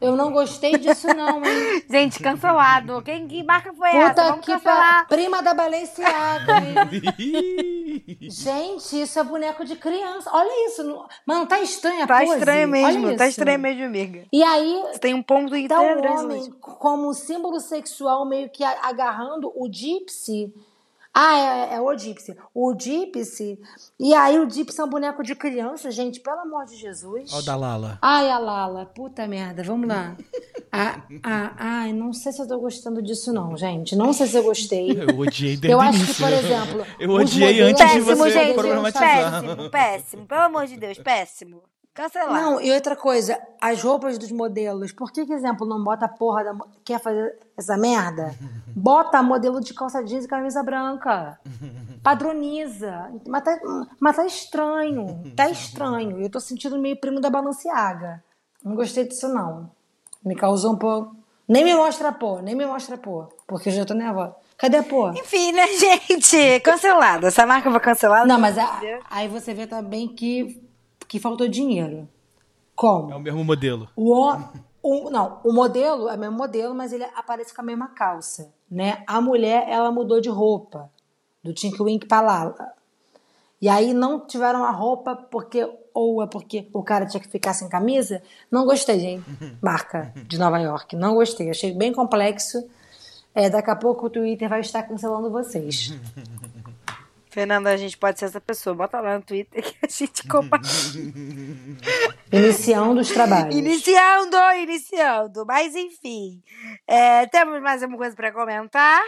Eu 0.00 0.16
não 0.16 0.32
gostei 0.32 0.78
disso, 0.78 1.06
não, 1.08 1.44
hein? 1.44 1.82
Gente, 1.90 2.18
cancelado. 2.22 3.02
Quem 3.02 3.28
que 3.28 3.42
marca 3.42 3.74
foi 3.74 3.88
essa? 3.90 4.08
Puta 4.10 4.22
Vamos 4.30 4.46
que 4.46 4.52
cancelar. 4.52 5.00
pa... 5.02 5.04
Prima 5.04 5.42
da 5.42 5.52
Balenciaga, 5.52 6.54
hein? 6.60 6.74
Gente, 8.30 9.00
isso 9.02 9.18
é 9.18 9.22
boneco 9.24 9.64
de 9.64 9.76
criança. 9.76 10.30
Olha 10.32 10.66
isso. 10.68 10.82
não- 10.82 11.06
Mano, 11.26 11.46
tá 11.46 11.60
estranha 11.60 12.04
a 12.04 12.06
Tá 12.06 12.20
pose. 12.20 12.38
estranho 12.38 12.68
mesmo, 12.68 13.06
Olha 13.08 13.16
tá 13.18 13.26
isso. 13.26 13.38
estranho 13.40 13.58
mesmo, 13.58 13.84
amiga. 13.84 14.24
E 14.32 14.42
aí, 14.42 14.82
Você 14.92 14.98
tem 14.98 15.14
um 15.14 15.22
ponto 15.22 15.54
de 15.54 15.68
tá 15.68 15.80
o 15.80 15.84
grande 15.84 16.06
homem 16.24 16.40
hoje. 16.40 16.50
como 16.60 17.12
símbolo 17.12 17.60
sexual 17.60 18.24
meio 18.26 18.48
que 18.50 18.64
agarrando 18.64 19.52
o 19.54 19.68
Gypsy. 19.70 20.52
Ah, 21.20 21.36
é, 21.72 21.74
é 21.74 21.80
o 21.80 21.98
Gypsy. 21.98 22.36
O 22.54 22.72
Gypsy. 22.78 23.58
E 23.98 24.14
aí 24.14 24.38
o 24.38 24.48
Gypsy 24.48 24.80
é 24.80 24.84
um 24.84 24.88
boneco 24.88 25.20
de 25.24 25.34
criança, 25.34 25.90
gente. 25.90 26.20
Pelo 26.20 26.38
amor 26.42 26.64
de 26.64 26.76
Jesus. 26.76 27.32
Ó 27.32 27.38
o 27.38 27.42
da 27.42 27.56
Lala. 27.56 27.98
Ai, 28.00 28.30
a 28.30 28.38
Lala. 28.38 28.86
Puta 28.86 29.26
merda. 29.26 29.64
Vamos 29.64 29.88
lá. 29.88 30.16
Ah, 30.70 31.02
ah, 31.24 31.52
ai, 31.58 31.92
não 31.92 32.12
sei 32.12 32.30
se 32.30 32.40
eu 32.40 32.46
tô 32.46 32.60
gostando 32.60 33.02
disso 33.02 33.32
não, 33.32 33.56
gente. 33.56 33.96
Não 33.96 34.12
sei 34.12 34.28
se 34.28 34.36
eu 34.36 34.44
gostei. 34.44 34.90
Eu 35.08 35.18
odiei 35.18 35.56
desde 35.56 35.70
Eu 35.72 35.80
acho 35.80 36.06
que, 36.06 36.14
por 36.14 36.32
exemplo, 36.32 36.86
Eu 37.00 37.10
odiei 37.10 37.48
modelos- 37.64 37.70
antes 37.72 37.84
de 37.86 37.92
Péssimo, 37.98 38.16
você 38.16 38.30
gente. 38.30 38.54
problematizar. 38.54 39.42
Péssimo, 39.42 39.70
péssimo. 39.70 40.26
Pelo 40.26 40.40
amor 40.42 40.66
de 40.66 40.76
Deus, 40.76 40.98
péssimo. 40.98 41.62
Cancelar. 42.02 42.32
Não, 42.40 42.60
e 42.60 42.70
outra 42.70 42.94
coisa, 42.94 43.36
as 43.60 43.82
roupas 43.82 44.16
dos 44.18 44.30
modelos, 44.30 44.92
por 44.92 45.10
que, 45.10 45.26
que 45.26 45.32
exemplo, 45.32 45.66
não 45.66 45.82
bota 45.82 46.04
a 46.04 46.08
porra 46.08 46.44
da. 46.44 46.54
Quer 46.84 47.00
fazer 47.00 47.36
essa 47.56 47.76
merda? 47.76 48.32
Bota 48.78 49.20
modelo 49.20 49.60
de 49.60 49.74
calça 49.74 50.04
jeans 50.04 50.24
e 50.24 50.28
camisa 50.28 50.62
branca. 50.62 51.36
Padroniza. 52.00 53.10
Mas 53.26 53.42
tá, 53.42 53.58
mas 54.00 54.16
tá 54.16 54.24
estranho. 54.24 55.32
Tá 55.36 55.48
estranho. 55.50 56.20
Eu 56.20 56.30
tô 56.30 56.38
sentindo 56.40 56.78
meio 56.78 56.96
primo 57.00 57.20
da 57.20 57.28
Balenciaga. 57.28 58.22
Não 58.64 58.76
gostei 58.76 59.04
disso, 59.06 59.28
não. 59.28 59.70
Me 60.24 60.36
causou 60.36 60.72
um 60.72 60.76
pouco. 60.78 61.16
Nem 61.48 61.64
me 61.64 61.74
mostra 61.74 62.08
a 62.10 62.12
pô, 62.12 62.40
nem 62.40 62.54
me 62.54 62.66
mostra 62.66 62.94
a 62.94 62.98
pô. 62.98 63.24
Porque 63.46 63.70
eu 63.70 63.72
já 63.72 63.84
tô 63.84 63.94
nervosa. 63.94 64.34
Cadê 64.56 64.76
a 64.76 64.82
pô? 64.82 65.10
Enfim, 65.10 65.50
né, 65.52 65.66
gente? 65.76 66.60
Cancelada. 66.60 67.28
Essa 67.28 67.46
marca 67.46 67.70
foi 67.70 67.80
cancelada. 67.80 68.26
Não, 68.26 68.38
mas 68.38 68.56
a- 68.58 68.80
aí 69.10 69.26
você 69.28 69.52
vê 69.54 69.66
também 69.66 70.06
que, 70.08 70.62
que 71.08 71.18
faltou 71.18 71.48
dinheiro. 71.48 72.06
Como? 72.76 73.10
É 73.12 73.16
o 73.16 73.20
mesmo 73.20 73.42
modelo. 73.44 73.88
O, 73.96 74.30
o- 74.82 75.10
não, 75.10 75.40
o 75.42 75.52
modelo 75.52 76.08
é 76.08 76.14
o 76.14 76.18
mesmo 76.18 76.36
modelo, 76.36 76.74
mas 76.74 76.92
ele 76.92 77.04
aparece 77.16 77.52
com 77.54 77.60
a 77.62 77.64
mesma 77.64 77.88
calça, 77.88 78.52
né? 78.70 79.02
A 79.06 79.20
mulher, 79.20 79.66
ela 79.68 79.90
mudou 79.90 80.20
de 80.20 80.28
roupa, 80.28 80.90
do 81.42 81.52
Tinky 81.52 81.82
Wink 81.82 82.06
pra 82.06 82.20
Lala. 82.20 82.72
E 83.60 83.68
aí 83.68 83.92
não 83.92 84.20
tiveram 84.24 84.62
a 84.64 84.70
roupa 84.70 85.16
porque 85.16 85.68
ou 85.92 86.22
é 86.22 86.28
porque 86.28 86.68
o 86.72 86.80
cara 86.84 87.06
tinha 87.06 87.20
que 87.20 87.28
ficar 87.28 87.52
sem 87.54 87.68
camisa. 87.68 88.22
Não 88.48 88.64
gostei, 88.64 89.00
gente. 89.00 89.24
Marca 89.60 90.12
de 90.28 90.38
Nova 90.38 90.58
York. 90.60 90.94
Não 90.94 91.14
gostei. 91.16 91.50
Achei 91.50 91.72
bem 91.72 91.92
complexo. 91.92 92.64
É, 93.34 93.50
daqui 93.50 93.70
a 93.70 93.74
pouco 93.76 94.06
o 94.06 94.10
Twitter 94.10 94.48
vai 94.48 94.60
estar 94.60 94.84
cancelando 94.84 95.28
vocês. 95.30 95.92
Fernanda, 97.38 97.70
a 97.70 97.76
gente 97.76 97.96
pode 97.96 98.18
ser 98.18 98.24
essa 98.24 98.40
pessoa. 98.40 98.74
Bota 98.74 99.00
lá 99.00 99.16
no 99.16 99.22
Twitter 99.22 99.62
que 99.62 99.76
a 99.80 99.88
gente 99.88 100.26
compartilha. 100.26 101.12
Iniciando 102.32 103.00
os 103.00 103.08
trabalhos. 103.10 103.54
iniciando, 103.54 104.36
iniciando. 104.60 105.46
Mas 105.46 105.76
enfim. 105.76 106.42
É, 106.84 107.26
temos 107.26 107.62
mais 107.62 107.80
alguma 107.80 107.96
coisa 107.96 108.16
pra 108.16 108.32
comentar? 108.32 109.00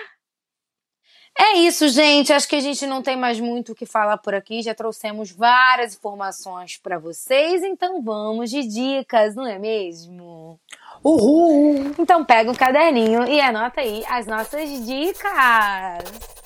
É 1.36 1.54
isso, 1.58 1.88
gente. 1.88 2.32
Acho 2.32 2.48
que 2.48 2.54
a 2.54 2.60
gente 2.60 2.86
não 2.86 3.02
tem 3.02 3.16
mais 3.16 3.40
muito 3.40 3.72
o 3.72 3.74
que 3.74 3.84
falar 3.84 4.18
por 4.18 4.32
aqui. 4.32 4.62
Já 4.62 4.76
trouxemos 4.76 5.32
várias 5.32 5.96
informações 5.96 6.76
pra 6.76 7.00
vocês. 7.00 7.64
Então 7.64 8.00
vamos 8.00 8.48
de 8.48 8.62
dicas, 8.62 9.34
não 9.34 9.44
é 9.44 9.58
mesmo? 9.58 10.60
Uhul! 11.02 11.96
Então 11.98 12.24
pega 12.24 12.48
um 12.48 12.54
caderninho 12.54 13.24
e 13.26 13.40
anota 13.40 13.80
aí 13.80 14.04
as 14.08 14.24
nossas 14.24 14.68
dicas. 14.86 16.39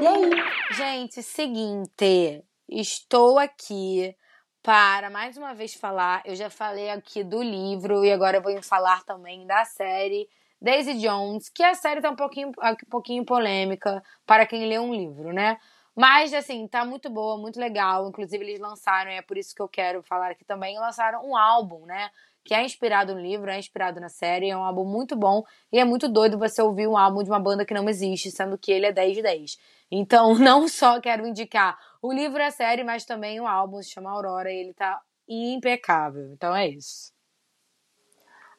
E 0.00 0.06
aí? 0.06 0.30
Gente, 0.72 1.22
seguinte, 1.22 2.44
estou 2.68 3.38
aqui 3.38 4.16
para 4.62 5.08
mais 5.08 5.36
uma 5.36 5.54
vez 5.54 5.74
falar. 5.74 6.22
Eu 6.24 6.34
já 6.34 6.50
falei 6.50 6.90
aqui 6.90 7.22
do 7.22 7.42
livro 7.42 8.04
e 8.04 8.12
agora 8.12 8.40
vou 8.40 8.60
falar 8.62 9.04
também 9.04 9.46
da 9.46 9.64
série 9.64 10.28
Daisy 10.60 10.94
Jones, 10.94 11.48
que 11.48 11.62
a 11.62 11.74
série 11.74 12.00
tá 12.00 12.10
um 12.10 12.16
pouquinho, 12.16 12.48
um 12.48 12.90
pouquinho 12.90 13.24
polêmica 13.24 14.02
para 14.26 14.46
quem 14.46 14.66
lê 14.66 14.78
um 14.78 14.92
livro, 14.92 15.32
né? 15.32 15.58
Mas, 15.94 16.34
assim, 16.34 16.66
tá 16.66 16.84
muito 16.84 17.08
boa, 17.08 17.36
muito 17.36 17.60
legal. 17.60 18.08
Inclusive, 18.08 18.44
eles 18.44 18.58
lançaram, 18.58 19.12
é 19.12 19.22
por 19.22 19.38
isso 19.38 19.54
que 19.54 19.62
eu 19.62 19.68
quero 19.68 20.02
falar 20.02 20.32
aqui 20.32 20.44
também, 20.44 20.78
lançaram 20.78 21.24
um 21.24 21.36
álbum, 21.36 21.86
né? 21.86 22.10
Que 22.44 22.54
é 22.54 22.62
inspirado 22.64 23.14
no 23.14 23.20
livro, 23.20 23.50
é 23.50 23.58
inspirado 23.58 24.00
na 24.00 24.08
série. 24.08 24.50
É 24.50 24.56
um 24.56 24.62
álbum 24.62 24.84
muito 24.84 25.16
bom. 25.16 25.42
E 25.72 25.78
é 25.78 25.84
muito 25.84 26.08
doido 26.08 26.38
você 26.38 26.60
ouvir 26.60 26.86
um 26.86 26.96
álbum 26.96 27.22
de 27.22 27.30
uma 27.30 27.40
banda 27.40 27.64
que 27.64 27.72
não 27.72 27.88
existe, 27.88 28.30
sendo 28.30 28.58
que 28.58 28.70
ele 28.70 28.86
é 28.86 28.92
10 28.92 29.16
de 29.16 29.22
10. 29.22 29.58
Então, 29.90 30.34
não 30.38 30.68
só 30.68 31.00
quero 31.00 31.26
indicar 31.26 31.78
o 32.02 32.12
livro 32.12 32.38
e 32.38 32.44
a 32.44 32.50
série, 32.50 32.84
mas 32.84 33.04
também 33.04 33.40
o 33.40 33.46
álbum, 33.46 33.80
se 33.80 33.90
chama 33.90 34.10
Aurora, 34.10 34.52
e 34.52 34.56
ele 34.56 34.74
tá 34.74 35.00
impecável. 35.28 36.30
Então 36.32 36.54
é 36.54 36.68
isso. 36.68 37.14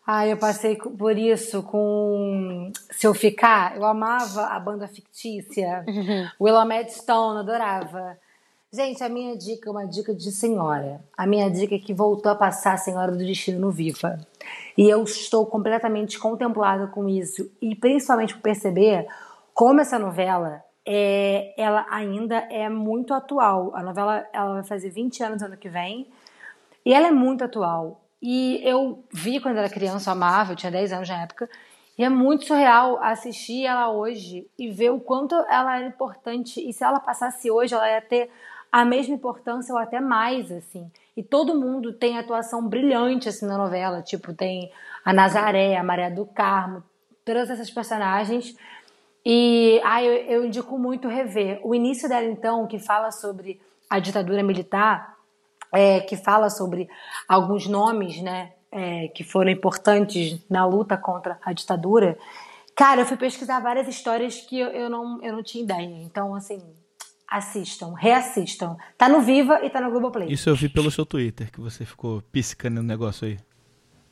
Ah, 0.07 0.27
eu 0.27 0.37
passei 0.37 0.75
por 0.75 1.17
isso 1.17 1.63
com 1.63 2.71
Se 2.91 3.07
Eu 3.07 3.13
Ficar. 3.13 3.75
Eu 3.75 3.83
amava 3.85 4.47
a 4.47 4.59
banda 4.59 4.87
fictícia. 4.87 5.83
Willamette 6.39 6.93
Stone, 6.93 7.39
adorava. 7.39 8.17
Gente, 8.75 9.01
a 9.01 9.07
minha 9.07 9.37
dica 9.37 9.69
é 9.69 9.71
uma 9.71 9.87
dica 9.87 10.13
de 10.13 10.29
senhora. 10.33 10.99
A 11.15 11.25
minha 11.25 11.49
dica 11.49 11.75
é 11.75 11.79
que 11.79 11.93
voltou 11.93 12.29
a 12.29 12.35
passar 12.35 12.73
a 12.73 12.77
Senhora 12.77 13.09
do 13.09 13.17
Destino 13.19 13.57
no 13.57 13.71
Viva. 13.71 14.19
E 14.77 14.89
eu 14.89 15.01
estou 15.01 15.45
completamente 15.45 16.19
contemplada 16.19 16.85
com 16.87 17.07
isso. 17.07 17.49
E 17.61 17.73
principalmente 17.73 18.33
por 18.33 18.41
perceber 18.41 19.07
como 19.53 19.79
essa 19.79 19.97
novela 19.97 20.61
é, 20.85 21.53
ela 21.57 21.85
ainda 21.89 22.35
é 22.51 22.67
muito 22.67 23.13
atual. 23.13 23.73
A 23.73 23.81
novela 23.81 24.27
ela 24.33 24.55
vai 24.55 24.63
fazer 24.65 24.89
20 24.89 25.23
anos 25.23 25.41
ano 25.41 25.55
que 25.55 25.69
vem. 25.69 26.09
E 26.85 26.93
ela 26.93 27.07
é 27.07 27.11
muito 27.11 27.45
atual. 27.45 28.01
E 28.21 28.59
eu 28.61 29.05
vi 29.09 29.39
quando 29.39 29.55
era 29.55 29.69
criança, 29.69 30.09
eu 30.09 30.15
amava, 30.15 30.51
eu 30.51 30.57
tinha 30.57 30.71
10 30.71 30.91
anos 30.91 31.07
na 31.07 31.21
época. 31.21 31.49
E 31.97 32.03
é 32.03 32.09
muito 32.09 32.43
surreal 32.43 33.01
assistir 33.01 33.65
ela 33.65 33.89
hoje 33.89 34.49
e 34.59 34.69
ver 34.69 34.89
o 34.89 34.99
quanto 34.99 35.33
ela 35.33 35.77
era 35.77 35.87
importante. 35.87 36.59
E 36.59 36.73
se 36.73 36.83
ela 36.83 36.99
passasse 36.99 37.49
hoje, 37.49 37.73
ela 37.73 37.89
ia 37.89 38.01
ter 38.01 38.29
a 38.75 38.83
mesma 38.83 39.15
importância 39.15 39.73
ou 39.73 39.79
até 39.79 40.01
mais, 40.01 40.51
assim. 40.51 40.91
E 41.15 41.23
todo 41.23 41.55
mundo 41.55 41.93
tem 41.93 42.17
atuação 42.17 42.67
brilhante, 42.67 43.29
assim, 43.29 43.45
na 43.45 43.57
novela. 43.57 44.01
Tipo, 44.01 44.33
tem 44.33 44.69
a 45.05 45.13
Nazaré, 45.13 45.77
a 45.77 45.83
Maria 45.83 46.11
do 46.11 46.25
Carmo, 46.25 46.83
todas 47.23 47.49
essas 47.49 47.71
personagens. 47.71 48.53
E 49.25 49.79
ah, 49.81 50.03
eu, 50.03 50.13
eu 50.25 50.45
indico 50.45 50.77
muito 50.77 51.07
rever. 51.07 51.61
O 51.63 51.73
início 51.73 52.09
dela, 52.09 52.25
então, 52.25 52.67
que 52.67 52.77
fala 52.77 53.11
sobre 53.11 53.61
a 53.89 53.97
ditadura 53.97 54.43
militar, 54.43 55.15
é, 55.71 56.01
que 56.01 56.17
fala 56.17 56.49
sobre 56.49 56.89
alguns 57.29 57.67
nomes, 57.67 58.21
né, 58.21 58.51
é, 58.73 59.07
que 59.07 59.23
foram 59.23 59.51
importantes 59.51 60.37
na 60.49 60.65
luta 60.65 60.97
contra 60.97 61.39
a 61.45 61.53
ditadura. 61.53 62.17
Cara, 62.75 62.99
eu 62.99 63.05
fui 63.05 63.15
pesquisar 63.15 63.61
várias 63.61 63.87
histórias 63.87 64.41
que 64.41 64.59
eu, 64.59 64.67
eu 64.67 64.89
não, 64.89 65.23
eu 65.23 65.31
não 65.31 65.41
tinha 65.41 65.63
ideia. 65.63 66.03
Então, 66.03 66.35
assim, 66.35 66.61
assistam, 67.29 67.93
reassistam. 67.93 68.77
Tá 68.97 69.09
no 69.09 69.21
Viva 69.21 69.59
e 69.63 69.69
tá 69.69 69.81
no 69.81 69.89
Globoplay. 69.91 70.31
Isso 70.31 70.49
eu 70.49 70.55
vi 70.55 70.69
pelo 70.69 70.91
seu 70.91 71.05
Twitter, 71.05 71.51
que 71.51 71.59
você 71.59 71.85
ficou 71.85 72.21
piscando 72.31 72.81
no 72.81 72.87
negócio 72.87 73.27
aí. 73.27 73.37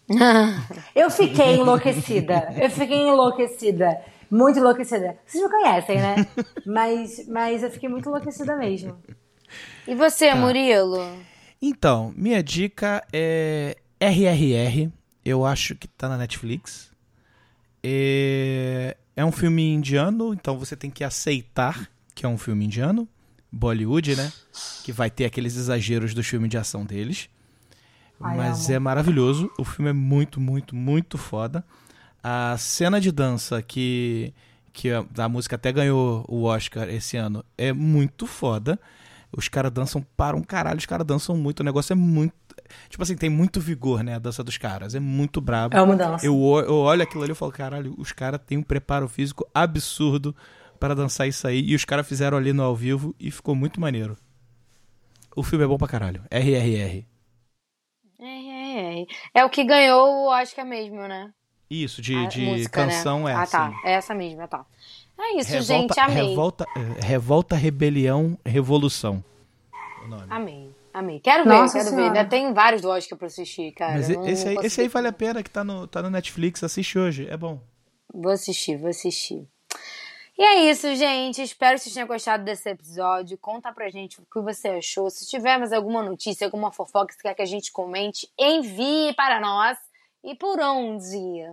Eu 0.94 1.10
fiquei 1.10 1.56
enlouquecida. 1.56 2.50
Eu 2.58 2.70
fiquei 2.70 3.08
enlouquecida. 3.08 4.02
Muito 4.30 4.60
enlouquecida. 4.60 5.18
Vocês 5.26 5.44
me 5.44 5.50
conhecem, 5.50 5.98
né? 5.98 6.16
Mas, 6.66 7.26
mas 7.28 7.62
eu 7.64 7.70
fiquei 7.70 7.88
muito 7.88 8.10
enlouquecida 8.10 8.56
mesmo. 8.58 8.98
E 9.88 9.94
você, 9.96 10.30
Tá. 10.30 10.36
Murilo? 10.36 11.00
Então, 11.62 12.14
minha 12.18 12.42
dica 12.44 13.06
é 13.14 13.78
RRR. 14.00 14.92
Eu 15.24 15.46
acho 15.46 15.76
que 15.76 15.88
tá 15.88 16.10
na 16.10 16.18
Netflix. 16.18 16.92
É, 17.84 18.98
é 19.16 19.24
um 19.24 19.32
filme 19.32 19.72
indiano, 19.74 20.34
então 20.34 20.58
você 20.58 20.76
tem 20.76 20.90
que 20.90 21.04
aceitar 21.04 21.90
que 22.14 22.26
é 22.26 22.30
um 22.30 22.38
filme 22.38 22.66
indiano. 22.66 23.08
Bollywood, 23.52 24.16
né? 24.16 24.32
Que 24.84 24.92
vai 24.92 25.12
ter 25.12 25.26
aqueles 25.26 25.56
exageros 25.56 26.14
dos 26.14 26.26
filmes 26.26 26.50
de 26.50 26.58
ação 26.58 26.84
deles. 26.84 27.30
Ai, 28.20 28.38
Mas 28.38 28.66
amo. 28.68 28.76
é 28.76 28.80
maravilhoso. 28.80 29.52
O 29.60 29.64
filme 29.64 29.92
é 29.92 29.94
muito, 29.94 30.40
muito, 30.42 30.76
muito 30.76 31.18
foda. 31.18 31.64
A 32.24 32.56
cena 32.58 33.00
de 33.00 33.12
dança 33.12 33.62
que, 33.62 34.34
que 34.72 34.90
a, 34.90 35.06
a 35.18 35.30
música 35.30 35.56
até 35.56 35.72
ganhou 35.72 36.26
o 36.28 36.44
Oscar 36.44 36.90
esse 36.90 37.16
ano 37.16 37.46
é 37.58 37.72
muito 37.72 38.26
foda. 38.26 38.80
Os 39.36 39.48
caras 39.48 39.72
dançam 39.72 40.06
para 40.16 40.36
um 40.36 40.42
caralho, 40.42 40.78
os 40.78 40.86
caras 40.86 41.06
dançam 41.06 41.36
muito. 41.38 41.60
O 41.60 41.64
negócio 41.64 41.94
é 41.94 41.96
muito. 41.96 42.34
Tipo 42.90 43.04
assim, 43.04 43.16
tem 43.16 43.30
muito 43.30 43.60
vigor, 43.60 44.04
né? 44.04 44.16
A 44.16 44.20
dança 44.20 44.44
dos 44.44 44.58
caras. 44.58 44.96
É 44.96 45.00
muito 45.00 45.42
brabo. 45.42 45.76
É 45.76 45.82
uma 45.82 45.96
dança. 45.96 46.26
Eu, 46.26 46.34
eu 46.66 46.76
olho 46.76 47.04
aquilo 47.04 47.24
ali 47.24 47.34
e 47.34 47.36
falo, 47.36 47.52
caralho, 47.52 47.94
os 47.98 48.12
caras 48.12 48.40
têm 48.46 48.58
um 48.58 48.64
preparo 48.64 49.08
físico 49.08 49.48
absurdo 49.54 50.36
para 50.84 50.96
dançar 50.96 51.26
isso 51.30 51.48
aí. 51.48 51.62
E 51.62 51.76
os 51.76 51.86
caras 51.86 52.06
fizeram 52.06 52.38
ali 52.38 52.52
no 52.52 52.62
ao 52.62 52.76
vivo 52.76 53.16
e 53.18 53.32
ficou 53.32 53.56
muito 53.56 53.80
maneiro. 53.80 54.18
O 55.34 55.42
filme 55.42 55.64
é 55.64 55.68
bom 55.68 55.78
pra 55.78 55.88
caralho. 55.88 56.22
RRR. 56.30 57.06
É, 58.20 58.26
é, 58.26 59.00
é. 59.02 59.06
É 59.34 59.46
o 59.46 59.50
que 59.50 59.64
ganhou 59.64 60.06
o 60.06 60.28
Oscar 60.28 60.66
mesmo, 60.66 60.98
né? 61.08 61.32
Isso, 61.70 62.02
de, 62.02 62.14
A 62.18 62.26
de 62.26 62.42
música, 62.42 62.84
canção 62.84 63.24
né? 63.24 63.32
é 63.32 63.36
Ah, 63.36 63.48
tá. 63.48 63.68
assim. 63.68 63.76
É 63.86 63.92
essa 63.94 64.14
mesma, 64.14 64.46
tá. 64.46 64.66
É 65.18 65.40
isso, 65.40 65.52
Revolta, 65.54 65.74
gente. 65.74 66.00
Amei. 66.02 66.28
Revolta, 66.32 66.66
eh, 66.76 67.06
revolta, 67.06 67.56
rebelião, 67.56 68.38
revolução. 68.46 69.24
O 70.04 70.08
nome. 70.10 70.26
Amei. 70.30 70.70
Amei. 70.94 71.20
Quero 71.22 71.46
ver, 71.46 71.50
Nossa 71.50 71.78
quero 71.78 71.92
ver. 71.92 71.96
Senhora. 71.96 72.08
Ainda 72.20 72.26
tem 72.30 72.54
vários 72.54 72.82
do 72.82 72.90
Oscar 72.90 73.18
pra 73.18 73.28
assistir, 73.28 73.72
cara. 73.72 73.94
Mas 73.94 74.10
não- 74.10 74.28
esse, 74.28 74.50
aí, 74.50 74.58
esse 74.62 74.82
aí 74.82 74.90
vale 74.90 75.08
a 75.08 75.14
pena, 75.14 75.42
que 75.42 75.50
tá 75.50 75.64
no, 75.64 75.88
tá 75.88 76.02
no 76.02 76.10
Netflix, 76.10 76.62
assiste 76.62 77.00
hoje, 77.00 77.26
é 77.30 77.38
bom. 77.38 77.62
Vou 78.14 78.34
assistir, 78.34 78.76
vou 78.78 78.90
assistir. 78.90 79.48
E 80.38 80.44
é 80.44 80.72
isso, 80.72 80.94
gente. 80.96 81.42
Espero 81.44 81.76
que 81.76 81.84
vocês 81.84 81.94
tenham 81.94 82.08
gostado 82.08 82.44
desse 82.44 82.68
episódio. 82.68 83.38
Conta 83.38 83.72
pra 83.72 83.90
gente 83.90 84.20
o 84.20 84.26
que 84.26 84.42
você 84.42 84.70
achou. 84.70 85.10
Se 85.10 85.28
tiver 85.28 85.58
mais 85.60 85.72
alguma 85.72 86.02
notícia, 86.02 86.46
alguma 86.46 86.72
fofoca 86.72 87.08
que 87.08 87.14
você 87.14 87.22
quer 87.22 87.36
que 87.36 87.42
a 87.44 87.48
gente 87.48 87.72
comente, 87.72 88.28
envie 88.38 89.14
para 89.14 89.40
nós. 89.40 89.78
E 90.24 90.34
por 90.34 90.60
onde? 90.60 91.46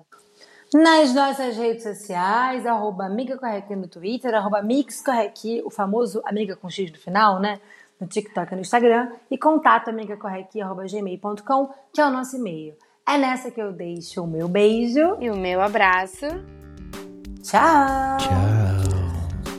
Nas 0.73 1.13
nossas 1.13 1.57
redes 1.57 1.83
sociais, 1.83 2.65
arroba 2.65 3.05
Amiga 3.05 3.37
Correqui 3.37 3.75
no 3.75 3.89
Twitter, 3.89 4.33
arroba 4.35 4.63
Mix 4.63 5.03
Correqui, 5.03 5.61
o 5.65 5.71
famoso 5.71 6.23
Amiga 6.25 6.57
com 6.57 6.71
X 6.71 6.91
no 6.91 6.99
final, 6.99 7.41
né? 7.41 7.61
No 8.01 8.07
TikTok 8.07 8.53
e 8.53 8.55
no 8.55 8.63
Instagram. 8.63 9.13
E 9.31 9.37
contato 9.37 9.89
amigacorrequi, 9.89 10.63
arroba 10.63 10.87
gmail.com, 10.87 11.69
que 11.93 12.01
é 12.01 12.07
o 12.07 12.11
nosso 12.11 12.37
e-mail. 12.37 12.75
É 13.07 13.19
nessa 13.19 13.51
que 13.51 13.61
eu 13.61 13.73
deixo 13.73 14.23
o 14.23 14.27
meu 14.27 14.49
beijo. 14.49 15.19
E 15.21 15.29
o 15.29 15.37
meu 15.37 15.61
abraço. 15.61 16.27
Tchau! 17.43 18.19
Tchau. 18.19 19.01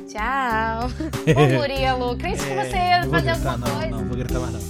Tchau. 0.07 0.89
Ô, 1.35 1.57
Murilo, 1.57 2.17
crente 2.17 2.43
que 2.43 2.53
você 2.53 2.75
ia 2.75 3.01
Não 3.01 3.09
vou 3.09 3.19
fazer 3.19 3.31
gritar, 3.33 3.51
alguma 3.51 3.67
não, 3.67 3.75
coisa. 3.79 3.89
não, 3.89 4.05
vou 4.05 4.17
gritar 4.17 4.39
mais 4.39 4.53
não. 4.53 4.61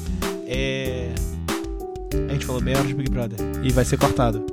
É... 0.48 1.10
A 2.30 2.34
gente 2.34 2.46
falou 2.46 2.62
meia 2.62 2.78
hora 2.78 2.88
de 2.88 2.94
Big 2.94 3.10
Brother. 3.10 3.38
E 3.64 3.72
vai 3.72 3.84
ser 3.86 3.98
cortado. 3.98 4.46